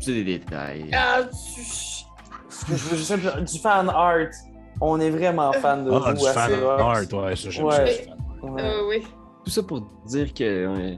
C'est 0.00 0.12
des 0.12 0.24
détails. 0.38 0.90
ah, 0.92 1.22
tu- 1.24 1.62
Ce 2.50 2.64
que 2.66 2.76
je 2.76 2.84
veux 2.88 2.96
juste 2.96 3.18
dire, 3.18 3.42
du 3.42 3.58
fan 3.58 3.88
art. 3.88 4.28
On 4.78 5.00
est 5.00 5.08
vraiment 5.08 5.52
fan 5.54 5.86
de 5.86 5.90
Ah, 5.90 6.12
vous 6.12 6.20
du 6.20 6.26
à 6.26 6.32
fan 6.34 6.52
art, 6.62 6.96
ouais, 7.24 7.34
ça, 7.36 7.48
j'aime 7.50 7.64
Ouais. 7.64 8.04
ça. 8.06 8.12
Ouais. 8.52 8.62
euh, 8.62 8.88
oui. 8.88 9.02
Tout 9.44 9.50
ça 9.50 9.62
pour 9.62 9.80
dire 10.06 10.32
que 10.34 10.42
euh, 10.44 10.94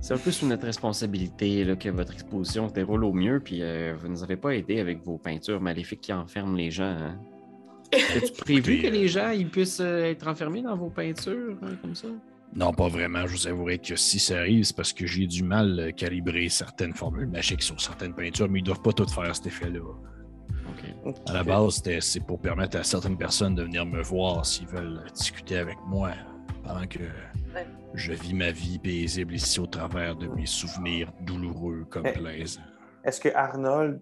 c'est 0.00 0.14
un 0.14 0.18
peu 0.18 0.30
sous 0.30 0.46
notre 0.46 0.64
responsabilité 0.64 1.64
là, 1.64 1.76
que 1.76 1.88
votre 1.88 2.12
exposition 2.12 2.68
se 2.68 2.72
déroule 2.74 3.04
au 3.04 3.12
mieux, 3.12 3.40
puis 3.40 3.62
euh, 3.62 3.94
vous 3.98 4.06
ne 4.08 4.12
nous 4.12 4.22
avez 4.22 4.36
pas 4.36 4.50
aidé 4.54 4.80
avec 4.80 5.02
vos 5.04 5.18
peintures 5.18 5.60
maléfiques 5.60 6.00
qui 6.02 6.12
enferment 6.12 6.56
les 6.56 6.70
gens. 6.70 6.84
Hein? 6.84 7.18
As-tu 7.92 8.32
prévu 8.44 8.82
que 8.82 8.88
les 8.88 9.08
gens 9.08 9.30
ils 9.30 9.48
puissent 9.48 9.80
euh, 9.80 10.04
être 10.10 10.26
enfermés 10.26 10.62
dans 10.62 10.76
vos 10.76 10.90
peintures 10.90 11.56
hein, 11.62 11.76
comme 11.82 11.94
ça? 11.94 12.08
Non, 12.54 12.72
pas 12.72 12.88
vraiment. 12.88 13.26
Je 13.26 13.32
vous 13.36 13.46
avouerai 13.48 13.78
que 13.78 13.96
si 13.96 14.18
ça 14.18 14.38
arrive, 14.38 14.64
c'est 14.64 14.76
parce 14.76 14.92
que 14.92 15.04
j'ai 15.06 15.26
du 15.26 15.42
mal 15.42 15.78
à 15.80 15.92
calibrer 15.92 16.48
certaines 16.48 16.94
formules 16.94 17.26
magiques 17.26 17.62
sur 17.62 17.78
certaines 17.80 18.14
peintures, 18.14 18.48
mais 18.48 18.60
ils 18.60 18.62
doivent 18.62 18.80
pas 18.82 18.92
toutes 18.92 19.10
faire 19.10 19.34
cet 19.34 19.46
effet-là. 19.48 19.80
À 21.26 21.32
la 21.32 21.42
base, 21.44 21.76
c'était- 21.76 22.00
c'est 22.00 22.20
pour 22.20 22.40
permettre 22.40 22.78
à 22.78 22.82
certaines 22.84 23.16
personnes 23.18 23.54
de 23.54 23.62
venir 23.64 23.84
me 23.84 24.00
voir 24.02 24.44
s'ils 24.46 24.66
veulent 24.68 25.02
discuter 25.14 25.56
avec 25.58 25.76
moi 25.86 26.10
pendant 26.66 26.86
que 26.86 26.98
Ouais. 27.54 27.66
je 27.94 28.12
vis 28.12 28.34
ma 28.34 28.50
vie 28.50 28.78
paisible 28.78 29.34
ici 29.34 29.60
au 29.60 29.66
travers 29.66 30.16
de 30.16 30.26
mes 30.28 30.46
souvenirs 30.46 31.12
douloureux 31.20 31.86
comme 31.90 32.06
Eh. 32.06 32.12
plaisent. 32.12 32.60
Est-ce 33.04 33.20
que 33.20 33.28
Arnold 33.34 34.00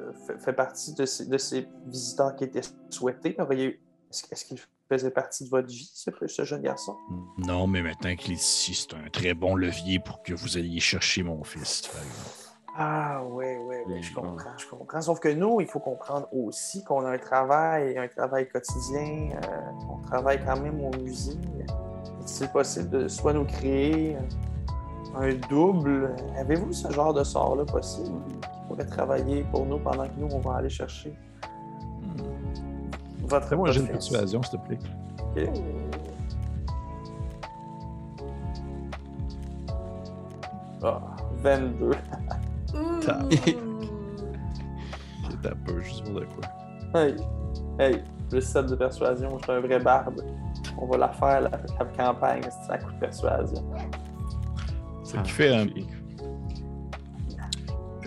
euh, 0.00 0.12
fait, 0.38 0.52
partie 0.52 0.94
de 0.94 1.06
ces, 1.06 1.26
de 1.26 1.38
ces 1.38 1.66
visiteurs 1.86 2.36
qui 2.36 2.44
étaient 2.44 2.60
souhaités? 2.90 3.34
Auriez- 3.40 3.80
Est-ce 4.30 4.44
qu'il 4.44 4.58
faisait 4.90 5.10
partie 5.10 5.44
de 5.44 5.48
votre 5.48 5.68
vie, 5.68 5.90
ce, 5.94 6.10
ce 6.26 6.44
jeune 6.44 6.60
garçon? 6.62 6.96
Non, 7.38 7.66
mais 7.66 7.80
maintenant 7.82 8.14
qu'il 8.14 8.32
est 8.32 8.36
ici, 8.36 8.74
c'est 8.74 8.94
un 8.94 9.08
très 9.10 9.32
bon 9.32 9.54
levier 9.56 9.98
pour 10.00 10.22
que 10.22 10.34
vous 10.34 10.58
alliez 10.58 10.80
chercher 10.80 11.22
mon 11.22 11.42
fils. 11.44 11.82
par 11.88 12.02
exemple. 12.02 12.36
Ah, 12.76 13.22
oui, 13.26 13.46
oui, 13.60 13.76
oui, 13.86 14.02
je 14.02 14.14
comprends, 14.14 14.56
je 14.58 14.66
comprends. 14.66 15.00
Sauf 15.02 15.18
que 15.20 15.28
nous, 15.28 15.60
il 15.60 15.66
faut 15.66 15.78
comprendre 15.80 16.26
aussi 16.32 16.82
qu'on 16.84 17.04
a 17.04 17.10
un 17.10 17.18
travail, 17.18 17.96
un 17.98 18.08
travail 18.08 18.48
quotidien. 18.48 19.30
euh, 19.44 19.60
on 19.90 19.98
travaille 20.02 20.42
quand 20.44 20.58
même 20.60 20.80
au 20.82 20.90
musée. 20.98 21.38
Est-il 22.22 22.48
possible 22.48 22.88
de 22.90 23.08
soit 23.08 23.32
nous 23.32 23.44
créer 23.44 24.16
un 25.16 25.34
double? 25.50 26.14
Avez-vous 26.38 26.72
ce 26.72 26.90
genre 26.92 27.12
de 27.12 27.24
sort-là 27.24 27.64
possible 27.64 28.16
qui 28.42 28.48
pourrait 28.68 28.86
travailler 28.86 29.44
pour 29.50 29.66
nous 29.66 29.78
pendant 29.78 30.04
que 30.06 30.12
nous, 30.18 30.28
on 30.32 30.38
va 30.40 30.54
aller 30.56 30.70
chercher 30.70 31.12
votre 33.24 33.46
Fais-moi 33.48 33.68
un 33.68 33.72
jeu 33.72 33.80
de 33.82 33.86
votre 33.86 33.98
fils? 34.00 34.10
persuasion, 34.10 34.42
s'il 34.42 34.60
te 34.60 34.66
plaît. 34.66 34.78
Ok. 35.36 35.48
Ah, 40.82 41.00
22. 41.42 41.86
Ouh. 41.86 41.92
C'est 43.02 43.16
un 45.50 45.56
peu 45.64 45.80
juste 45.80 46.04
pour 46.04 46.20
de 46.20 46.26
quoi. 46.26 46.44
Hey, 47.00 47.16
hey, 47.78 48.02
le 48.30 48.40
7 48.40 48.66
de 48.66 48.74
persuasion, 48.76 49.30
je 49.38 49.42
suis 49.42 49.52
un 49.52 49.60
vrai 49.60 49.78
barde. 49.80 50.22
On 50.78 50.86
va 50.86 50.96
la 50.98 51.08
faire, 51.10 51.40
la, 51.42 51.50
la 51.50 51.84
campagne, 51.96 52.42
c'est 52.66 52.72
un 52.72 52.78
coup 52.78 52.92
de 52.92 52.98
persuasion. 52.98 53.64
Ce 55.04 55.16
qui 55.18 55.30
fait 55.30 55.54
un. 55.54 55.66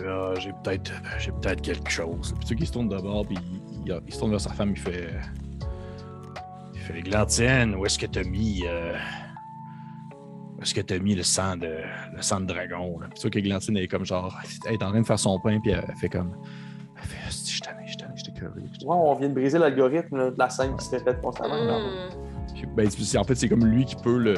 Ah, 0.08 0.34
j'ai 0.38 0.52
peut-être 0.64 0.92
j'ai 1.20 1.32
peut-être 1.32 1.62
quelque 1.62 1.90
chose. 1.90 2.34
Puis 2.40 2.48
tu 2.50 2.56
qui 2.56 2.66
se 2.66 2.74
tourne 2.74 2.90
d'abord, 2.90 3.26
puis 3.26 3.38
il, 3.86 3.92
il- 3.92 4.02
il 4.08 4.14
se 4.14 4.20
tourne 4.20 4.32
vers 4.32 4.42
sa 4.42 4.52
femme, 4.52 4.72
il 4.72 4.80
fait. 4.80 5.10
Il 6.74 6.80
fait 6.80 7.02
Glantine, 7.02 7.76
où 7.76 7.86
est-ce 7.86 7.98
que 7.98 8.06
t'as 8.06 8.24
mis. 8.24 8.64
euh, 8.68 8.94
où 10.58 10.62
est-ce 10.62 10.74
que 10.74 10.82
t'as 10.82 11.00
mis 11.00 11.16
le 11.16 11.24
sang 11.24 11.56
de 11.58 11.78
le 12.14 12.22
sang 12.22 12.42
de 12.42 12.46
dragon? 12.46 13.00
Là? 13.00 13.08
Puis 13.10 13.20
tu 13.20 13.22
vois 13.22 13.32
que 13.32 13.40
Glantine 13.40 13.78
est 13.78 13.88
comme 13.88 14.06
genre. 14.06 14.38
Elle 14.68 14.74
est 14.74 14.84
en 14.84 14.90
train 14.90 15.02
de 15.02 15.06
faire 15.06 15.20
son 15.20 15.40
pain, 15.40 15.60
puis 15.62 15.72
elle, 15.72 15.86
fait 16.00 16.10
comme. 16.10 16.36
Elle 16.98 17.04
fait 17.04 17.18
je 17.28 17.32
suis 17.32 17.62
tanné, 17.62 17.84
je 17.86 17.90
suis 17.92 17.98
tanné, 17.98 18.14
je 18.18 18.24
t'ai 18.26 18.86
Wow, 18.86 19.12
on 19.12 19.16
vient 19.16 19.30
de 19.30 19.34
briser 19.34 19.58
l'algorithme 19.58 20.18
là, 20.18 20.32
de 20.32 20.38
la 20.38 20.50
scène 20.50 20.76
qui 20.76 20.86
se 20.86 20.92
répète 20.92 21.22
constamment. 21.22 21.56
Hmm. 21.56 22.10
Ben, 22.76 22.88
en 22.88 23.24
fait, 23.24 23.36
c'est 23.36 23.50
comme 23.50 23.66
lui 23.66 23.86
qui 23.86 23.96
peut 23.96 24.18
le, 24.18 24.36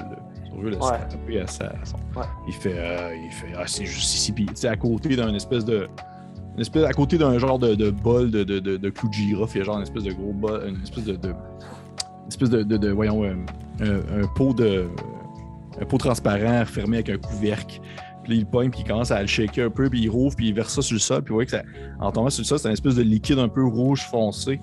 Ouais. 0.58 1.40
à, 1.40 1.48
sa, 1.48 1.66
à 1.68 1.86
son. 1.86 1.98
Ouais. 2.20 2.26
Il 2.48 2.54
fait, 2.54 2.74
euh, 2.76 3.12
il 3.16 3.32
fait, 3.32 3.54
ah, 3.56 3.64
c'est 3.68 3.86
juste 3.86 4.16
ici. 4.16 4.32
Puis, 4.32 4.46
tu 4.48 4.54
sais, 4.56 4.68
à 4.68 4.76
côté 4.76 5.16
d'un 5.16 5.34
espèce 5.36 5.66
de. 5.66 5.88
Une 6.56 6.62
espèce, 6.62 6.84
à 6.86 6.94
côté 6.94 7.20
d'un 7.20 7.38
genre 7.38 7.60
de, 7.60 7.76
de 7.76 7.92
bol 7.92 8.32
de, 8.32 8.44
de, 8.44 8.58
de, 8.58 8.78
de 8.78 8.90
clou 8.90 9.08
de 9.10 9.14
girofle, 9.14 9.58
il 9.58 9.60
y 9.60 9.62
a 9.62 9.66
genre 9.66 9.78
une 9.78 9.84
espèce 9.84 10.04
de 10.04 10.14
gros 10.14 10.34
bol, 10.34 10.64
une 10.68 10.82
espèce 10.82 11.06
de. 11.06 11.16
de 11.16 11.30
une 11.30 12.28
espèce 12.28 12.50
de, 12.50 12.90
voyons, 12.90 13.24
euh, 13.24 13.36
un, 13.82 14.24
un 14.24 14.28
pot 14.36 14.54
de. 14.54 14.88
Un 15.80 15.86
pot 15.86 16.00
transparent 16.00 16.66
fermé 16.66 16.98
avec 16.98 17.10
un 17.12 17.18
couvercle. 17.20 17.80
Puis 18.24 18.34
là, 18.34 18.40
il 18.40 18.46
pogne, 18.48 18.72
puis 18.72 18.80
il 18.82 18.88
commence 18.88 19.12
à 19.12 19.22
le 19.22 19.28
shaker 19.28 19.68
un 19.68 19.70
peu, 19.70 19.90
puis 19.90 20.02
il 20.02 20.10
rouvre, 20.10 20.36
puis 20.36 20.48
il 20.48 20.54
verse 20.56 20.74
ça 20.74 20.82
sur 20.82 20.96
le 20.96 21.00
sol. 21.00 21.22
Puis 21.22 21.30
vous 21.30 21.36
voyez 21.36 21.46
que 21.46 21.52
ça, 21.52 21.62
en 22.00 22.12
tombant 22.12 22.32
sur 22.32 22.42
le 22.42 22.48
sol, 22.48 22.58
c'est 22.58 22.68
une 22.68 22.74
espèce 22.74 22.96
de 22.96 23.04
liquide 23.04 23.38
un 23.38 23.48
peu 23.48 23.64
rouge 23.64 24.02
foncé. 24.10 24.60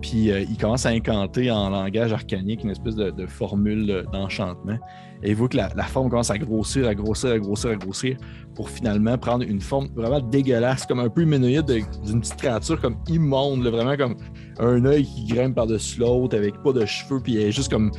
Puis 0.00 0.30
euh, 0.30 0.40
il 0.40 0.56
commence 0.56 0.86
à 0.86 0.90
incanter 0.90 1.50
en 1.50 1.68
langage 1.70 2.12
arcanique 2.12 2.64
une 2.64 2.70
espèce 2.70 2.94
de, 2.96 3.10
de 3.10 3.26
formule 3.26 4.04
d'enchantement. 4.12 4.78
Et 5.22 5.34
vous 5.34 5.40
voyez 5.40 5.48
que 5.50 5.56
la, 5.58 5.68
la 5.76 5.82
forme 5.84 6.08
commence 6.08 6.30
à 6.30 6.38
grossir, 6.38 6.88
à 6.88 6.94
grossir, 6.94 7.30
à 7.32 7.38
grossir, 7.38 7.70
à 7.70 7.76
grossir, 7.76 8.16
pour 8.54 8.70
finalement 8.70 9.18
prendre 9.18 9.44
une 9.44 9.60
forme 9.60 9.88
vraiment 9.94 10.20
dégueulasse, 10.20 10.86
comme 10.86 11.00
un 11.00 11.10
peu 11.10 11.20
humanoïde, 11.22 11.66
de- 11.66 11.82
d'une 12.06 12.20
petite 12.20 12.36
créature 12.36 12.80
comme 12.80 12.96
immonde, 13.08 13.62
là, 13.62 13.70
vraiment 13.70 13.96
comme 13.98 14.16
un 14.58 14.82
œil 14.86 15.04
qui 15.04 15.26
grimpe 15.26 15.54
par-dessus 15.56 16.00
l'autre, 16.00 16.34
avec 16.36 16.54
pas 16.62 16.72
de 16.72 16.86
cheveux, 16.86 17.20
puis 17.20 17.36
elle 17.36 17.48
est 17.48 17.52
juste 17.52 17.70
comme. 17.70 17.90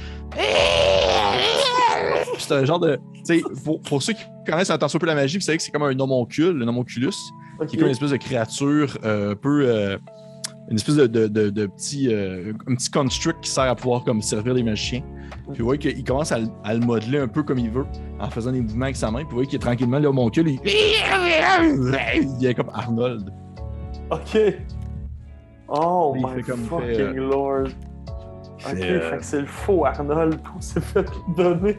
C'est 2.37 2.53
un 2.55 2.65
genre 2.65 2.79
de. 2.79 2.99
Pour, 3.63 3.79
pour 3.81 4.01
ceux 4.01 4.13
qui 4.13 4.23
connaissent 4.47 4.71
un 4.71 4.77
peu 4.77 5.05
la 5.05 5.15
magie, 5.15 5.37
vous 5.37 5.43
savez 5.43 5.57
que 5.57 5.63
c'est 5.63 5.71
comme 5.71 5.83
un 5.83 5.97
homoncule, 5.99 6.53
le 6.57 6.65
homonculus 6.65 7.13
Ok. 7.59 7.67
qui 7.67 7.75
est 7.75 7.79
comme 7.79 7.87
une 7.87 7.91
espèce 7.93 8.09
de 8.11 8.17
créature 8.17 8.97
euh, 9.05 9.33
un 9.33 9.35
peu. 9.35 9.65
euh, 9.67 9.97
une 10.69 10.75
espèce 10.77 10.95
de, 10.95 11.07
de, 11.07 11.27
de- 11.27 11.49
de 11.49 11.65
petit, 11.65 12.13
euh, 12.13 12.53
un 12.67 12.75
petit 12.75 12.89
construct 12.89 13.41
qui 13.43 13.49
sert 13.49 13.63
à 13.65 13.75
pouvoir 13.75 14.03
comme 14.03 14.21
servir 14.21 14.53
les 14.53 14.63
magiciens. 14.63 15.01
Puis 15.51 15.59
vous 15.59 15.65
voyez 15.65 15.79
qu'il 15.79 16.03
commence 16.03 16.31
à, 16.31 16.39
le- 16.39 16.47
à 16.63 16.73
le 16.73 16.79
modeler 16.79 17.19
un 17.19 17.27
peu 17.27 17.43
comme 17.43 17.57
il 17.57 17.69
veut, 17.69 17.85
en 18.19 18.29
faisant 18.29 18.51
des 18.51 18.61
mouvements 18.61 18.85
avec 18.85 18.95
sa 18.95 19.11
main. 19.11 19.19
Puis 19.19 19.27
vous 19.29 19.35
voyez 19.35 19.47
qu'il 19.47 19.57
est 19.57 19.61
tranquillement 19.61 19.99
là, 19.99 20.11
mon 20.11 20.29
cul, 20.29 20.43
il... 20.47 20.59
il 20.65 22.45
est 22.45 22.53
comme 22.53 22.69
Arnold. 22.73 23.33
Ok. 24.09 24.37
Oh 25.67 26.13
Il 26.17 26.25
my 26.25 26.33
fait 26.35 26.43
comme 26.43 26.59
fucking 26.65 26.87
fait, 26.95 27.01
euh, 27.01 27.13
lord. 27.29 27.67
Ok, 28.63 28.75
fait, 28.75 28.91
euh, 28.91 29.09
fait 29.09 29.17
que 29.17 29.23
c'est 29.23 29.39
le 29.41 29.47
faux 29.47 29.85
Arnold 29.85 30.39
qu'on 30.43 30.61
s'est 30.61 30.81
fait 30.81 31.05
donner. 31.35 31.77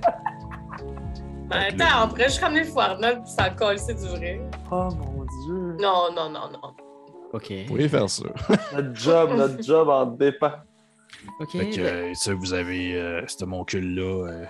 Attends, 1.51 2.05
on 2.05 2.09
pourrait 2.09 2.25
juste 2.25 2.41
ramener 2.43 2.61
le 2.61 2.67
fou 2.67 2.81
Arnold 2.81 3.21
puis 3.23 3.33
s'en 3.33 3.55
coller, 3.55 3.77
c'est 3.79 3.95
du 3.95 4.09
vrai. 4.09 4.41
Oh 4.71 4.89
mon 4.99 5.25
dieu. 5.47 5.77
Non, 5.81 6.05
non, 6.17 6.31
non, 6.31 6.49
non. 6.53 6.73
OK. 7.33 7.51
Vous 7.51 7.65
pourriez 7.67 7.89
faire 7.89 8.09
ça. 8.11 8.25
Notre 8.75 8.95
job, 8.95 9.31
notre 9.37 9.63
job 9.63 9.89
en 9.89 10.07
dépend. 10.07 10.53
OK. 11.41 11.53
Fait 11.53 11.71
que, 11.71 11.77
ben- 11.77 12.11
euh, 12.11 12.15
ça, 12.15 12.35
vous 12.35 12.53
avez 12.53 12.95
euh, 12.97 13.27
ce 13.27 13.45
moncule-là. 13.45 14.27
euh, 14.29 14.47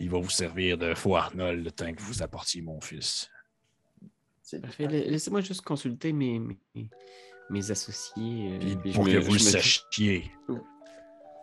il 0.00 0.10
va 0.10 0.18
vous 0.18 0.30
servir 0.30 0.76
de 0.78 0.94
faux 0.94 1.14
Arnold 1.16 1.64
le 1.64 1.70
temps 1.70 1.92
que 1.92 2.00
vous 2.02 2.22
apportiez 2.22 2.62
mon 2.62 2.80
fils. 2.80 3.30
C'est- 4.42 4.58
Parfait. 4.60 4.84
La- 4.86 4.98
Laissez-moi 5.10 5.40
juste 5.40 5.62
consulter 5.62 6.12
mes, 6.12 6.38
mes, 6.40 6.88
mes 7.50 7.70
associés. 7.70 8.54
euh, 8.54 8.58
Puis 8.58 8.76
puis 8.76 8.90
je 8.92 8.94
pour 8.96 9.04
me- 9.04 9.12
que 9.12 9.18
vous 9.18 9.28
le 9.28 9.34
me- 9.34 9.38
sachiez, 9.38 10.30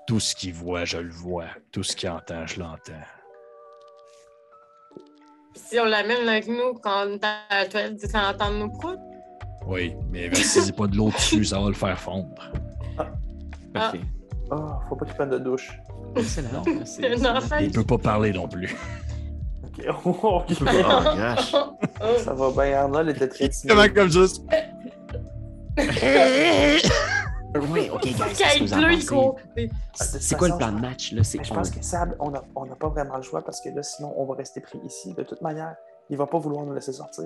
tout 0.07 0.19
ce 0.19 0.35
qu'il 0.35 0.53
voit, 0.53 0.83
je 0.83 0.97
le 0.97 1.11
vois. 1.11 1.47
Tout 1.71 1.83
ce 1.83 1.95
qu'il 1.95 2.09
entend, 2.09 2.45
je 2.47 2.59
l'entends. 2.59 3.05
Si 5.55 5.79
on 5.79 5.85
l'amène 5.85 6.27
avec 6.27 6.47
nous 6.47 6.73
quand 6.81 7.07
on 7.07 7.13
est 7.13 7.23
à 7.23 7.39
la 7.51 7.65
toilette, 7.67 7.99
tu 7.99 8.07
vas 8.07 8.31
entendre 8.31 8.57
nos 8.57 8.69
proutes? 8.69 8.99
Oui, 9.67 9.95
mais 10.11 10.27
versez 10.27 10.71
pas 10.71 10.87
de 10.87 10.95
l'eau 10.97 11.09
dessus, 11.11 11.45
ça 11.45 11.59
va 11.59 11.67
le 11.67 11.73
faire 11.73 11.99
fondre. 11.99 12.51
Parfait. 13.73 14.01
Oh, 14.49 14.69
faut 14.89 14.95
pas 14.95 15.05
qu'il 15.05 15.15
prenne 15.15 15.29
de 15.29 15.37
douche. 15.37 15.71
Excellent. 16.15 16.63
C'est- 16.83 17.25
Un 17.25 17.35
enfant 17.37 17.55
Il 17.61 17.71
peut 17.71 17.85
pas 17.85 17.97
parler 17.97 18.33
non 18.33 18.47
plus. 18.47 18.75
Ok, 19.63 19.85
oh, 20.05 20.11
pas- 20.11 20.45
Oh, 20.45 21.15
gosh. 21.15 21.55
Oh. 21.55 22.17
ça 22.17 22.33
va 22.33 22.51
bien. 22.51 22.79
Arnold 22.79 23.09
était 23.09 23.29
très 23.29 23.49
Comment 23.67 23.81
timide. 23.83 23.93
comme 23.95 24.09
juste. 24.11 24.43
Oui, 27.69 27.89
ok, 27.93 28.01
guys. 28.03 28.67
C'est 29.95 30.37
quoi 30.37 30.47
le 30.49 30.57
plan 30.57 30.71
de 30.71 30.79
match, 30.79 31.11
là? 31.13 31.21
Je 31.23 31.53
pense 31.53 31.69
que 31.69 31.83
Sab, 31.83 32.15
on 32.19 32.31
n'a 32.31 32.41
on 32.55 32.65
n'a 32.65 32.75
pas 32.75 32.87
vraiment 32.89 33.17
le 33.17 33.21
choix 33.23 33.41
parce 33.41 33.59
que 33.61 33.69
là, 33.69 33.83
sinon, 33.83 34.13
on 34.17 34.25
va 34.25 34.35
rester 34.35 34.61
pris 34.61 34.79
ici. 34.85 35.13
De 35.13 35.23
toute 35.23 35.41
manière, 35.41 35.75
il 36.09 36.17
va 36.17 36.27
pas 36.27 36.39
vouloir 36.39 36.65
nous 36.65 36.73
laisser 36.73 36.93
sortir. 36.93 37.25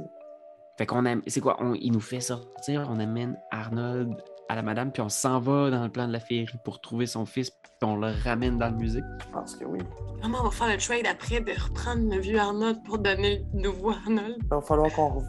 Fait 0.77 0.85
qu'on 0.85 1.05
aime. 1.05 1.21
C'est 1.27 1.41
quoi? 1.41 1.57
On... 1.59 1.73
Il 1.73 1.91
nous 1.91 2.01
fait 2.01 2.19
sortir, 2.19 2.87
on 2.89 2.99
amène 2.99 3.37
Arnold 3.51 4.15
à 4.47 4.55
la 4.55 4.61
madame, 4.61 4.91
puis 4.91 5.01
on 5.01 5.09
s'en 5.09 5.39
va 5.39 5.71
dans 5.71 5.83
le 5.83 5.89
plan 5.89 6.07
de 6.07 6.13
la 6.13 6.19
féerie 6.19 6.47
pour 6.63 6.79
trouver 6.79 7.07
son 7.07 7.25
fils, 7.25 7.49
puis 7.49 7.69
on 7.81 7.95
le 7.95 8.11
ramène 8.23 8.59
dans 8.59 8.69
le 8.69 8.75
musée. 8.75 9.01
Je 9.19 9.31
pense 9.33 9.55
que 9.55 9.65
oui. 9.65 9.79
Comment 10.21 10.39
on 10.41 10.43
va 10.45 10.51
faire 10.51 10.67
le 10.67 10.77
trade 10.77 11.07
après 11.09 11.39
de 11.39 11.51
reprendre 11.59 12.13
le 12.13 12.19
vieux 12.19 12.39
Arnold 12.39 12.77
pour 12.85 12.99
donner 12.99 13.43
le 13.53 13.61
nouveau 13.61 13.91
Arnold? 13.91 14.35
Il 14.41 14.47
va 14.47 14.61
falloir 14.61 14.91
qu'on. 14.93 15.23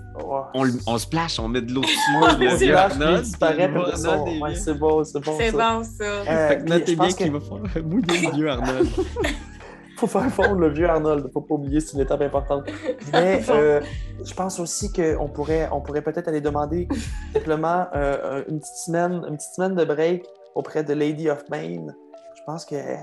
On, 0.55 0.66
on 0.86 0.99
splash, 0.99 1.38
on 1.38 1.49
met 1.49 1.62
de 1.62 1.72
l'eau 1.72 1.80
dessus. 1.80 1.97
Le 2.38 2.57
vieux 2.57 2.76
Arnold, 2.76 3.22
disparaît, 3.22 3.70
c'est 4.55 4.74
bon, 4.78 5.05
c'est 5.05 5.20
bon. 5.20 5.38
C'est 5.38 5.53
bon, 5.53 5.82
ça. 5.84 6.05
Euh, 6.05 6.49
Fait 6.49 6.59
que 6.59 6.68
notez 6.68 6.97
bien 6.97 7.09
qu'il 7.09 7.32
va 7.32 7.40
faire 7.40 7.84
mouiller 7.84 8.20
le 8.26 8.34
vieux 8.34 8.51
Arnold. 8.51 8.88
faut 9.97 10.07
faire 10.07 10.30
fondre 10.30 10.57
le 10.57 10.68
vieux 10.68 10.88
Arnold. 10.88 11.30
Faut 11.32 11.40
pas 11.40 11.55
oublier, 11.55 11.80
c'est 11.80 11.94
une 11.94 12.01
étape 12.01 12.20
importante. 12.22 12.68
Mais 13.12 13.40
euh, 13.49 13.80
je 14.24 14.34
pense 14.34 14.61
aussi 14.61 14.92
qu'on 14.92 15.28
pourrait, 15.28 15.68
on 15.72 15.80
pourrait 15.80 16.03
peut-être 16.03 16.28
aller 16.28 16.40
demander 16.40 16.88
simplement 17.32 17.86
euh, 17.94 18.44
une, 18.49 18.61
petite 18.61 18.76
semaine, 18.76 19.24
une 19.28 19.36
petite 19.36 19.55
semaine 19.55 19.74
de 19.74 19.84
break 19.84 20.24
auprès 20.55 20.84
de 20.84 20.92
Lady 20.92 21.30
of 21.30 21.49
Maine. 21.51 21.94
Je 22.36 22.42
pense 22.44 22.64
qu'elle 22.64 22.99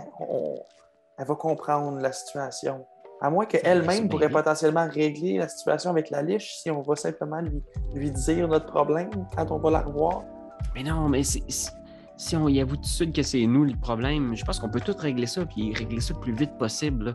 va 1.17 1.35
comprendre 1.35 1.99
la 1.99 2.11
situation. 2.11 2.85
À 3.21 3.29
moins 3.29 3.45
qu'elle-même 3.45 4.09
pourrait 4.09 4.29
potentiellement 4.29 4.87
régler 4.89 5.37
la 5.37 5.47
situation 5.47 5.91
avec 5.91 6.09
la 6.09 6.21
liche 6.21 6.57
si 6.57 6.69
on 6.69 6.81
va 6.81 6.95
simplement 6.95 7.39
lui, 7.39 7.63
lui 7.93 8.11
dire 8.11 8.47
notre 8.49 8.65
problème 8.65 9.09
quand 9.35 9.49
on 9.49 9.59
va 9.59 9.71
la 9.71 9.79
revoir. 9.79 10.23
Mais 10.75 10.83
non, 10.83 11.07
mais 11.07 11.23
c'est- 11.23 11.71
si 12.17 12.35
on 12.35 12.47
y 12.47 12.61
avoue 12.61 12.75
tout 12.75 12.81
de 12.81 12.87
suite 12.87 13.15
que 13.15 13.23
c'est 13.23 13.45
nous 13.45 13.63
le 13.63 13.75
problème, 13.75 14.35
je 14.35 14.45
pense 14.45 14.59
qu'on 14.59 14.69
peut 14.69 14.79
tout 14.79 14.95
régler 14.97 15.25
ça, 15.25 15.45
puis 15.45 15.73
régler 15.73 15.99
ça 15.99 16.13
le 16.13 16.19
plus 16.19 16.33
vite 16.33 16.57
possible. 16.57 17.13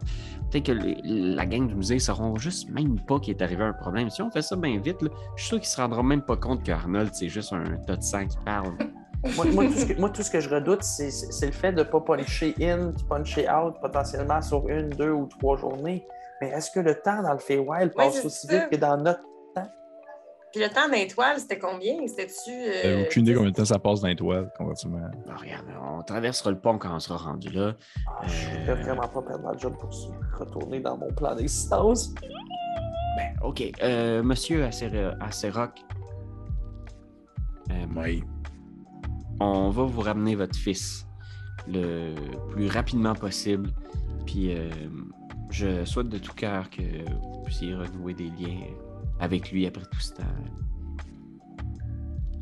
Peut-être 0.51 0.67
que 0.67 0.73
la 1.05 1.47
gang 1.47 1.67
du 1.67 1.75
musée 1.75 1.95
ne 1.95 2.01
sauront 2.01 2.37
juste 2.37 2.71
même 2.71 3.01
pas 3.01 3.19
qu'il 3.21 3.35
est 3.37 3.43
arrivé 3.43 3.63
un 3.63 3.73
problème. 3.73 4.11
Si 4.11 4.23
on 4.23 4.31
fait 4.31 4.43
ça 4.43 4.57
bien 4.57 4.79
vite, 4.79 5.01
là, 5.03 5.11
je 5.37 5.43
suis 5.43 5.49
sûr 5.49 5.61
qu'ils 5.61 5.69
ne 5.69 5.73
se 5.73 5.81
rendront 5.81 6.03
même 6.03 6.23
pas 6.23 6.37
compte 6.37 6.65
que 6.65 6.73
Arnold, 6.73 7.11
c'est 7.13 7.29
juste 7.29 7.53
un 7.53 7.77
tas 7.87 7.97
de 7.97 8.03
sang 8.03 8.27
qui 8.27 8.37
parle. 8.45 8.73
Moi, 9.37 9.47
moi, 9.47 9.65
tout, 9.67 9.73
ce 9.73 9.85
que, 9.85 9.99
moi, 9.99 10.11
tout 10.11 10.23
ce 10.23 10.31
que 10.31 10.39
je 10.39 10.49
redoute, 10.49 10.85
c'est 10.85 11.47
le 11.47 11.51
fait 11.51 11.73
de 11.73 11.79
ne 11.79 11.83
pas 11.83 12.01
puncher 12.01 12.55
in 12.61 12.93
puncher 13.09 13.49
out 13.51 13.75
potentiellement 13.81 14.41
sur 14.41 14.69
une, 14.69 14.91
deux 14.91 15.11
ou 15.11 15.27
trois 15.27 15.57
journées. 15.57 16.07
Mais 16.41 16.51
est-ce 16.51 16.71
que 16.71 16.79
le 16.79 16.95
temps 16.95 17.21
dans 17.23 17.33
le 17.33 17.41
Feywild 17.41 17.95
passe 17.95 18.25
aussi 18.25 18.47
ça. 18.47 18.61
vite 18.61 18.71
que 18.71 18.77
dans 18.77 18.97
notre. 18.97 19.21
Puis 20.53 20.63
le 20.63 20.69
temps 20.71 20.89
d'étoile, 20.89 21.39
c'était 21.39 21.59
combien? 21.59 22.07
C'était-tu. 22.07 22.51
euh, 22.51 22.81
J'avais 22.83 23.03
aucune 23.07 23.23
idée 23.23 23.35
combien 23.35 23.51
de 23.51 23.55
temps 23.57 23.65
ça 23.67 23.79
passe 23.79 24.01
dans 24.01 24.09
l'étoile. 24.09 24.51
Bon, 24.59 24.67
regarde, 24.67 25.67
on 25.83 26.03
traversera 26.03 26.51
le 26.51 26.59
pont 26.59 26.79
quand 26.79 26.95
on 26.95 27.01
sera 27.01 27.19
rendu 27.19 27.51
là. 27.51 27.75
Ah, 28.07 28.27
je 28.27 28.49
ne 28.61 28.71
Euh. 28.71 28.75
vraiment 28.75 29.09
pas 29.09 29.21
perdre 29.23 29.45
ma 29.45 29.57
job 29.59 29.75
pour 29.79 29.91
retourner 30.39 30.81
dans 30.81 30.97
mon 30.97 31.13
plan 31.13 31.35
d'existence. 31.35 32.15
Ben, 33.17 33.37
OK. 33.43 33.63
Euh, 33.83 34.23
monsieur 34.23 34.65
Acer- 34.65 35.15
Acerroc, 35.21 35.73
euh, 37.71 37.75
Oui. 37.97 38.25
on 39.41 39.69
va 39.71 39.83
vous 39.85 40.01
ramener 40.01 40.35
votre 40.35 40.57
fils 40.57 41.07
le 41.67 42.15
plus 42.51 42.69
rapidement 42.69 43.15
possible. 43.15 43.71
Puis 44.25 44.55
euh, 44.57 44.71
je 45.51 45.85
souhaite 45.85 46.09
de 46.09 46.19
tout 46.19 46.35
cœur 46.35 46.69
que 46.71 46.83
vous 47.11 47.43
puissiez 47.45 47.75
renouer 47.75 48.15
des 48.15 48.31
liens 48.31 48.67
avec 49.21 49.51
lui 49.51 49.67
après 49.67 49.85
tout 49.91 50.01
ce 50.01 50.15
temps. 50.15 50.23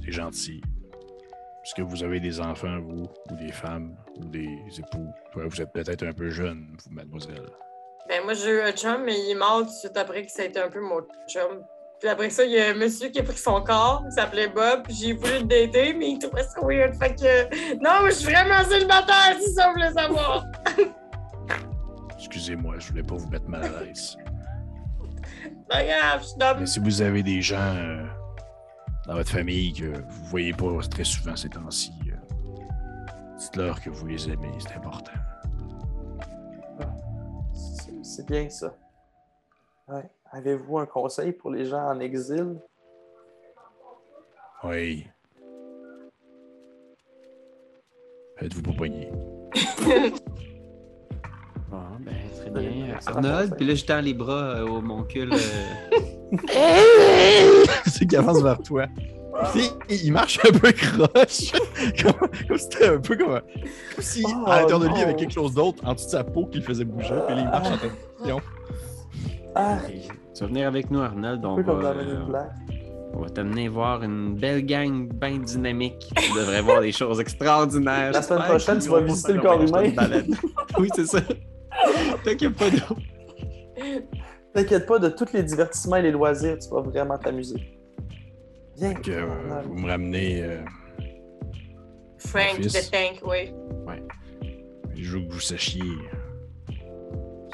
C'est 0.05 0.13
gentil. 0.13 0.61
Est-ce 1.65 1.75
que 1.75 1.83
vous 1.83 2.05
avez 2.05 2.21
des 2.21 2.41
enfants, 2.41 2.79
vous, 2.81 3.09
ou 3.31 3.37
des 3.37 3.51
femmes, 3.51 3.97
ou 4.17 4.25
des 4.27 4.61
époux? 4.79 5.09
Ouais, 5.35 5.47
vous 5.49 5.61
êtes 5.61 5.73
peut-être 5.73 6.05
un 6.05 6.13
peu 6.13 6.31
jeune, 6.31 6.77
vous, 6.85 6.95
mademoiselle. 6.95 7.49
Ben, 8.09 8.23
moi, 8.23 8.35
j'ai 8.35 8.51
eu 8.51 8.61
un 8.61 8.71
chum, 8.71 9.03
mais 9.05 9.19
il 9.19 9.33
est 9.33 9.35
mort 9.35 9.63
tout 9.63 9.65
de 9.65 9.71
suite 9.71 9.97
après 9.97 10.25
que 10.25 10.31
ça 10.31 10.43
a 10.43 10.45
été 10.45 10.61
un 10.61 10.69
peu 10.69 10.81
mon 10.81 11.01
chum. 11.29 11.65
Puis 11.99 12.09
après 12.09 12.31
ça, 12.31 12.45
il 12.45 12.53
y 12.53 12.61
a 12.61 12.69
un 12.69 12.75
monsieur 12.75 13.09
qui 13.09 13.19
a 13.19 13.23
pris 13.23 13.37
son 13.37 13.63
corps, 13.63 14.05
il 14.07 14.13
s'appelait 14.13 14.49
Bob, 14.49 14.83
puis 14.85 14.95
j'ai 14.95 15.13
voulu 15.15 15.39
le 15.39 15.45
dater, 15.45 15.95
mais 15.95 16.11
il 16.11 16.19
trouvait 16.19 16.45
ça 16.45 16.61
weird. 16.63 16.95
Fait 16.95 17.15
que. 17.15 17.75
Non, 17.83 18.01
moi, 18.01 18.11
je 18.11 18.15
suis 18.15 18.33
vraiment 18.33 18.63
célibataire, 18.63 19.37
si 19.41 19.53
ça, 19.53 19.69
vous 19.69 19.75
voulez 19.75 19.93
savoir. 19.93 20.45
Excusez-moi, 22.37 22.75
je 22.79 22.89
voulais 22.89 23.03
pas 23.03 23.15
vous 23.15 23.29
mettre 23.31 23.49
mal 23.49 23.65
à 23.65 23.83
l'aise. 23.83 24.15
Pas 25.71 25.83
grave, 25.85 26.23
Mais 26.61 26.67
si 26.67 26.81
vous 26.81 27.01
avez 27.01 27.23
des 27.23 27.41
gens 27.41 27.75
euh, 27.75 28.05
dans 29.07 29.15
votre 29.15 29.31
famille 29.31 29.73
que 29.73 29.87
vous 29.87 30.25
voyez 30.27 30.53
pas 30.53 30.67
très 30.91 31.05
souvent 31.05 31.35
ces 31.35 31.49
temps-ci, 31.49 31.93
euh, 32.09 33.07
dites-leur 33.39 33.81
que 33.81 33.89
vous 33.89 34.07
les 34.07 34.29
aimez, 34.31 34.53
c'est 34.59 34.75
important. 34.75 35.13
C'est- 38.03 38.27
bien 38.27 38.51
ça. 38.51 38.77
Ouais. 39.89 40.05
Avez-vous 40.31 40.79
un 40.79 40.87
conseil 40.87 41.33
pour 41.33 41.51
les 41.51 41.65
gens 41.65 41.89
en 41.89 41.99
exil? 42.01 42.59
Oui. 44.63 45.07
Faites-vous 48.37 48.63
pas 48.63 48.73
pogner. 48.73 49.11
Bon, 51.71 51.79
ben, 52.01 52.15
très 52.37 52.53
Salut, 52.53 52.69
bien. 52.69 52.97
Arnold, 53.07 53.57
puis 53.57 53.67
là, 53.67 53.75
je 53.75 53.85
tends 53.85 54.01
les 54.01 54.15
bras 54.15 54.57
euh, 54.57 54.67
au 54.69 54.81
moncule. 54.81 55.31
euh, 55.33 56.37
c'est 57.87 58.07
qu'il 58.07 58.19
avance 58.19 58.41
vers 58.43 58.59
toi. 58.63 58.87
Tu 59.53 59.61
sais, 59.61 59.71
il 60.05 60.13
marche 60.13 60.39
un 60.47 60.53
peu 60.53 60.73
croche. 60.73 61.53
comme 62.49 62.57
c'était 62.59 62.87
un 62.89 62.99
peu 62.99 63.17
comme. 63.17 63.33
un- 63.33 63.41
Comme 63.41 64.01
si 64.01 64.23
Oh, 64.27 64.45
à 64.47 64.61
l'intérieur 64.61 64.81
de 64.81 64.87
lui, 64.87 64.95
il 64.97 65.01
y 65.01 65.03
avait 65.03 65.15
quelque 65.17 65.33
chose 65.35 65.53
d'autre 65.55 65.83
en 65.85 65.93
dessous 65.95 66.07
de 66.07 66.11
sa 66.11 66.25
peau 66.25 66.47
qui 66.47 66.59
le 66.59 66.65
faisait 66.65 66.85
bouger. 66.85 67.15
Puis 67.27 67.37
là, 67.37 67.43
il 67.43 67.49
marche 67.49 67.69
en 67.69 67.77
tête. 67.77 67.93
Ah, 69.55 69.79
tu 70.35 70.41
vas 70.41 70.47
venir 70.47 70.69
avec 70.69 70.91
nous, 70.91 71.01
Arnold. 71.01 71.45
un 71.45 71.49
On 71.49 71.57
peu 71.57 71.65
comme 71.65 71.81
va, 71.83 71.89
euh, 71.91 72.25
on 73.15 73.21
va 73.21 73.29
t'amener 73.31 73.69
voir 73.69 74.03
une 74.03 74.35
belle 74.37 74.65
gang 74.65 75.09
bien 75.13 75.39
dynamique. 75.39 76.11
Tu 76.17 76.33
devrais 76.35 76.61
voir 76.63 76.81
des 76.83 76.93
choses 76.93 77.21
extraordinaires. 77.21 78.13
La 78.13 78.23
semaine 78.23 78.45
prochaine, 78.45 78.79
tu 78.79 78.89
vas 78.89 79.01
visiter 79.01 79.33
le 79.35 79.41
corps 79.41 79.63
humain. 79.63 79.83
oui, 80.79 80.89
c'est 80.95 81.07
ça. 81.07 81.21
T'inquiète 82.25 82.55
pas 82.57 82.71
d'eau. 82.71 82.97
T'inquiète 84.55 84.87
pas, 84.87 84.99
de 84.99 85.09
tous 85.11 85.33
les 85.33 85.43
divertissements 85.43 85.97
et 85.97 86.03
les 86.03 86.11
loisirs, 86.11 86.59
tu 86.59 86.69
vas 86.71 86.81
vraiment 86.81 87.19
t'amuser. 87.19 87.79
Viens. 88.77 88.95
Que, 88.95 89.11
euh, 89.11 89.63
vous 89.65 89.75
me 89.75 89.89
ramenez. 89.89 90.43
euh, 90.43 90.61
Frank 92.19 92.61
the 92.61 92.91
Tank, 92.91 93.21
oui. 93.25 93.53
je 94.95 95.17
veux 95.19 95.27
que 95.27 95.33
vous 95.33 95.41
sachiez. 95.41 95.83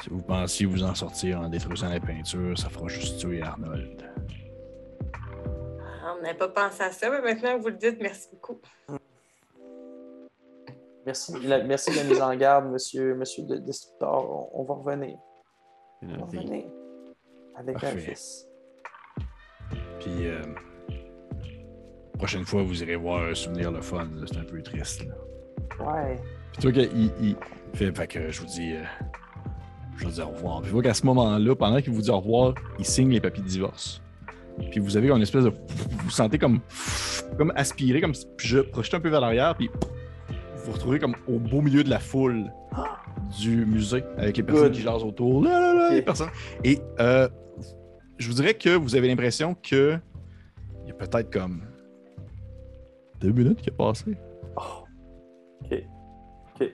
Si 0.01 0.09
vous 0.09 0.21
pensiez 0.21 0.65
vous 0.65 0.83
en 0.83 0.95
sortir 0.95 1.39
en 1.41 1.49
détruisant 1.49 1.89
la 1.89 1.99
peinture, 1.99 2.57
ça 2.57 2.69
fera 2.69 2.87
juste 2.87 3.19
tuer 3.19 3.41
Arnold. 3.41 4.03
Ah, 5.13 6.15
On 6.17 6.21
n'avait 6.21 6.37
pas 6.37 6.49
pensé 6.49 6.81
à 6.83 6.91
ça, 6.91 7.09
mais 7.09 7.21
maintenant 7.21 7.57
que 7.57 7.61
vous 7.61 7.69
le 7.69 7.75
dites, 7.77 7.97
merci 8.01 8.27
beaucoup. 8.31 8.59
Merci, 11.05 11.33
la- 11.45 11.63
merci 11.63 11.91
de 11.91 11.97
la 11.97 12.03
mise 12.03 12.21
en 12.21 12.35
garde, 12.35 12.71
monsieur, 12.71 13.15
monsieur 13.15 13.43
le 13.47 13.59
destructeur. 13.59 14.29
On, 14.29 14.61
on 14.61 14.63
va 14.63 14.73
revenir. 14.75 15.17
On 16.01 16.07
va 16.07 16.25
revenir. 16.25 16.65
Avec 17.55 17.83
un 17.83 17.87
fils. 17.97 18.47
Puis, 19.99 20.27
euh, 20.27 20.41
prochaine 22.17 22.45
fois, 22.45 22.63
vous 22.63 22.81
irez 22.83 22.95
voir 22.95 23.23
un 23.29 23.33
souvenir 23.33 23.71
le 23.71 23.81
fun. 23.81 24.07
C'est 24.25 24.37
un 24.37 24.43
peu 24.43 24.61
triste. 24.61 25.05
Là. 25.05 25.13
Ouais. 25.85 26.15
Puis 26.59 26.71
qu'il 26.71 27.11
il 27.21 27.35
fait, 27.73 27.95
fait 27.95 28.07
que 28.07 28.29
je 28.31 28.41
vous 28.41 28.47
dis, 28.47 28.73
euh, 28.75 28.83
je 29.97 30.05
vous 30.05 30.11
dis 30.11 30.21
au 30.21 30.27
revoir. 30.29 30.59
Puis 30.61 30.67
tu 30.67 30.73
vois 30.73 30.83
qu'à 30.83 30.93
ce 30.93 31.05
moment-là, 31.05 31.55
pendant 31.55 31.81
qu'il 31.81 31.91
vous 31.93 32.01
dit 32.01 32.09
au 32.11 32.19
revoir, 32.19 32.53
il 32.79 32.85
signe 32.85 33.09
les 33.09 33.19
papiers 33.21 33.43
de 33.43 33.47
divorce. 33.47 34.01
Puis 34.71 34.79
vous 34.79 34.95
avez 34.97 35.09
une 35.09 35.21
espèce 35.21 35.43
de, 35.45 35.49
vous 35.49 35.97
vous 36.05 36.09
sentez 36.11 36.37
comme, 36.37 36.59
comme 37.37 37.51
aspiré, 37.55 38.01
comme 38.01 38.13
je 38.37 38.59
projeté 38.59 38.97
un 38.97 38.99
peu 38.99 39.09
vers 39.09 39.21
l'arrière, 39.21 39.55
puis 39.55 39.69
vous 40.73 40.79
retrouvez 40.79 40.99
comme 40.99 41.15
au 41.27 41.37
beau 41.37 41.61
milieu 41.61 41.83
de 41.83 41.89
la 41.89 41.99
foule 41.99 42.51
du 43.39 43.65
musée 43.65 44.03
avec 44.17 44.37
les 44.37 44.43
personnes 44.43 44.65
Good. 44.65 44.73
qui 44.73 44.81
jasent 44.81 45.03
autour. 45.03 45.43
Là, 45.43 45.59
là, 45.59 45.73
là, 45.73 45.85
Ok. 45.87 45.93
les 45.93 46.01
personnes. 46.01 46.29
Et 46.63 46.79
euh, 46.99 47.27
je 48.17 48.27
vous 48.27 48.33
dirais 48.33 48.55
que 48.55 48.75
vous 48.75 48.95
avez 48.95 49.07
l'impression 49.07 49.55
que 49.55 49.97
il 50.83 50.89
y 50.89 50.91
a 50.91 50.95
peut-être 50.95 51.31
comme 51.31 51.61
deux 53.19 53.31
minutes 53.31 53.61
qui 53.61 53.69
est 53.69 53.77
passé. 53.77 54.17
Oh. 54.57 54.83
OK. 55.63 55.83
OK. 56.59 56.73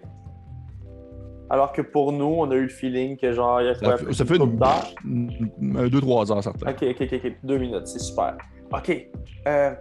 Alors 1.50 1.72
que 1.74 1.82
pour 1.82 2.12
nous, 2.12 2.26
on 2.26 2.50
a 2.52 2.56
eu 2.56 2.64
le 2.64 2.70
feeling 2.70 3.18
que 3.18 3.32
genre, 3.32 3.62
il 3.62 3.66
y 3.66 3.70
a 3.70 3.76
quoi, 3.76 3.98
Ça, 4.14 4.24
fait- 4.26 4.38
une, 4.38 5.90
deux, 5.90 6.02
trois 6.02 6.32
heures, 6.32 6.44
certains. 6.44 6.72
OK, 6.72 6.84
OK, 6.84 7.02
OK, 7.02 7.22
OK. 7.26 7.34
Deux 7.44 7.58
minutes, 7.58 7.88
c'est 7.88 8.00
super. 8.00 8.38
OK. 8.72 9.08
Euh, 9.48 9.72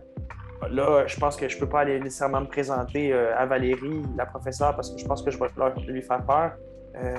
là, 0.70 1.06
je 1.06 1.18
pense 1.18 1.36
que 1.36 1.48
je 1.48 1.58
peux 1.58 1.68
pas 1.68 1.80
aller 1.80 1.98
nécessairement 2.00 2.40
me 2.40 2.46
présenter 2.46 3.12
euh, 3.12 3.36
à 3.36 3.46
Valérie, 3.46 4.02
la 4.16 4.26
professeure, 4.26 4.74
parce 4.74 4.90
que 4.90 4.98
je 4.98 5.06
pense 5.06 5.22
que 5.22 5.30
je 5.30 5.38
vais 5.38 5.46
leur, 5.56 5.78
lui 5.80 6.02
faire 6.02 6.24
peur. 6.24 6.52
Euh, 6.96 7.16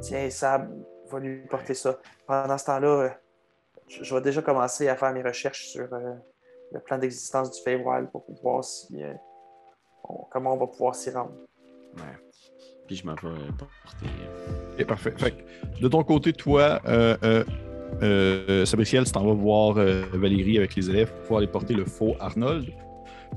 tiens, 0.00 0.28
Sab 0.30 0.70
va 1.10 1.18
lui 1.18 1.46
porter 1.48 1.74
ça. 1.74 1.98
Pendant 2.26 2.56
ce 2.58 2.64
temps-là, 2.66 2.88
euh, 2.88 3.08
je, 3.88 4.04
je 4.04 4.14
vais 4.14 4.20
déjà 4.20 4.42
commencer 4.42 4.88
à 4.88 4.96
faire 4.96 5.12
mes 5.12 5.22
recherches 5.22 5.66
sur 5.68 5.92
euh, 5.92 6.14
le 6.72 6.80
plan 6.80 6.98
d'existence 6.98 7.50
du 7.50 7.62
Feywild 7.62 8.10
pour 8.10 8.24
voir 8.42 8.64
si 8.64 9.02
euh, 9.02 9.12
on- 10.04 10.24
comment 10.30 10.54
on 10.54 10.58
va 10.58 10.66
pouvoir 10.66 10.94
s'y 10.94 11.10
rendre. 11.10 11.32
Ouais. 11.96 12.02
Puis 12.86 12.96
je 12.96 13.06
m'en 13.06 13.14
vais 13.14 13.52
porter. 13.58 14.06
Ok, 14.78 14.86
parfait. 14.86 15.12
Fait 15.16 15.32
que, 15.32 15.80
de 15.82 15.88
ton 15.88 16.02
côté, 16.04 16.32
toi, 16.32 16.80
euh, 18.02 18.64
tu 18.64 19.12
t'en 19.12 19.24
vas 19.24 19.32
voir 19.32 19.76
euh, 19.78 20.02
Valérie 20.12 20.58
avec 20.58 20.74
les 20.76 20.90
élèves 20.90 21.10
pour 21.10 21.20
pouvoir 21.22 21.38
aller 21.38 21.46
porter 21.46 21.74
le 21.74 21.84
faux 21.84 22.14
Arnold. 22.20 22.66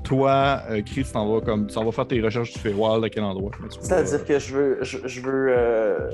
Toi, 0.04 0.62
euh, 0.70 0.82
Chris, 0.82 1.04
tu 1.04 1.12
t'en 1.12 1.32
vas 1.32 1.40
comme 1.40 1.66
tu 1.66 1.74
vas 1.74 1.92
faire 1.92 2.06
tes 2.06 2.20
recherches, 2.20 2.52
tu 2.52 2.58
fais 2.58 2.72
wild 2.72 3.04
à 3.04 3.08
quel 3.10 3.24
endroit? 3.24 3.52
C'est-à-dire 3.80 4.24
que 4.24 4.38
je 4.38 4.54
veux, 4.54 4.78
je 4.82 5.20
veux 5.20 5.46
euh, 5.50 6.10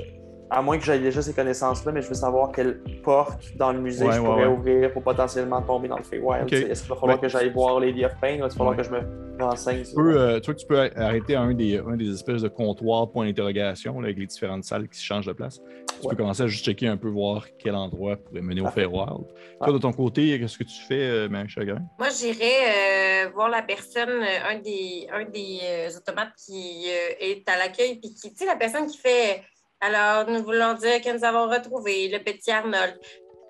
à 0.51 0.61
moins 0.61 0.77
que 0.77 0.83
j'aie 0.83 0.99
déjà 0.99 1.21
ces 1.21 1.33
connaissances-là, 1.33 1.91
mais 1.91 2.01
je 2.01 2.07
veux 2.07 2.13
savoir 2.15 2.51
quelle 2.51 2.81
porte 3.03 3.55
dans 3.55 3.71
le 3.71 3.79
musée 3.79 4.05
Ouais, 4.05 4.13
je 4.13 4.19
pourrais 4.19 4.45
ouais. 4.47 4.53
ouvrir 4.53 4.91
pour 4.93 5.03
potentiellement 5.03 5.61
tomber 5.61 5.87
dans 5.87 5.97
le 5.97 6.03
tu 6.03 6.09
sais. 6.57 6.63
Est-ce 6.63 6.81
qu'il 6.81 6.89
va 6.89 6.95
falloir 6.95 7.17
Ouais. 7.17 7.21
que 7.21 7.27
j'aille 7.29 7.51
voir 7.51 7.79
Lady 7.79 8.03
of 8.05 8.13
Pain 8.19 8.39
ou 8.41 8.45
est-ce 8.45 8.55
qu'il 8.55 8.63
va 8.65 8.71
falloir 8.71 8.71
Ouais. 8.71 8.77
que 8.77 8.83
je 8.83 8.89
me 8.91 9.43
renseigne? 9.43 9.79
Tu 9.79 9.85
sur- 9.85 9.95
peux, 9.95 10.19
euh, 10.19 10.39
tu 10.39 10.45
vois 10.47 10.53
que 10.55 10.59
tu 10.59 10.65
peux 10.67 10.79
arrêter 10.95 11.35
à 11.35 11.41
un 11.41 11.53
des, 11.53 11.77
un 11.77 11.95
des 11.95 12.11
espèces 12.13 12.41
de 12.41 12.47
comptoirs, 12.47 13.11
point 13.11 13.25
d'interrogation, 13.27 13.99
avec 13.99 14.17
les 14.17 14.25
différentes 14.25 14.63
salles 14.63 14.87
qui 14.89 14.99
changent 15.03 15.27
de 15.27 15.33
place. 15.33 15.59
Tu 15.59 16.07
Ouais. 16.07 16.11
peux 16.11 16.15
commencer 16.17 16.43
à 16.43 16.47
juste 16.47 16.65
checker 16.65 16.87
un 16.87 16.97
peu, 16.97 17.09
voir 17.09 17.45
quel 17.59 17.75
endroit 17.75 18.15
pourrait 18.17 18.41
mener 18.41 18.61
au 18.61 18.65
Parfait. 18.65 18.83
Feywild. 18.85 19.25
Toi, 19.61 19.73
de 19.73 19.77
ton 19.77 19.91
côté, 19.91 20.39
qu'est-ce 20.39 20.57
que 20.57 20.63
tu 20.63 20.81
fais, 20.87 21.01
euh, 21.01 21.29
Marie 21.29 21.49
Chagrin? 21.49 21.81
Moi, 21.99 22.07
j'irais 22.17 23.25
euh, 23.25 23.29
voir 23.33 23.49
la 23.49 23.61
personne, 23.61 24.09
euh, 24.09 24.49
un 24.49 24.59
des, 24.59 25.07
un 25.13 25.25
des 25.25 25.59
euh, 25.63 25.89
automates 25.97 26.33
qui 26.43 26.85
euh, 26.87 27.13
est 27.19 27.47
à 27.49 27.57
l'accueil, 27.57 27.99
puis 27.99 28.13
qui, 28.13 28.31
tu 28.31 28.37
sais, 28.37 28.45
la 28.45 28.55
personne 28.55 28.87
qui 28.87 28.97
fait 28.97 29.41
Alors, 29.81 30.29
nous 30.29 30.43
voulons 30.43 30.73
dire 30.73 31.01
que 31.03 31.17
nous 31.17 31.23
avons 31.23 31.49
retrouvé 31.49 32.09
le 32.09 32.19
petit 32.19 32.51
Arnold 32.51 32.97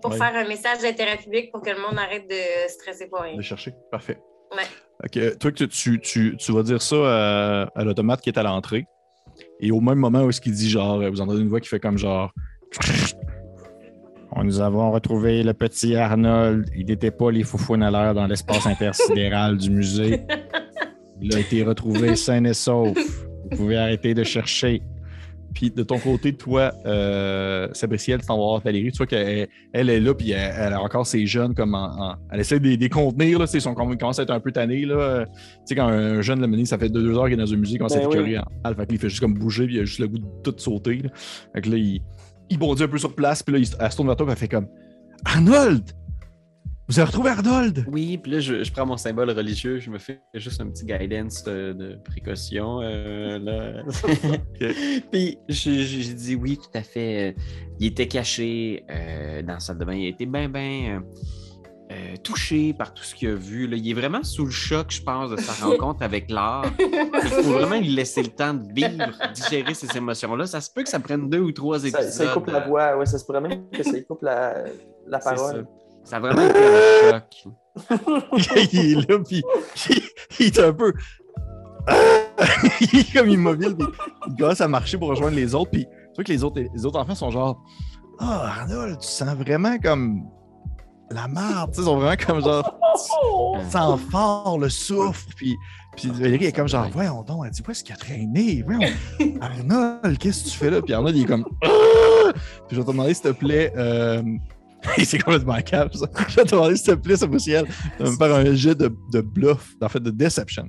pour 0.01 0.11
Ouais. 0.11 0.17
faire 0.17 0.35
un 0.35 0.47
message 0.47 0.79
d'intérêt 0.81 1.17
public 1.17 1.51
pour 1.51 1.61
que 1.61 1.69
le 1.71 1.77
monde 1.81 1.97
arrête 1.97 2.29
de 2.29 2.69
stresser 2.69 3.07
pour 3.07 3.21
rien. 3.21 3.35
De 3.35 3.41
chercher. 3.41 3.73
Parfait. 3.91 4.17
Ouais. 4.51 4.63
Ok, 5.03 5.37
Toi, 5.39 5.51
tu, 5.51 5.67
tu, 5.67 5.99
tu, 5.99 6.35
tu 6.37 6.51
vas 6.51 6.63
dire 6.63 6.81
ça 6.81 6.95
à, 6.97 7.61
à 7.75 7.83
l'automate 7.83 8.21
qui 8.21 8.29
est 8.29 8.37
à 8.37 8.43
l'entrée. 8.43 8.85
Et 9.59 9.71
au 9.71 9.79
même 9.81 9.97
moment 9.97 10.23
où 10.23 10.31
ce 10.31 10.39
qu'il 10.41 10.53
dit, 10.53 10.69
genre, 10.69 11.01
vous 11.09 11.21
entendez 11.21 11.41
une 11.41 11.49
voix 11.49 11.59
qui 11.59 11.67
fait 11.69 11.79
comme 11.79 11.97
genre. 11.97 12.31
Nous 14.43 14.61
avons 14.61 14.91
retrouvé 14.91 15.43
le 15.43 15.53
petit 15.53 15.95
Arnold. 15.95 16.69
Il 16.75 16.85
n'était 16.85 17.11
pas 17.11 17.31
les 17.31 17.43
foufounes 17.43 17.83
à 17.83 17.91
l'air 17.91 18.13
dans 18.13 18.27
l'espace 18.27 18.65
intersidéral 18.67 19.57
du 19.57 19.69
musée. 19.71 20.21
Il 21.21 21.35
a 21.35 21.39
été 21.39 21.63
retrouvé 21.63 22.15
sain 22.15 22.43
et 22.45 22.53
sauf. 22.53 22.97
Vous 23.51 23.57
pouvez 23.57 23.77
arrêter 23.77 24.13
de 24.13 24.23
chercher. 24.23 24.81
Puis 25.53 25.71
de 25.71 25.83
ton 25.83 25.97
côté, 25.97 26.33
toi, 26.33 26.71
euh, 26.85 27.67
Sabriciel, 27.73 28.19
tu 28.21 28.27
t'en 28.27 28.37
vas 28.37 28.43
voir 28.43 28.61
Valérie. 28.61 28.91
Tu 28.91 28.97
vois 28.97 29.07
qu'elle 29.07 29.47
elle 29.73 29.89
est 29.89 29.99
là, 29.99 30.13
puis 30.13 30.31
elle, 30.31 30.53
elle 30.57 30.73
a 30.73 30.81
encore 30.81 31.05
ses 31.07 31.25
jeunes 31.25 31.53
comme 31.55 31.73
en. 31.75 32.11
en- 32.11 32.15
elle 32.31 32.39
essaie 32.39 32.59
de 32.59 32.67
les- 32.69 32.89
contenir, 32.89 33.39
là. 33.39 33.45
Ils 33.53 33.61
sont 33.61 33.75
ils 33.91 33.97
commencent 33.97 34.19
à 34.19 34.23
être 34.23 34.31
un 34.31 34.39
peu 34.39 34.51
tannés, 34.51 34.85
là. 34.85 35.25
Tu 35.25 35.31
sais, 35.65 35.75
quand 35.75 35.87
un 35.87 36.21
jeune, 36.21 36.39
le 36.41 36.47
mené, 36.47 36.65
ça 36.65 36.77
fait 36.77 36.89
deux, 36.89 37.01
deux 37.01 37.17
heures 37.17 37.25
qu'il 37.25 37.33
est 37.33 37.37
dans 37.37 37.51
un 37.53 37.57
musée, 37.57 37.73
il 37.75 37.77
commence 37.79 37.95
à 37.95 37.99
Ben 37.99 38.05
être 38.11 38.21
oui. 38.23 38.37
en 38.37 38.43
balle. 38.63 38.87
Fait 38.97 39.09
juste 39.09 39.19
comme 39.21 39.33
bouger, 39.33 39.65
puis 39.65 39.75
il 39.75 39.79
a 39.81 39.85
juste 39.85 39.99
le 39.99 40.07
goût 40.07 40.19
de 40.19 40.25
tout 40.43 40.55
sauter, 40.57 40.97
là. 41.03 41.09
Fait 41.55 41.61
que 41.61 41.69
là, 41.69 41.77
il, 41.77 42.01
il 42.49 42.57
bondit 42.59 42.83
un 42.83 42.87
peu 42.87 42.97
sur 42.97 43.13
place, 43.15 43.43
puis 43.43 43.53
là, 43.53 43.59
il, 43.59 43.65
se- 43.65 43.75
elle 43.79 43.91
se 43.91 43.95
tourne 43.95 44.07
vers 44.07 44.15
toi, 44.17 44.25
puis 44.27 44.33
elle 44.33 44.39
fait 44.39 44.47
comme 44.47 44.67
Arnold! 45.25 45.83
Vous 46.89 46.97
avez 46.99 47.05
retrouvé 47.07 47.29
Arnold! 47.29 47.85
Oui, 47.91 48.17
puis 48.17 48.31
là, 48.31 48.39
je, 48.39 48.63
je 48.63 48.71
prends 48.73 48.85
mon 48.85 48.97
symbole 48.97 49.29
religieux, 49.29 49.77
je 49.79 49.91
me 49.91 49.99
fais 49.99 50.21
juste 50.33 50.59
un 50.59 50.67
petit 50.71 50.85
guidance 50.85 51.43
de, 51.43 51.71
de 51.73 51.99
précaution. 52.03 52.81
euh, 52.81 53.37
là. 53.37 53.83
Puis 55.11 55.37
j'ai 55.47 55.83
j'ai 55.83 56.13
dit 56.15 56.35
oui, 56.35 56.57
tout 56.57 56.75
à 56.75 56.81
fait. 56.81 57.29
euh, 57.29 57.41
Il 57.79 57.85
était 57.87 58.07
caché 58.07 58.85
euh, 58.89 59.43
dans 59.43 59.53
la 59.53 59.59
salle 59.59 59.77
de 59.77 59.85
bain. 59.85 59.93
Il 59.93 60.05
a 60.05 60.09
été 60.09 60.25
bien, 60.25 60.49
bien 60.49 61.03
touché 62.23 62.73
par 62.73 62.93
tout 62.93 63.03
ce 63.03 63.13
qu'il 63.15 63.29
a 63.29 63.35
vu. 63.35 63.67
là. 63.67 63.77
Il 63.77 63.87
est 63.89 63.93
vraiment 63.93 64.23
sous 64.23 64.45
le 64.45 64.51
choc, 64.51 64.87
je 64.89 65.01
pense, 65.01 65.29
de 65.31 65.37
sa 65.37 65.53
rencontre 65.65 66.01
avec 66.03 66.29
l'art. 66.31 66.65
Il 66.79 67.29
faut 67.29 67.51
vraiment 67.53 67.79
lui 67.79 67.89
laisser 67.89 68.23
le 68.23 68.29
temps 68.29 68.53
de 68.55 68.63
vivre, 68.73 69.11
digérer 69.33 69.73
ces 69.75 69.95
émotions-là. 69.95 70.45
Ça 70.47 70.59
se 70.59 70.71
peut 70.71 70.81
que 70.83 70.89
ça 70.89 70.99
prenne 70.99 71.29
deux 71.29 71.39
ou 71.39 71.51
trois 71.51 71.79
épisodes. 71.83 72.01
ça 72.09 72.27
coupe 72.33 72.47
la 72.47 72.61
voix, 72.61 72.97
ouais, 72.97 73.05
ça 73.05 73.17
se 73.19 73.25
pourrait 73.25 73.41
même 73.41 73.69
que 73.69 73.83
ça 73.83 73.99
coupe 74.01 74.23
la, 74.23 74.65
parole. 75.23 75.67
Ça. 76.09 76.17
A 76.17 76.19
vraiment 76.19 76.41
été 76.47 76.59
un 76.59 77.11
choc. 77.11 77.53
il 78.73 78.79
est 78.79 79.09
là, 79.09 79.19
puis 79.19 79.43
il, 80.39 80.45
est 80.45 80.59
un 80.59 80.73
peu. 80.73 80.93
il 82.81 82.99
est 82.99 83.13
comme 83.13 83.29
immobile, 83.29 83.75
puis 83.75 83.87
il 84.27 84.35
commence 84.35 84.61
à 84.61 84.67
marcher 84.67 84.97
pour 84.97 85.09
rejoindre 85.09 85.35
les 85.35 85.55
autres, 85.55 85.71
puis 85.71 85.85
tu 85.85 86.15
vois 86.15 86.23
que 86.23 86.31
les 86.31 86.43
autres, 86.43 86.61
les 86.73 86.85
autres 86.85 86.99
enfants 86.99 87.15
sont 87.15 87.31
genre 87.31 87.63
Ah, 88.19 88.61
Arnold, 88.61 88.99
tu 88.99 89.07
sens 89.07 89.35
vraiment 89.35 89.77
comme 89.79 90.23
la 91.11 91.27
merde, 91.27 91.71
tu 91.71 91.77
sais, 91.77 91.81
ils 91.81 91.85
sont 91.85 91.97
vraiment 91.97 92.23
comme 92.25 92.43
genre, 92.43 92.79
tu 93.63 93.71
sens 93.71 93.99
fort 94.11 94.57
le 94.59 94.69
souffle, 94.69 95.33
puis. 95.35 95.55
Puis 95.97 96.07
Valérie 96.07 96.45
est 96.45 96.51
comme 96.55 96.67
genre, 96.67 96.87
voyons 96.93 97.23
donc, 97.23 97.43
elle 97.45 97.51
dit, 97.51 97.61
où 97.67 97.71
est-ce 97.71 97.83
qu'il 97.83 97.93
a 97.93 97.97
traîné? 97.97 98.63
Voyons, 98.65 98.87
Arnold, 99.41 100.17
qu'est-ce 100.17 100.45
que 100.45 100.49
tu 100.49 100.57
fais 100.57 100.69
là? 100.69 100.81
Puis 100.81 100.93
Arnold, 100.93 101.17
il 101.17 101.23
est 101.23 101.25
comme, 101.25 101.45
Ah! 101.63 102.31
Puis 102.31 102.71
je 102.71 102.75
vais 102.77 102.83
te 102.83 102.91
demander, 102.91 103.13
s'il 103.13 103.23
te 103.23 103.29
plaît, 103.29 103.73
euh... 103.75 104.21
c'est 105.03 105.19
complètement 105.19 105.59
calme, 105.61 105.91
ça. 105.93 106.07
Je 106.29 106.35
vais 106.37 106.43
te 106.43 106.51
demander, 106.51 106.75
s'il 106.75 106.95
te 106.95 106.99
plaît, 106.99 107.15
Sabriciel, 107.17 107.65
de 107.99 108.03
me 108.05 108.11
faire 108.15 108.33
un 108.35 108.53
jet 108.53 108.75
de, 108.75 108.89
de 109.13 109.21
bluff, 109.21 109.75
en 109.81 109.89
fait, 109.89 109.99
de 109.99 110.11
deception. 110.11 110.67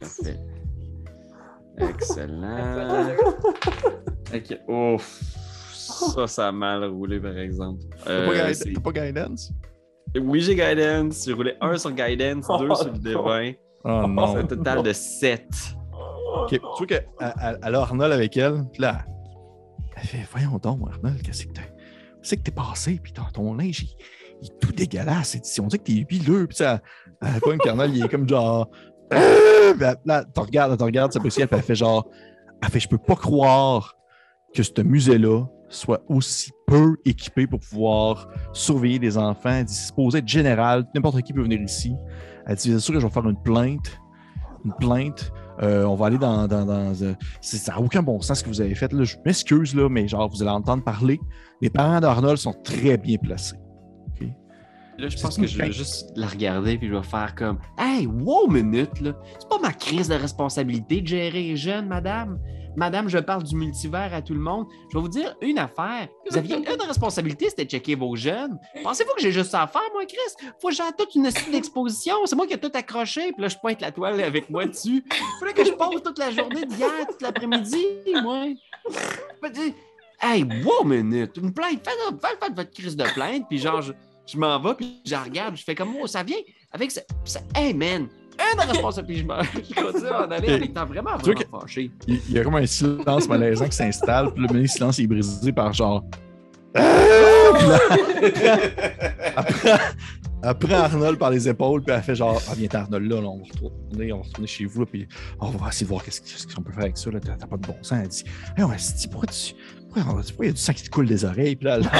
Parfait. 0.00 0.38
Excellent. 1.78 3.08
Ok. 4.34 4.58
Ouf. 4.68 5.22
Ça, 6.14 6.26
ça 6.26 6.48
a 6.48 6.52
mal 6.52 6.84
roulé, 6.84 7.18
par 7.18 7.36
exemple. 7.38 7.80
T'as 8.04 8.10
Euh, 8.10 8.26
pas, 8.26 8.34
guide- 8.48 8.54
c'est- 8.54 8.72
t'as 8.74 8.80
pas 8.82 8.92
guidance? 8.92 9.52
oui, 10.20 10.40
j'ai 10.42 10.54
guidance. 10.54 11.24
J'ai 11.26 11.32
roulé 11.32 11.54
1 11.62 11.78
sur 11.78 11.92
guidance, 11.92 12.46
2 12.46 12.68
Oh, 12.68 12.74
sur 12.74 12.92
le 12.92 12.98
D20. 12.98 13.56
Oh 13.84 14.02
C'est 14.02 14.06
non. 14.08 14.36
un 14.36 14.44
total 14.44 14.82
de 14.82 14.92
7. 14.92 15.48
Ok, 16.42 16.50
Tu 16.50 16.58
vois 16.60 16.86
qu'elle 16.86 17.08
elle- 17.20 17.58
elle 17.62 17.74
a 17.74 17.80
Arnold 17.80 18.12
avec 18.12 18.36
elle, 18.36 18.64
puis 18.70 18.82
là, 18.82 19.06
elle 19.96 20.02
fait 20.02 20.26
Voyons 20.30 20.58
donc, 20.58 20.80
Arnold, 20.92 21.22
qu'est-ce 21.22 21.46
que 21.46 21.52
t'as? 21.54 21.62
Qu'est-ce 22.22 22.34
que 22.36 22.42
t'es 22.42 22.50
passé, 22.50 23.00
puis 23.02 23.12
ton, 23.12 23.22
ton 23.32 23.54
linge, 23.54 23.86
il, 24.40 24.46
est 24.46 24.58
tout 24.60 24.72
dégueulasse. 24.72 25.34
Et 25.34 25.60
on 25.60 25.66
dit 25.66 25.78
que 25.78 25.84
t'es 25.84 26.06
huileux, 26.08 26.46
puis 26.46 26.56
ça. 26.56 26.80
Elle 27.20 27.40
pogne 27.40 27.58
Arnold, 27.66 27.94
il 27.94 28.04
est 28.04 28.08
comme 28.08 28.28
genre. 28.28 28.68
Euh, 29.10 29.74
là, 30.04 30.24
tu 30.24 30.40
regardes, 30.40 30.76
tu 30.76 30.84
regardes, 30.84 31.12
ça 31.14 31.20
peut 31.20 31.30
puis 31.30 31.42
elle 31.50 31.62
fait 31.62 31.74
genre. 31.74 32.06
Elle 32.62 32.68
fait 32.68 32.80
Je 32.80 32.88
peux 32.88 32.98
pas 32.98 33.16
croire 33.16 33.96
que 34.54 34.62
ce 34.62 34.82
musée-là 34.82 35.46
soit 35.68 36.02
aussi 36.08 36.52
peu 36.66 36.96
équipé 37.04 37.46
pour 37.46 37.60
pouvoir 37.60 38.28
surveiller 38.52 38.98
des 38.98 39.16
enfants. 39.16 39.50
Elle 39.50 39.64
dit 39.64 39.74
C'est 39.74 40.28
général, 40.28 40.86
n'importe 40.94 41.22
qui 41.22 41.32
peut 41.32 41.42
venir 41.42 41.60
ici. 41.60 41.94
Elle 42.46 42.56
dit 42.56 42.72
C'est 42.72 42.80
sûr 42.80 42.94
que 42.94 43.00
je 43.00 43.06
vais 43.06 43.12
faire 43.12 43.28
une 43.28 43.40
plainte. 43.42 43.98
Une 44.64 44.74
plainte. 44.74 45.32
Euh, 45.62 45.84
on 45.84 45.94
va 45.94 46.06
aller 46.06 46.18
dans. 46.18 46.46
dans, 46.46 46.64
dans, 46.64 46.92
euh, 47.02 47.14
ça 47.40 47.72
n'a 47.72 47.80
aucun 47.80 48.02
bon 48.02 48.20
sens 48.20 48.38
ce 48.38 48.44
que 48.44 48.48
vous 48.48 48.60
avez 48.60 48.74
fait. 48.74 48.92
Là. 48.92 49.04
Je 49.04 49.16
m'excuse, 49.24 49.74
là, 49.74 49.88
mais 49.88 50.06
genre, 50.06 50.28
vous 50.28 50.42
allez 50.42 50.50
entendre 50.50 50.84
parler. 50.84 51.18
Les 51.60 51.70
parents 51.70 52.00
d'Arnold 52.00 52.38
sont 52.38 52.54
très 52.64 52.96
bien 52.96 53.16
placés. 53.18 53.56
Là, 54.98 55.08
je 55.08 55.16
pense 55.16 55.36
que 55.36 55.46
je 55.46 55.56
vais 55.56 55.70
juste 55.70 56.10
la 56.16 56.26
regarder 56.26 56.76
puis 56.76 56.88
je 56.88 56.94
vais 56.94 57.02
faire 57.04 57.32
comme 57.36 57.58
Hey, 57.78 58.06
wow, 58.08 58.48
minute, 58.48 59.00
là. 59.00 59.12
C'est 59.38 59.48
pas 59.48 59.60
ma 59.60 59.72
crise 59.72 60.08
de 60.08 60.14
responsabilité 60.14 61.00
de 61.00 61.06
gérer 61.06 61.40
les 61.42 61.56
jeunes, 61.56 61.86
madame. 61.86 62.40
Madame, 62.78 63.08
je 63.08 63.18
parle 63.18 63.42
du 63.42 63.56
multivers 63.56 64.14
à 64.14 64.22
tout 64.22 64.34
le 64.34 64.38
monde. 64.40 64.68
Je 64.88 64.96
vais 64.96 65.02
vous 65.02 65.08
dire 65.08 65.34
une 65.42 65.58
affaire. 65.58 66.06
Vous 66.30 66.38
aviez 66.38 66.56
une 66.58 66.80
responsabilité, 66.86 67.50
c'était 67.50 67.64
de 67.64 67.70
checker 67.70 67.96
vos 67.96 68.14
jeunes. 68.14 68.56
Pensez-vous 68.84 69.14
que 69.16 69.20
j'ai 69.20 69.32
juste 69.32 69.50
ça 69.50 69.62
à 69.62 69.66
faire, 69.66 69.82
moi, 69.92 70.04
Chris? 70.06 70.46
Faut 70.60 70.68
que 70.68 70.74
j'ai 70.74 70.84
toute 70.96 71.12
une 71.16 71.28
style 71.28 71.50
d'exposition. 71.50 72.14
C'est 72.24 72.36
moi 72.36 72.46
qui 72.46 72.52
ai 72.54 72.58
tout 72.58 72.70
accroché. 72.72 73.32
Puis 73.32 73.42
là, 73.42 73.48
je 73.48 73.56
pointe 73.56 73.80
la 73.80 73.90
toile 73.90 74.20
avec 74.20 74.48
moi 74.48 74.64
dessus. 74.64 75.04
Faudrait 75.40 75.54
que 75.54 75.64
je 75.64 75.72
pose 75.72 76.00
toute 76.04 76.18
la 76.20 76.30
journée 76.30 76.64
d'hier, 76.66 77.06
toute 77.10 77.20
l'après-midi, 77.20 77.84
moi. 78.22 78.44
Hey, 80.20 80.44
wow, 80.64 80.84
minute. 80.84 81.36
Une 81.36 81.52
plainte. 81.52 81.84
Faites, 81.84 82.20
faites, 82.22 82.44
faites 82.44 82.54
votre 82.54 82.70
crise 82.70 82.96
de 82.96 83.04
plainte. 83.12 83.46
Puis 83.48 83.58
genre, 83.58 83.82
je, 83.82 83.92
je 84.24 84.38
m'en 84.38 84.56
vais, 84.60 84.74
puis 84.74 85.00
je 85.04 85.16
regarde. 85.16 85.56
Je 85.56 85.64
fais 85.64 85.74
comme, 85.74 85.96
oh, 86.00 86.06
ça 86.06 86.22
vient 86.22 86.38
avec 86.70 86.92
ça. 86.92 87.00
ça- 87.24 87.40
hey, 87.56 87.74
man. 87.74 88.08
Une 88.54 88.60
responsabilité. 88.70 89.22
Puis 89.22 89.22
je, 89.22 89.26
m'en- 89.26 89.42
je 89.42 89.92
continue 89.92 90.10
à 90.10 90.26
en 90.26 90.30
aller 90.30 90.54
en 90.54 90.62
étant 90.62 90.86
vraiment, 90.86 91.10
Tu 91.18 91.24
vois 91.32 91.34
vraiment 91.34 91.60
fâché. 91.60 91.90
Il, 92.06 92.20
y 92.30 92.38
a 92.38 92.44
comme 92.44 92.54
un 92.56 92.66
silence 92.66 93.28
malaisant 93.28 93.66
qui 93.66 93.76
s'installe, 93.76 94.32
puis 94.32 94.46
le 94.46 94.66
silence 94.66 94.98
est 94.98 95.06
brisé 95.06 95.52
par 95.52 95.72
genre. 95.72 96.04
Ah! 96.74 96.82
Prend 100.60 100.74
Arnold 100.76 101.18
par 101.18 101.30
les 101.30 101.48
épaules, 101.48 101.82
puis 101.82 101.92
elle 101.94 102.02
fait 102.02 102.14
genre 102.14 102.40
Ah, 102.48 102.52
viens, 102.56 102.68
Arnold, 102.72 103.10
là, 103.10 103.20
là, 103.20 103.26
on 103.28 103.38
va 103.38 103.44
retourner, 103.44 104.12
on 104.12 104.18
va 104.18 104.22
retourner 104.22 104.46
chez 104.46 104.64
vous, 104.66 104.80
là, 104.80 104.86
puis 104.86 105.08
on 105.40 105.48
va 105.50 105.68
essayer 105.68 105.84
de 105.84 105.88
voir 105.90 106.04
qu'est-ce 106.04 106.46
qu'on 106.54 106.62
peut 106.62 106.70
faire 106.72 106.84
avec 106.84 106.96
ça. 106.96 107.10
là. 107.10 107.18
T'as 107.20 107.46
pas 107.46 107.56
de 107.56 107.66
bon 107.66 107.74
sens. 107.82 107.98
Elle 108.00 108.08
dit 108.08 108.24
Hey, 108.56 108.64
ouais, 108.64 108.76
c'est- 108.78 109.10
pourquoi 109.10 109.28
tu. 109.28 109.54
Pourquoi 109.92 110.04
pourquoi 110.22 110.44
il 110.44 110.48
y 110.48 110.50
a 110.50 110.52
du 110.52 110.60
sang 110.60 110.72
qui 110.74 110.84
te 110.84 110.90
coule 110.90 111.06
des 111.06 111.24
oreilles? 111.24 111.56
Puis 111.56 111.64
là, 111.66 111.78
elle- 111.78 111.84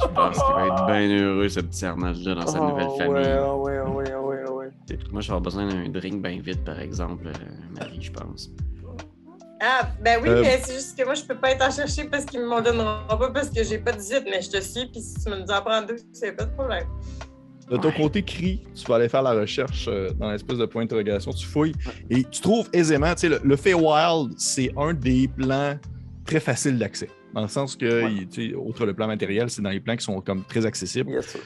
Je 0.00 0.06
pense 0.14 0.36
qu'il 0.36 0.54
va 0.54 0.66
être 0.66 0.86
bien 0.86 1.08
heureux, 1.18 1.48
ce 1.48 1.60
petit 1.60 1.84
Arnold-là, 1.84 2.34
dans 2.36 2.46
sa 2.46 2.60
Oh, 2.62 2.68
nouvelle 2.70 2.88
famille. 2.96 3.12
Ouais, 3.14 3.38
ah 3.40 3.56
ouais, 3.56 3.78
ah 3.84 3.90
ouais, 3.90 4.12
Moi, 5.12 5.20
je 5.22 5.28
vais 5.28 5.30
avoir 5.34 5.40
besoin 5.40 5.66
d'un 5.68 5.88
drink 5.88 6.22
bien 6.22 6.40
vite, 6.40 6.62
par 6.64 6.78
exemple, 6.78 7.26
euh, 7.28 7.32
Marie, 7.78 8.02
je 8.02 8.12
pense. 8.12 8.50
Ah, 9.60 9.88
ben 10.02 10.20
oui, 10.22 10.28
Euh, 10.28 10.42
mais 10.42 10.60
c'est 10.62 10.74
juste 10.74 10.98
que 10.98 11.04
moi, 11.04 11.14
je 11.14 11.22
peux 11.22 11.36
pas 11.36 11.52
être 11.52 11.64
en 11.66 11.70
chercher 11.70 12.04
parce 12.04 12.26
qu'ils 12.26 12.42
m'en 12.44 12.60
donneront 12.60 13.06
pas 13.08 13.30
parce 13.32 13.48
que 13.48 13.64
j'ai 13.64 13.78
pas 13.78 13.92
18, 13.92 14.24
mais 14.26 14.42
je 14.42 14.50
te 14.50 14.60
suis, 14.60 14.86
puis 14.86 15.00
si 15.00 15.14
tu 15.24 15.30
me 15.30 15.36
dis 15.42 15.52
en 15.52 15.62
prendre 15.62 15.86
deux, 15.86 15.96
c'est 16.12 16.32
pas 16.32 16.44
de 16.44 16.50
problème. 16.54 16.86
De 17.70 17.78
ton 17.78 17.88
Ouais. 17.88 17.94
côté, 17.96 18.22
Cri, 18.22 18.62
tu 18.74 18.84
vas 18.86 18.96
aller 18.96 19.08
faire 19.08 19.22
la 19.22 19.32
recherche 19.32 19.86
euh, 19.88 20.10
dans 20.12 20.30
l'espèce 20.30 20.58
de 20.58 20.66
point 20.66 20.82
d'interrogation. 20.82 21.30
Tu 21.32 21.46
fouilles 21.46 21.72
et 22.10 22.22
tu 22.24 22.42
trouves 22.42 22.68
aisément, 22.74 23.14
tu 23.14 23.20
sais, 23.22 23.28
le, 23.30 23.40
le 23.42 23.56
Feywild, 23.56 24.34
c'est 24.36 24.70
un 24.76 24.92
des 24.92 25.28
plans 25.28 25.78
très 26.26 26.40
faciles 26.40 26.76
d'accès. 26.78 27.08
Dans 27.32 27.40
le 27.40 27.48
sens 27.48 27.74
que, 27.74 28.02
Ouais. 28.04 28.12
il- 28.12 28.28
tu 28.28 28.50
sais, 28.50 28.54
outre 28.54 28.84
le 28.84 28.92
plan 28.92 29.06
matériel, 29.06 29.48
c'est 29.48 29.62
dans 29.62 29.70
les 29.70 29.80
plans 29.80 29.96
qui 29.96 30.04
sont 30.04 30.20
comme 30.20 30.44
très 30.44 30.66
accessibles. 30.66 31.10
Yes, 31.10 31.26
sir. 31.28 31.40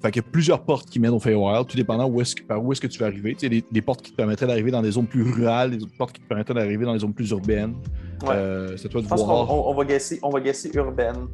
Fait 0.00 0.12
qu'il 0.12 0.22
y 0.22 0.24
a 0.24 0.28
plusieurs 0.30 0.62
portes 0.64 0.88
qui 0.88 1.00
mènent 1.00 1.12
au 1.12 1.18
Feywild, 1.18 1.66
tout 1.66 1.76
dépendant 1.76 2.08
où 2.08 2.20
est-ce 2.20 2.36
que- 2.36 2.42
par 2.44 2.62
où 2.64 2.70
est-ce 2.72 2.80
que 2.80 2.86
tu 2.86 3.00
vas 3.00 3.06
arriver. 3.06 3.32
Tu 3.34 3.40
sais, 3.40 3.48
des, 3.48 3.64
des 3.70 3.82
portes 3.82 4.00
qui 4.00 4.12
te 4.12 4.16
permettraient 4.16 4.46
d'arriver 4.46 4.70
dans 4.70 4.80
des 4.82 4.92
zones 4.92 5.08
plus 5.08 5.22
rurales, 5.22 5.76
des 5.76 5.84
portes 5.98 6.12
qui 6.12 6.20
te 6.22 6.28
permettraient 6.28 6.54
d'arriver 6.54 6.84
dans 6.84 6.92
des 6.92 7.00
zones 7.00 7.14
plus 7.14 7.30
urbaines. 7.30 7.74
Ouais. 8.22 8.28
Euh, 8.30 8.76
c'est 8.76 8.86
à 8.86 8.90
toi 8.90 9.00
de 9.00 9.06
Je 9.06 9.10
pense 9.10 9.20
qu'on 9.20 9.26
voir. 9.26 9.50
on- 9.52 9.70
on 9.70 9.74
va 9.74 9.84
guesser, 9.84 10.20
on 10.22 10.30
va 10.30 10.40
guesser 10.40 10.70
urbaine 10.74 11.26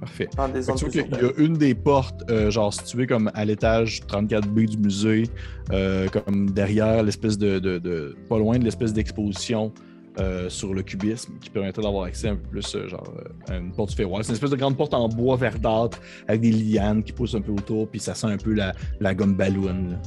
Parfait. 0.00 0.28
dans 0.36 0.46
des 0.48 0.54
Fait 0.54 0.62
zones 0.62 0.74
que 0.76 0.80
tu 0.84 0.90
plus 0.90 1.00
vois 1.08 1.18
qu'il 1.18 1.26
y 1.26 1.30
a 1.30 1.44
une 1.46 1.54
des 1.54 1.74
portes, 1.74 2.22
euh, 2.30 2.50
genre 2.50 2.72
située 2.72 3.06
comme 3.06 3.30
à 3.34 3.44
l'étage 3.44 4.00
34B 4.06 4.66
du 4.66 4.78
musée, 4.78 5.24
euh, 5.72 6.08
comme 6.08 6.50
derrière 6.50 7.02
l'espèce 7.02 7.36
de, 7.36 7.58
de- 7.58 7.78
de- 7.78 8.16
pas 8.28 8.38
loin 8.38 8.58
de 8.58 8.64
l'espèce 8.64 8.92
d'exposition 8.92 9.72
euh, 10.18 10.48
sur 10.48 10.74
le 10.74 10.82
cubisme, 10.82 11.34
qui 11.40 11.50
permettait 11.50 11.80
d'avoir 11.82 12.04
accès 12.04 12.28
un 12.28 12.36
peu 12.36 12.48
plus, 12.48 12.74
euh, 12.74 12.88
genre, 12.88 13.12
euh, 13.18 13.52
à 13.52 13.56
une 13.56 13.72
porte 13.72 13.90
du. 13.90 14.22
C'est 14.22 14.30
une 14.30 14.34
espèce 14.34 14.50
de 14.50 14.56
grande 14.56 14.76
porte 14.76 14.94
en 14.94 15.08
bois 15.08 15.36
verdâtre 15.36 16.00
avec 16.26 16.40
des 16.40 16.50
lianes 16.52 17.02
qui 17.02 17.12
poussent 17.12 17.34
un 17.34 17.40
peu 17.40 17.52
autour, 17.52 17.88
puis 17.88 18.00
ça 18.00 18.14
sent 18.14 18.26
un 18.26 18.36
peu 18.36 18.52
la, 18.52 18.74
la 19.00 19.14
gomme 19.14 19.34
ballon. 19.34 19.98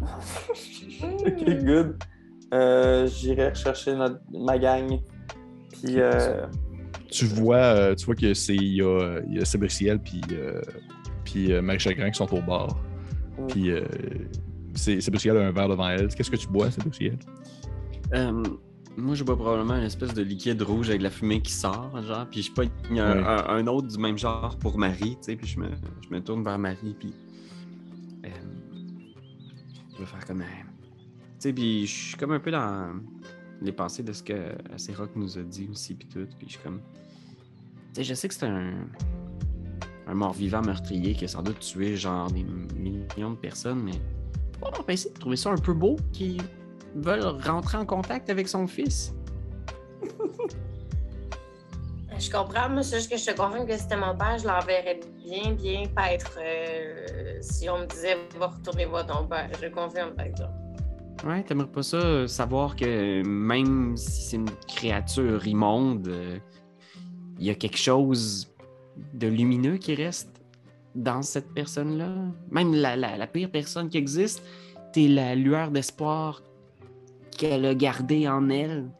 ok, 1.02 1.64
good. 1.64 1.96
Euh, 2.54 3.06
J'irai 3.06 3.50
rechercher 3.50 3.94
notre- 3.94 4.20
ma 4.32 4.58
gang. 4.58 4.98
Puis, 5.72 6.00
euh, 6.00 6.46
Tu 7.10 7.24
vois, 7.26 7.56
euh, 7.56 7.94
tu 7.94 8.06
vois 8.06 8.14
que 8.14 8.32
c'est 8.34 8.54
il 8.54 8.74
y 8.76 8.82
a, 8.82 9.20
il 9.28 9.34
y 9.38 9.40
a 9.40 9.44
Sébriciel 9.44 9.98
puis 9.98 10.20
euh, 10.32 10.60
puis 11.24 11.52
euh, 11.52 11.60
Marie 11.62 11.78
Chagrin 11.78 12.10
qui 12.10 12.16
sont 12.18 12.32
au 12.34 12.40
bar. 12.42 12.76
Mm. 13.38 13.46
Puis 13.48 13.70
euh, 13.70 13.82
c'est- 14.74 15.00
a 15.36 15.46
un 15.46 15.52
verre 15.52 15.68
devant 15.68 15.88
elle. 15.88 16.08
Qu'est-ce 16.08 16.30
que 16.30 16.36
tu 16.36 16.48
bois, 16.48 16.70
Sébriciel? 16.70 17.18
Euh, 18.14 18.42
moi, 18.98 19.14
je 19.14 19.24
bois 19.24 19.36
probablement 19.36 19.76
une 19.76 19.84
espèce 19.84 20.12
de 20.14 20.22
liquide 20.22 20.60
rouge 20.62 20.88
avec 20.88 21.00
de 21.00 21.04
la 21.04 21.10
fumée 21.10 21.40
qui 21.40 21.52
sort, 21.52 22.00
genre, 22.02 22.26
puis 22.30 22.42
je 22.42 22.52
pogne 22.52 22.68
un, 22.90 22.94
Ouais. 23.16 23.24
un- 23.26 23.46
un 23.56 23.66
autre 23.66 23.88
du 23.88 23.98
même 23.98 24.18
genre 24.18 24.56
pour 24.58 24.78
Marie, 24.78 25.12
tu 25.16 25.16
sais, 25.22 25.36
puis 25.36 25.46
je 25.46 25.58
me, 25.60 25.68
je 26.02 26.14
me 26.14 26.20
tourne 26.20 26.42
vers 26.42 26.58
Marie, 26.58 26.94
puis 26.98 27.12
euh, 28.24 28.28
je 29.94 29.98
vais 30.00 30.06
faire 30.06 30.24
comme, 30.26 30.40
euh, 30.42 30.44
tu 30.44 31.20
sais, 31.38 31.52
puis 31.52 31.86
je 31.86 31.92
suis 32.08 32.16
comme 32.16 32.32
un 32.32 32.40
peu 32.40 32.50
dans 32.50 32.94
les 33.62 33.72
pensées 33.72 34.02
de 34.02 34.12
ce 34.12 34.22
que 34.22 34.52
Rock 34.96 35.10
nous 35.16 35.38
a 35.38 35.42
dit 35.42 35.68
aussi, 35.70 35.94
puis 35.94 36.08
tout, 36.08 36.26
puis 36.38 36.46
je 36.48 36.52
suis 36.54 36.62
comme, 36.62 36.80
tu 36.80 37.94
sais, 37.94 38.04
je 38.04 38.14
sais 38.14 38.28
que 38.28 38.34
c'est 38.34 38.46
un 38.46 38.72
un 40.10 40.14
mort-vivant 40.14 40.62
meurtrier 40.62 41.12
qui 41.14 41.26
a 41.26 41.28
sans 41.28 41.42
doute 41.42 41.58
tué 41.58 41.94
genre 41.94 42.30
des 42.30 42.42
millions 42.42 43.32
de 43.32 43.36
personnes, 43.36 43.82
mais 43.82 43.92
on 44.62 44.70
va 44.70 44.92
essayer 44.94 45.12
de 45.12 45.18
trouver 45.20 45.36
ça 45.36 45.50
un 45.50 45.56
peu 45.58 45.74
beau 45.74 45.96
qui 46.14 46.38
veulent 46.94 47.24
rentrer 47.44 47.78
en 47.78 47.86
contact 47.86 48.30
avec 48.30 48.48
son 48.48 48.66
fils. 48.66 49.14
Je 52.18 52.30
comprends, 52.30 52.68
mais 52.68 52.82
c'est 52.82 52.96
juste 52.96 53.10
que 53.10 53.16
je 53.16 53.26
te 53.26 53.36
confirme 53.36 53.64
que 53.66 53.74
si 53.74 53.82
c'était 53.82 53.96
mon 53.96 54.16
père, 54.16 54.36
je 54.38 54.46
l'enverrais 54.46 54.98
bien, 55.24 55.52
bien 55.52 55.84
paître 55.94 56.36
euh, 56.42 57.38
si 57.40 57.68
on 57.70 57.78
me 57.80 57.86
disait 57.86 58.16
va 58.38 58.48
retourner 58.48 58.86
voir 58.86 59.06
ton 59.06 59.24
père. 59.26 59.48
Je 59.62 59.68
confirme, 59.68 60.14
par 60.14 60.26
exemple. 60.26 60.52
Ouais, 61.24 61.42
t'aimerais 61.44 61.68
pas 61.68 61.82
ça 61.82 61.96
euh, 61.98 62.26
savoir 62.26 62.74
que 62.74 63.22
même 63.24 63.96
si 63.96 64.22
c'est 64.22 64.36
une 64.36 64.50
créature 64.66 65.46
immonde, 65.46 66.08
euh, 66.08 66.38
il 67.38 67.46
y 67.46 67.50
a 67.50 67.54
quelque 67.54 67.78
chose 67.78 68.52
de 69.14 69.28
lumineux 69.28 69.76
qui 69.76 69.94
reste 69.94 70.42
dans 70.96 71.22
cette 71.22 71.52
personne-là? 71.54 72.12
Même 72.50 72.74
la, 72.74 72.96
la- 72.96 73.16
la 73.16 73.26
pire 73.28 73.50
personne 73.50 73.88
qui 73.88 73.98
existe, 73.98 74.42
t'es 74.92 75.06
la 75.06 75.36
lueur 75.36 75.70
d'espoir 75.70 76.42
qu'elle 77.38 77.64
a 77.64 77.74
gardée 77.74 78.28
en 78.28 78.50
elle? 78.50 78.90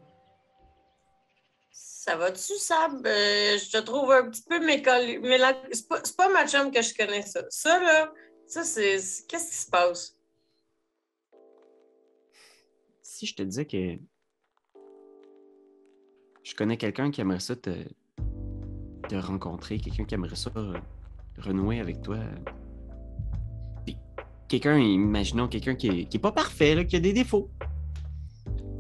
Ça 1.71 2.17
va-tu, 2.17 2.55
Sab? 2.55 3.07
Euh, 3.07 3.59
je 3.59 3.71
te 3.71 3.79
trouve 3.83 4.11
un 4.13 4.31
petit 4.31 4.43
peu 4.49 4.65
mécol... 4.65 5.21
mélan- 5.21 5.55
C'est 5.71 5.87
pas, 5.87 6.01
c'est 6.03 6.17
pas 6.17 6.31
ma 6.31 6.47
chum 6.47 6.71
que 6.71 6.81
je 6.81 6.95
connais 6.95 7.21
ça. 7.21 7.43
Ça, 7.51 7.79
là, 7.83 8.11
ça, 8.47 8.65
c'est... 8.65 8.99
c'est- 8.99 9.27
Qu'est-ce 9.27 9.51
qui 9.51 9.57
se 9.57 9.71
passe? 9.71 10.17
Si 13.03 13.27
je 13.27 13.35
te 13.35 13.43
disais 13.43 13.67
que 13.67 13.99
je 16.45 16.55
connais 16.55 16.79
quelqu'un 16.79 17.11
qui 17.11 17.21
aimerait 17.21 17.41
ça 17.41 17.57
te, 17.57 17.71
te 19.09 19.15
rencontrer, 19.17 19.79
quelqu'un 19.79 20.05
qui 20.05 20.15
aimerait 20.15 20.37
ça 20.37 20.51
euh, 20.57 20.79
renouer 21.37 21.81
avec 21.81 22.01
toi. 22.01 22.19
Puis 23.85 23.99
quelqu'un, 24.49 24.79
imaginons 24.79 25.49
quelqu'un 25.49 25.75
qui 25.75 25.89
est, 25.89 26.05
qui 26.07 26.17
est 26.17 26.21
pas 26.21 26.33
parfait, 26.33 26.75
là, 26.75 26.85
qui 26.85 26.97
a 26.97 27.01
des 27.01 27.13
défauts, 27.13 27.51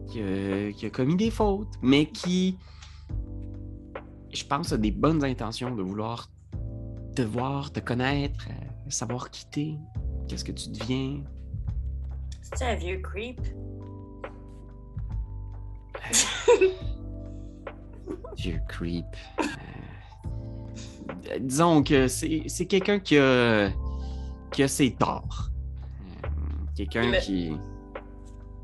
qui 0.09 0.21
a, 0.23 0.73
qui 0.73 0.87
a 0.87 0.91
commis 0.91 1.17
des 1.17 1.31
fautes, 1.31 1.75
mais 1.83 2.07
qui, 2.07 2.57
je 4.33 4.45
pense, 4.45 4.73
a 4.73 4.77
des 4.77 4.91
bonnes 4.91 5.23
intentions 5.25 5.75
de 5.75 5.83
vouloir 5.83 6.31
te 7.15 7.23
voir, 7.23 7.73
te 7.73 7.81
connaître, 7.81 8.47
euh, 8.51 8.91
savoir 8.91 9.31
qui 9.31 9.47
t'es, 9.51 9.75
qu'est-ce 10.29 10.45
que 10.45 10.53
tu 10.53 10.69
deviens? 10.71 11.23
C'est 12.43 12.65
un 12.65 12.75
vieux 12.77 12.99
creep? 12.99 13.41
Vieux 18.37 18.61
creep. 18.69 19.05
Euh, 19.41 21.39
disons 21.41 21.83
que 21.83 22.07
c'est 22.09 22.45
c'est 22.47 22.67
quelqu'un 22.67 23.01
qui 23.01 23.19
a, 23.19 23.71
qui 24.53 24.63
a 24.63 24.69
ses 24.69 24.93
torts. 24.93 25.51
Euh, 26.25 26.29
quelqu'un 26.77 27.11
Mais- 27.11 27.19
qui. 27.19 27.53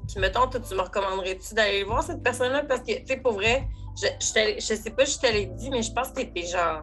Puis 0.06 0.20
mettons, 0.20 0.48
toi, 0.48 0.60
tu 0.60 0.74
me 0.74 0.82
recommanderais-tu 0.82 1.54
d'aller 1.54 1.84
voir 1.84 2.02
cette 2.02 2.22
personne-là? 2.22 2.64
Parce 2.64 2.80
que, 2.80 2.92
tu 2.92 3.06
sais, 3.06 3.16
pour 3.16 3.32
vrai, 3.32 3.66
je, 3.96 4.06
je, 4.20 4.74
sais 4.74 4.90
pas 4.90 5.06
si 5.06 5.14
je 5.14 5.26
te 5.26 5.32
l'ai 5.32 5.46
dit, 5.46 5.70
mais 5.70 5.82
je 5.82 5.92
pense 5.92 6.10
que 6.10 6.22
t'es 6.22 6.46
genre 6.46 6.82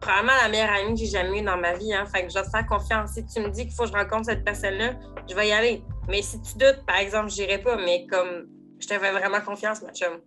probablement 0.00 0.32
la 0.42 0.48
meilleure 0.48 0.70
amie 0.70 0.94
que 0.94 1.00
j'ai 1.00 1.06
jamais 1.06 1.40
eue 1.40 1.44
dans 1.44 1.56
ma 1.56 1.74
vie. 1.74 1.92
Hein. 1.92 2.06
Fait 2.06 2.26
que 2.26 2.32
je 2.32 2.38
te 2.38 2.48
faire 2.48 2.66
confiance. 2.66 3.12
Si 3.12 3.24
tu 3.26 3.40
me 3.40 3.50
dis 3.50 3.66
qu'il 3.66 3.74
faut 3.74 3.84
que 3.84 3.88
je 3.90 3.94
rencontre 3.94 4.26
cette 4.26 4.44
personne-là, 4.44 4.94
je 5.28 5.34
vais 5.34 5.48
y 5.48 5.52
aller. 5.52 5.82
Mais 6.08 6.22
si 6.22 6.40
tu 6.40 6.52
doutes, 6.54 6.84
par 6.86 6.96
exemple, 6.96 7.30
j'irai 7.30 7.58
pas. 7.58 7.76
Mais 7.76 8.06
comme 8.06 8.48
je 8.78 8.86
te 8.86 8.98
fais 8.98 9.12
vraiment 9.12 9.40
confiance, 9.40 9.82
ma 9.82 9.92
chum. 9.92 10.20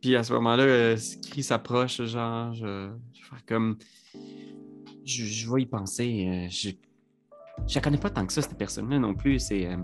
Puis 0.00 0.16
à 0.16 0.22
ce 0.22 0.32
moment-là, 0.32 0.62
euh, 0.62 0.96
Skri 0.96 1.42
s'approche, 1.42 2.02
genre, 2.02 2.54
je, 2.54 2.64
vais 2.64 2.92
faire 3.28 3.44
comme. 3.46 3.76
Je, 5.04 5.24
je 5.24 5.52
vais 5.52 5.62
y 5.62 5.66
penser. 5.66 6.26
euh, 6.28 6.48
je 7.66 7.74
la 7.76 7.80
connais 7.80 7.98
pas 7.98 8.10
tant 8.10 8.26
que 8.26 8.32
ça, 8.32 8.42
cette 8.42 8.56
personne-là 8.58 8.98
non 8.98 9.14
plus. 9.14 9.38
C'est. 9.38 9.66
euh, 9.66 9.76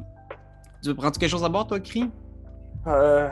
Tu 0.82 0.88
veux 0.88 0.94
prendre 0.94 1.16
quelque 1.18 1.30
chose 1.30 1.44
à 1.44 1.48
boire, 1.48 1.66
toi, 1.66 1.80
Cri? 1.80 2.10
Euh, 2.86 3.28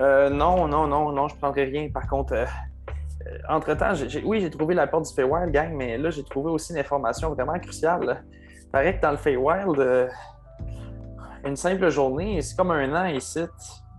euh, 0.00 0.30
non, 0.30 0.66
non, 0.68 0.86
non, 0.86 1.12
non, 1.12 1.28
je 1.28 1.36
prendrai 1.36 1.64
rien. 1.64 1.90
Par 1.92 2.06
contre, 2.08 2.32
euh, 2.34 2.46
entre-temps, 3.48 3.92
oui, 4.24 4.40
j'ai 4.40 4.50
trouvé 4.50 4.74
la 4.74 4.86
porte 4.86 5.06
du 5.08 5.14
Feywild, 5.14 5.50
gang, 5.52 5.72
mais 5.74 5.98
là, 5.98 6.10
j'ai 6.10 6.24
trouvé 6.24 6.50
aussi 6.50 6.72
une 6.72 6.78
information 6.78 7.32
vraiment 7.34 7.58
cruciale. 7.58 8.24
Il 8.64 8.70
paraît 8.70 8.96
que 8.96 9.02
dans 9.02 9.10
le 9.12 9.16
Feywild, 9.16 10.08
une 11.44 11.56
simple 11.56 11.88
journée, 11.90 12.40
c'est 12.42 12.56
comme 12.56 12.70
un 12.70 12.94
an 12.94 13.06
ici. 13.06 13.40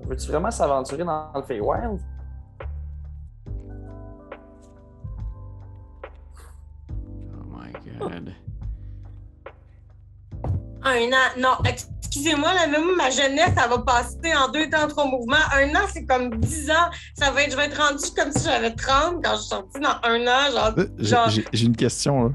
Veux-tu 0.02 0.28
vraiment 0.30 0.52
s'aventurer 0.52 1.04
dans 1.04 1.32
le 1.36 1.42
Feywild? 1.44 2.00
Un 10.84 11.08
an, 11.12 11.40
non, 11.40 11.70
excusez-moi, 12.02 12.54
là, 12.54 12.68
même 12.68 12.96
ma 12.96 13.10
jeunesse, 13.10 13.52
ça 13.58 13.68
va 13.68 13.80
passer 13.80 14.34
en 14.38 14.50
deux 14.52 14.70
temps, 14.70 14.88
trois 14.88 15.06
mouvements. 15.06 15.36
Un 15.54 15.70
an, 15.76 15.86
c'est 15.94 16.06
comme 16.06 16.38
dix 16.40 16.70
ans. 16.72 16.90
Ça 17.16 17.32
va 17.32 17.44
être, 17.44 17.52
je 17.52 17.58
vais 17.58 17.66
être 17.66 17.78
rendue 17.82 18.04
comme 18.16 18.32
si 18.32 18.46
j'avais 18.46 18.74
30 18.74 19.24
quand 19.24 19.32
je 19.36 19.40
suis 19.42 19.50
sortie 19.50 19.80
dans 19.82 19.98
un 20.04 20.22
an. 20.28 20.52
Genre, 20.52 20.74
Euh, 20.78 20.86
J'ai 20.98 21.06
genre 21.06 21.30
j'ai- 21.30 21.46
j'ai 21.54 21.66
une 21.66 21.76
question. 21.76 22.24
là. 22.26 22.30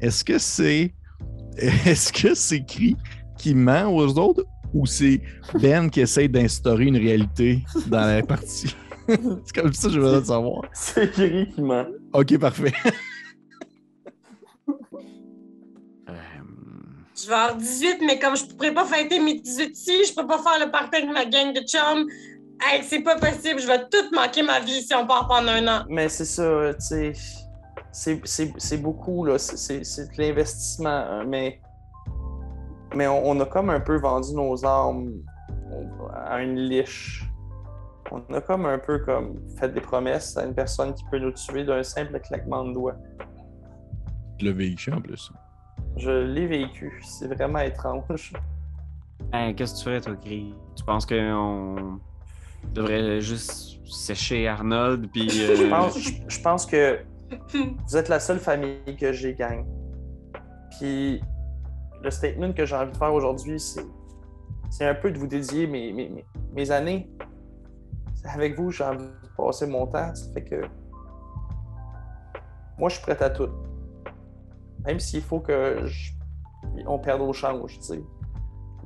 Est-ce 0.00 0.22
que 0.24 0.38
c'est. 0.38 0.92
Est-ce 1.58 2.12
que 2.12 2.34
c'est 2.34 2.64
Cri 2.66 2.96
qui 3.38 3.54
ment 3.54 3.86
aux 3.94 4.18
autres 4.18 4.44
ou 4.74 4.84
c'est 4.84 5.22
Ben 5.60 5.88
qui 5.88 6.00
essaye 6.02 6.28
d'instaurer 6.28 6.84
une 6.84 6.98
réalité 6.98 7.64
dans 7.86 8.00
la 8.06 8.22
partie? 8.22 8.76
c'est 9.08 9.52
comme 9.54 9.72
ça 9.72 9.88
que 9.88 9.94
je 9.94 10.00
veux 10.00 10.22
savoir. 10.22 10.62
C'est 10.74 11.10
Kiri 11.12 11.48
qui 11.54 11.62
ment. 11.62 11.86
Ok, 12.12 12.36
parfait. 12.38 12.72
je 17.22 17.26
vais 17.28 17.34
avoir 17.34 17.56
18, 17.56 17.98
mais 18.06 18.18
comme 18.18 18.36
je 18.36 18.44
pourrais 18.46 18.72
pas 18.74 18.84
fêter 18.84 19.18
mes 19.20 19.40
18 19.40 19.70
ici, 19.76 20.04
je 20.08 20.14
peux 20.14 20.26
pas 20.26 20.38
faire 20.38 20.64
le 20.64 20.70
party 20.70 20.96
avec 20.96 21.10
ma 21.10 21.24
gang 21.24 21.52
de 21.54 21.60
chums. 21.60 22.06
Hey, 22.60 22.82
c'est 22.82 23.00
pas 23.02 23.16
possible, 23.16 23.60
je 23.60 23.66
vais 23.66 23.80
tout 23.88 24.14
manquer 24.14 24.42
ma 24.42 24.60
vie 24.60 24.82
si 24.82 24.94
on 24.94 25.06
part 25.06 25.28
pendant 25.28 25.52
un 25.52 25.66
an. 25.68 25.84
Mais 25.88 26.08
c'est 26.08 26.24
ça, 26.24 26.72
tu 26.74 26.80
sais. 26.80 27.12
c'est- 27.92 28.20
C'est 28.24 28.52
c'est 28.58 28.76
beaucoup, 28.78 29.24
là. 29.24 29.38
C'est- 29.38 29.56
C'est 29.56 29.84
c'est 29.84 30.06
de 30.16 30.22
l'investissement. 30.22 30.88
hein, 30.88 31.24
Mais, 31.26 31.60
mais 32.94 33.06
on, 33.06 33.28
on 33.30 33.40
a 33.40 33.46
comme 33.46 33.70
un 33.70 33.80
peu 33.80 33.96
vendu 33.98 34.34
nos 34.34 34.64
armes 34.64 35.12
à 36.26 36.40
une 36.42 36.56
liche. 36.58 37.24
On 38.12 38.22
a 38.34 38.40
comme 38.40 38.66
un 38.66 38.78
peu 38.78 38.98
comme 39.00 39.40
fait 39.58 39.68
des 39.72 39.80
promesses 39.80 40.36
à 40.36 40.44
une 40.44 40.54
personne 40.54 40.94
qui 40.94 41.04
peut 41.10 41.18
nous 41.18 41.32
tuer 41.32 41.64
d'un 41.64 41.82
simple 41.82 42.20
claquement 42.20 42.64
de 42.64 42.72
doigts. 42.74 42.96
Le 44.40 44.50
véhicule 44.50 44.94
en 44.94 45.00
plus. 45.00 45.30
Je 45.96 46.10
l'ai 46.10 46.46
vécu. 46.46 47.00
C'est 47.04 47.32
vraiment 47.32 47.60
étrange. 47.60 48.32
Qu'est-ce 49.56 49.72
que 49.74 49.78
tu 49.78 49.84
ferais, 49.84 50.00
toi, 50.00 50.14
Gris? 50.14 50.54
Tu 50.76 50.84
penses 50.84 51.06
qu'on 51.06 51.98
devrait 52.72 53.20
juste 53.20 53.78
sécher 53.86 54.46
Arnold, 54.48 55.08
puis... 55.10 55.28
euh, 55.42 55.56
Je 55.56 55.64
pense, 55.70 55.98
je, 55.98 56.10
je 56.28 56.40
pense 56.42 56.66
que 56.66 57.00
vous 57.86 57.96
êtes 57.96 58.08
la 58.08 58.20
seule 58.20 58.38
famille 58.38 58.96
que 58.98 59.12
j'ai 59.12 59.34
gang. 59.34 59.64
Puis 60.78 61.20
le 62.02 62.10
statement 62.10 62.52
que 62.52 62.64
j'ai 62.66 62.76
envie 62.76 62.92
de 62.92 62.96
faire 62.96 63.12
aujourd'hui, 63.14 63.58
c'est, 63.58 63.86
c'est 64.70 64.86
un 64.86 64.94
peu 64.94 65.10
de 65.10 65.18
vous 65.18 65.26
dédier 65.26 65.66
mes, 65.66 65.92
mes, 65.92 66.08
mes- 66.08 66.26
mes 66.54 66.70
années. 66.70 67.08
C'est 68.14 68.28
Avec 68.28 68.56
vous, 68.58 68.70
j'ai 68.70 68.84
envie 68.84 68.98
de 68.98 69.28
passer 69.36 69.66
mon 69.66 69.86
temps. 69.86 70.14
Ça 70.14 70.32
fait 70.32 70.44
que 70.44 70.62
moi, 72.78 72.88
je 72.90 72.96
suis 72.96 73.02
prêt 73.02 73.20
à 73.22 73.30
tout. 73.30 73.48
Même 74.86 75.00
s'il 75.00 75.20
faut 75.22 75.40
que 75.40 75.84
je- 75.84 76.12
on 76.86 76.98
perde 76.98 77.20
au 77.22 77.32
change. 77.32 77.78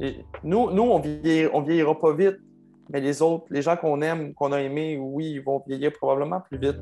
Et 0.01 0.17
Nous, 0.43 0.71
nous 0.71 0.83
on, 0.83 0.99
vieillir- 0.99 1.51
on 1.55 1.61
vieillira 1.63 1.99
pas 1.99 2.15
vite, 2.15 2.39
mais 2.91 3.01
les 3.01 3.21
autres, 3.23 3.45
les 3.51 3.61
gens 3.63 3.77
qu'on 3.77 4.01
aime, 4.01 4.33
qu'on 4.35 4.53
a 4.53 4.61
aimés, 4.61 4.99
oui, 4.99 5.33
ils 5.33 5.41
vont 5.43 5.63
vieillir 5.67 5.93
probablement 5.93 6.41
plus 6.41 6.59
vite. 6.59 6.79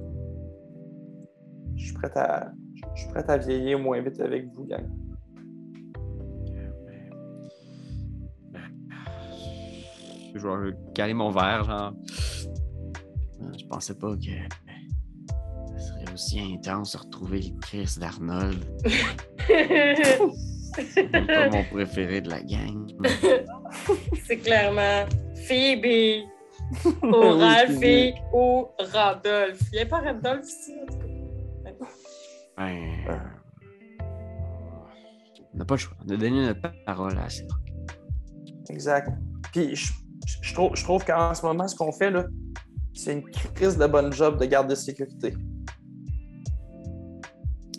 Je 1.77 1.85
suis 1.87 1.95
prêt 1.95 2.11
à, 2.17 2.53
je 2.95 3.01
suis 3.03 3.11
prêt 3.11 3.25
à 3.29 3.37
vieillir 3.37 3.79
moins 3.79 4.01
vite 4.01 4.21
avec 4.21 4.47
vous, 4.55 4.65
gang. 4.67 4.87
Je 10.35 10.47
vais 10.47 10.77
caler 10.95 11.15
mon 11.15 11.31
verre, 11.31 11.65
genre. 11.65 11.93
Je 13.59 13.67
pensais 13.67 13.95
pas 13.97 14.15
que 14.17 14.21
aussi 16.19 16.41
intense 16.41 16.93
de 16.93 16.99
retrouver 16.99 17.41
le 17.43 17.61
Chris 17.61 17.95
d'Arnold. 18.01 18.59
C'est 19.47 21.11
pas 21.11 21.49
mon 21.51 21.65
préféré 21.65 22.21
de 22.21 22.29
la 22.31 22.41
gang. 22.43 22.89
C'est 24.27 24.39
clairement 24.39 25.07
Phoebe 25.47 26.25
ou 27.03 27.39
Ralphie 27.39 28.15
ou 28.33 28.67
Randolph. 28.93 29.61
Il 29.73 29.77
n'y 29.77 29.81
a 29.83 29.87
pas 29.87 30.01
Randolph 30.01 30.45
ici, 30.47 30.75
en 30.83 30.87
tout 30.93 30.99
cas. 30.99 31.07
Ben. 32.57 33.21
On 35.55 35.59
n'a 35.59 35.65
pas 35.65 35.75
le 35.75 35.79
choix. 35.79 35.97
On 36.05 36.13
a 36.13 36.17
donné 36.17 36.47
notre 36.47 36.61
parole 36.85 37.17
à 37.19 37.29
Cédric. 37.29 37.53
Exact. 38.71 39.09
Puis 39.53 39.75
je, 39.77 39.93
je- 40.27 40.39
je 40.43 40.55
trouve, 40.55 40.71
je 40.75 40.83
trouve 40.85 41.05
qu'en 41.05 41.33
ce 41.35 41.43
moment, 41.47 41.67
ce 41.69 41.77
qu'on 41.77 41.93
fait, 41.93 42.11
là, 42.11 42.27
c'est 42.93 43.13
une 43.15 43.23
crise 43.55 43.79
de 43.79 43.87
bonne 43.87 44.13
job 44.13 44.39
de 44.41 44.45
garde 44.45 44.69
de 44.69 44.75
sécurité. 44.75 45.35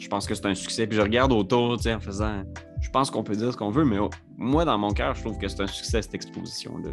Je 0.10 0.16
pense 0.16 0.26
que 0.26 0.34
c'est 0.34 0.48
un 0.48 0.56
succès. 0.56 0.88
Puis 0.88 0.98
je 0.98 1.04
regarde 1.04 1.32
autour, 1.32 1.78
tu 1.78 1.84
sais, 1.84 1.94
en 1.94 2.00
faisant. 2.00 2.42
Je 2.82 2.90
pense 2.90 3.12
qu'on 3.12 3.24
peut 3.24 3.36
dire 3.36 3.52
ce 3.52 3.58
qu'on 3.58 3.70
veut, 3.70 3.86
mais 3.86 3.98
moi, 4.38 4.66
dans 4.66 4.76
mon 4.76 4.90
cœur, 4.90 5.14
je 5.14 5.22
trouve 5.22 5.38
que 5.38 5.48
c'est 5.48 5.62
un 5.62 5.68
succès, 5.68 6.02
cette 6.02 6.16
exposition-là. 6.16 6.90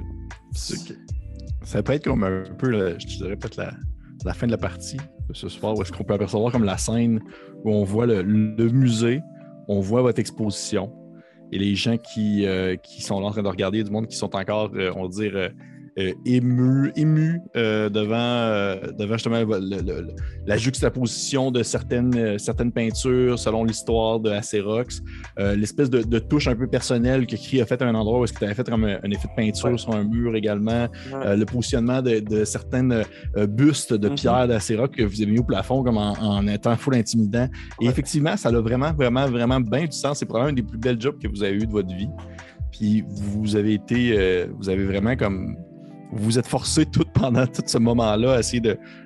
Ça 1.63 1.83
peut 1.83 1.95
être 1.95 2.05
comme 2.05 2.25
un 2.25 2.43
peu, 2.59 2.95
je 2.99 3.07
dirais 3.07 3.37
peut-être 3.37 3.57
la, 3.57 3.73
la 4.27 4.35
fin 4.35 4.47
de 4.47 4.53
la 4.53 4.59
partie 4.59 4.99
de 5.31 5.33
ce 5.33 5.49
soir, 5.49 5.75
où 5.75 5.81
est-ce 5.81 5.93
qu'on 5.93 6.05
peut 6.05 6.13
apercevoir 6.13 6.53
comme 6.53 6.65
la 6.65 6.77
scène 6.77 7.23
où 7.65 7.71
on 7.73 7.85
voit 7.85 8.05
le, 8.05 8.21
le 8.21 8.69
musée, 8.69 9.23
on 9.67 9.81
voit 9.81 10.03
votre 10.03 10.19
exposition, 10.19 10.93
et 11.53 11.59
les 11.59 11.75
gens 11.75 11.97
qui, 11.97 12.45
euh, 12.45 12.77
qui 12.77 13.01
sont 13.01 13.19
là 13.19 13.29
en 13.29 13.31
train 13.31 13.43
de 13.43 13.49
regarder, 13.49 13.83
du 13.83 13.91
monde 13.91 14.09
qui 14.09 14.17
sont 14.17 14.37
encore, 14.37 14.73
euh, 14.75 14.93
on 14.95 15.05
va 15.05 15.09
dire, 15.09 15.51
euh, 15.99 16.13
émus, 16.25 16.93
émus 16.97 17.41
euh, 17.57 17.89
devant, 17.89 18.15
euh, 18.17 18.77
devant 18.99 19.15
justement 19.15 19.39
le- 19.41 19.59
le- 19.59 19.83
le- 19.83 20.07
la 20.47 20.57
juxtaposition 20.57 21.51
de 21.51 21.63
certaines, 21.63 22.39
certaines 22.39 22.73
peintures 22.73 23.39
selon 23.39 23.65
l'histoire 23.65 24.21
de 24.21 24.31
Acerox, 24.31 25.03
l'espèce 25.39 25.89
de, 25.91 26.03
de 26.03 26.19
touche 26.19 26.49
un 26.49 26.55
peu 26.57 26.67
personnelle 26.67 27.27
que 27.27 27.37
Cree 27.37 27.61
a 27.61 27.67
fait 27.67 27.81
à 27.83 27.87
un 27.87 27.95
endroit 27.95 28.21
où 28.21 28.25
est-ce 28.25 28.33
que 28.33 28.39
tu 28.39 28.45
avais 28.45 28.55
fait 28.55 28.69
comme 28.69 28.85
un, 28.85 28.99
un 29.03 29.11
effet 29.11 29.29
de 29.29 29.35
peinture 29.35 29.71
Ouais. 29.71 29.79
sur 29.79 29.95
un 29.95 30.05
mur 30.05 30.35
également, 30.37 30.87
Ouais. 31.13 31.37
le 31.37 31.45
positionnement 31.45 32.03
de, 32.03 32.21
de 32.21 32.45
certaines 32.45 33.03
bustes 33.49 33.95
de 33.95 34.09
Mhm. 34.09 34.15
pierre 34.15 34.49
d'Acérox 34.49 34.95
que 34.97 35.03
vous 35.03 35.23
avez 35.23 35.31
mis 35.33 35.39
au 35.39 35.45
plafond 35.45 35.83
comme 35.83 35.97
en, 35.99 36.13
en 36.21 36.47
étant 36.47 36.77
full 36.77 36.95
intimidant. 36.95 37.49
Et 37.81 37.87
effectivement, 37.87 38.37
ça 38.37 38.51
a 38.51 38.61
vraiment, 38.61 38.93
vraiment, 38.93 39.27
vraiment 39.27 39.61
bien 39.61 39.85
du 39.87 39.93
sens. 39.93 40.19
C'est 40.19 40.27
probablement 40.27 40.53
un 40.53 40.55
des 40.55 40.63
plus 40.63 40.79
belles 40.79 41.01
jobs 41.01 41.19
que 41.21 41.29
vous 41.29 41.43
avez 41.43 41.55
eu 41.57 41.67
de 41.67 41.73
votre 41.73 41.89
vie. 41.95 42.09
Puis 42.73 43.03
vous 43.09 43.57
avez 43.57 43.75
été, 43.75 44.47
vous 44.59 44.69
avez 44.69 44.85
vraiment 44.85 45.17
comme 45.17 45.57
vous 46.13 46.25
vous 46.25 46.39
êtes 46.39 46.47
forcé 46.47 46.87
tout 46.93 47.05
pendant 47.15 47.47
tout 47.47 47.63
ce 47.65 47.79
moment-là 47.79 48.35
à 48.35 48.39
essayer 48.41 48.63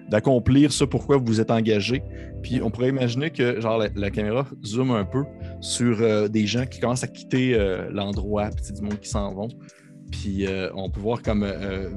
d'accomplir 0.09 0.73
ce 0.73 0.85
pourquoi 0.85 1.17
vous 1.17 1.25
vous 1.25 1.41
êtes 1.41 1.51
engagé. 1.51 2.03
Puis 2.43 2.61
on 2.63 2.71
pourrait 2.71 2.89
imaginer 2.89 3.31
que 3.31 3.61
genre 3.61 3.79
la, 3.79 3.89
la 3.95 4.11
caméra 4.11 4.47
zoome 4.65 4.93
un 4.93 5.05
peu 5.05 5.25
sur 5.61 6.01
euh, 6.01 6.29
des 6.29 6.47
gens 6.47 6.67
qui 6.67 6.81
commencent 6.81 7.05
à 7.05 7.09
quitter 7.09 7.55
euh, 7.55 7.89
l'endroit, 7.93 8.51
puis 8.51 8.73
du 8.73 8.83
monde 8.83 8.99
qui 9.01 9.09
s'en 9.09 9.35
vont. 9.35 9.49
Puis 10.11 10.47
euh, 10.47 10.71
on 10.75 10.91
peut 10.91 11.01
voir 11.01 11.23
comme 11.23 11.47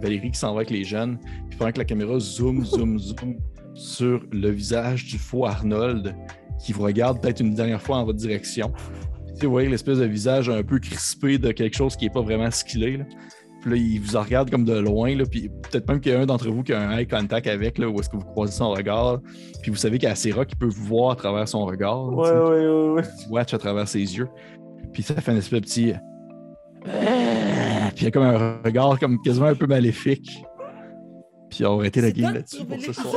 Valérie 0.01 0.31
qui 0.31 0.39
s'en 0.39 0.53
va 0.53 0.59
avec 0.59 0.69
les 0.69 0.83
jeunes. 0.83 1.17
Puis 1.49 1.57
pendant 1.57 1.71
que 1.71 1.79
la 1.79 1.85
caméra 1.85 2.19
zoom, 2.19 2.65
zoom, 2.65 2.99
zoom 2.99 3.37
sur 3.73 4.21
le 4.31 4.49
visage 4.49 5.05
du 5.05 5.17
faux 5.17 5.45
Arnold 5.45 6.15
qui 6.63 6.73
vous 6.73 6.83
regarde 6.83 7.21
peut-être 7.21 7.41
une 7.41 7.53
dernière 7.53 7.81
fois 7.81 7.97
en 7.97 8.05
votre 8.05 8.19
direction. 8.19 8.71
Puis, 9.37 9.47
vous 9.47 9.51
voyez 9.51 9.67
l'espèce 9.67 9.97
de 9.97 10.05
visage 10.05 10.49
un 10.49 10.63
peu 10.63 10.79
crispé 10.79 11.37
de 11.37 11.51
quelque 11.51 11.75
chose 11.75 11.95
qui 11.95 12.05
n'est 12.05 12.11
pas 12.11 12.21
vraiment 12.21 12.51
skillé. 12.51 12.97
Là. 12.97 13.05
Puis 13.63 13.71
là, 13.71 13.77
il 13.77 13.99
vous 14.01 14.17
en 14.17 14.23
regarde 14.23 14.51
comme 14.51 14.65
de 14.65 14.77
loin. 14.77 15.15
Là, 15.15 15.23
puis 15.25 15.47
peut-être 15.49 15.87
même 15.87 16.01
qu'il 16.01 16.11
y 16.11 16.15
a 16.15 16.19
un 16.19 16.25
d'entre 16.25 16.49
vous 16.49 16.63
qui 16.63 16.73
a 16.73 16.81
un 16.81 16.97
eye 16.97 17.07
contact 17.07 17.47
avec, 17.47 17.77
là, 17.77 17.87
où 17.87 17.97
est-ce 17.97 18.09
que 18.09 18.17
vous 18.17 18.25
croisez 18.25 18.51
son 18.51 18.71
regard. 18.71 19.21
Puis 19.61 19.71
vous 19.71 19.77
savez 19.77 19.99
qu'à 19.99 20.13
Serra, 20.15 20.43
qui 20.43 20.57
peut 20.57 20.65
vous 20.67 20.83
voir 20.83 21.11
à 21.11 21.15
travers 21.15 21.47
son 21.47 21.65
regard. 21.65 22.09
Ouais, 22.09 22.29
ouais, 22.29 22.67
ouais, 22.67 22.91
ouais. 22.91 23.01
petit 23.03 23.27
watch 23.29 23.53
à 23.53 23.57
travers 23.57 23.87
ses 23.87 23.99
yeux. 23.99 24.27
Puis 24.91 25.01
ça 25.01 25.15
fait 25.15 25.31
un 25.31 25.37
espèce 25.37 25.61
de 25.61 25.65
petit. 25.65 25.93
Puis 26.83 26.91
il 28.01 28.03
y 28.03 28.07
a 28.07 28.11
comme 28.11 28.23
un 28.23 28.57
regard 28.65 28.99
comme 28.99 29.21
quasiment 29.21 29.45
un 29.47 29.55
peu 29.55 29.65
maléfique. 29.65 30.43
Puis 31.49 31.65
on 31.65 31.77
va 31.77 31.83
arrêter 31.83 32.01
la 32.01 32.11
game 32.11 32.33
là-dessus 32.33 32.65
pour 32.65 32.81
ce 32.81 32.91
soir. 32.91 33.13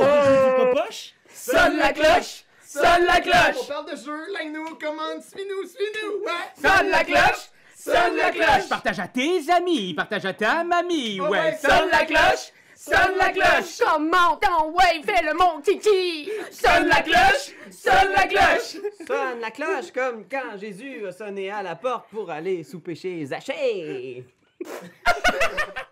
Sonne 1.29 1.77
la 1.77 1.91
cloche! 1.91 2.45
Sonne 2.65 3.05
la 3.05 3.17
On 3.17 3.21
cloche! 3.21 3.67
parle 3.67 3.85
de 3.91 3.95
jeu, 3.95 4.17
like-nous, 4.33 4.75
commande, 4.79 5.21
suis-nous, 5.21 5.67
suis-nous! 5.67 6.23
Sonne 6.61 6.89
la 6.89 7.03
cloche! 7.03 7.49
Sonne 7.87 8.17
la 8.17 8.31
cloche! 8.31 8.69
Partage 8.69 8.99
à 8.99 9.07
tes 9.07 9.49
amis, 9.49 9.93
partage 9.93 10.25
à 10.25 10.33
ta 10.33 10.63
mamie, 10.63 11.19
Ah 11.23 11.29
ouais. 11.29 11.57
Sonne 11.61 11.89
la 11.89 12.05
cloche! 12.05 12.51
Sonne 12.75 13.17
la 13.17 13.29
cloche! 13.29 13.79
Comment 13.79 14.35
ton 14.41 14.71
ouais, 14.71 15.01
fais 15.05 15.23
le 15.23 15.33
mon 15.33 15.61
kiki! 15.61 16.29
Sonne 16.51 16.87
la 16.87 17.01
cloche! 17.01 17.53
Sonne 17.71 18.11
la 18.15 18.27
cloche! 18.27 18.77
Sonne 19.07 19.39
la 19.41 19.51
cloche 19.51 19.91
comme 19.93 20.25
quand 20.29 20.57
Jésus 20.59 21.07
a 21.07 21.11
sonné 21.13 21.49
à 21.49 21.63
la 21.63 21.75
porte 21.75 22.09
pour 22.11 22.29
aller 22.29 22.63
souper 22.63 22.95
chez 22.95 23.25
Zachée. 23.25 24.25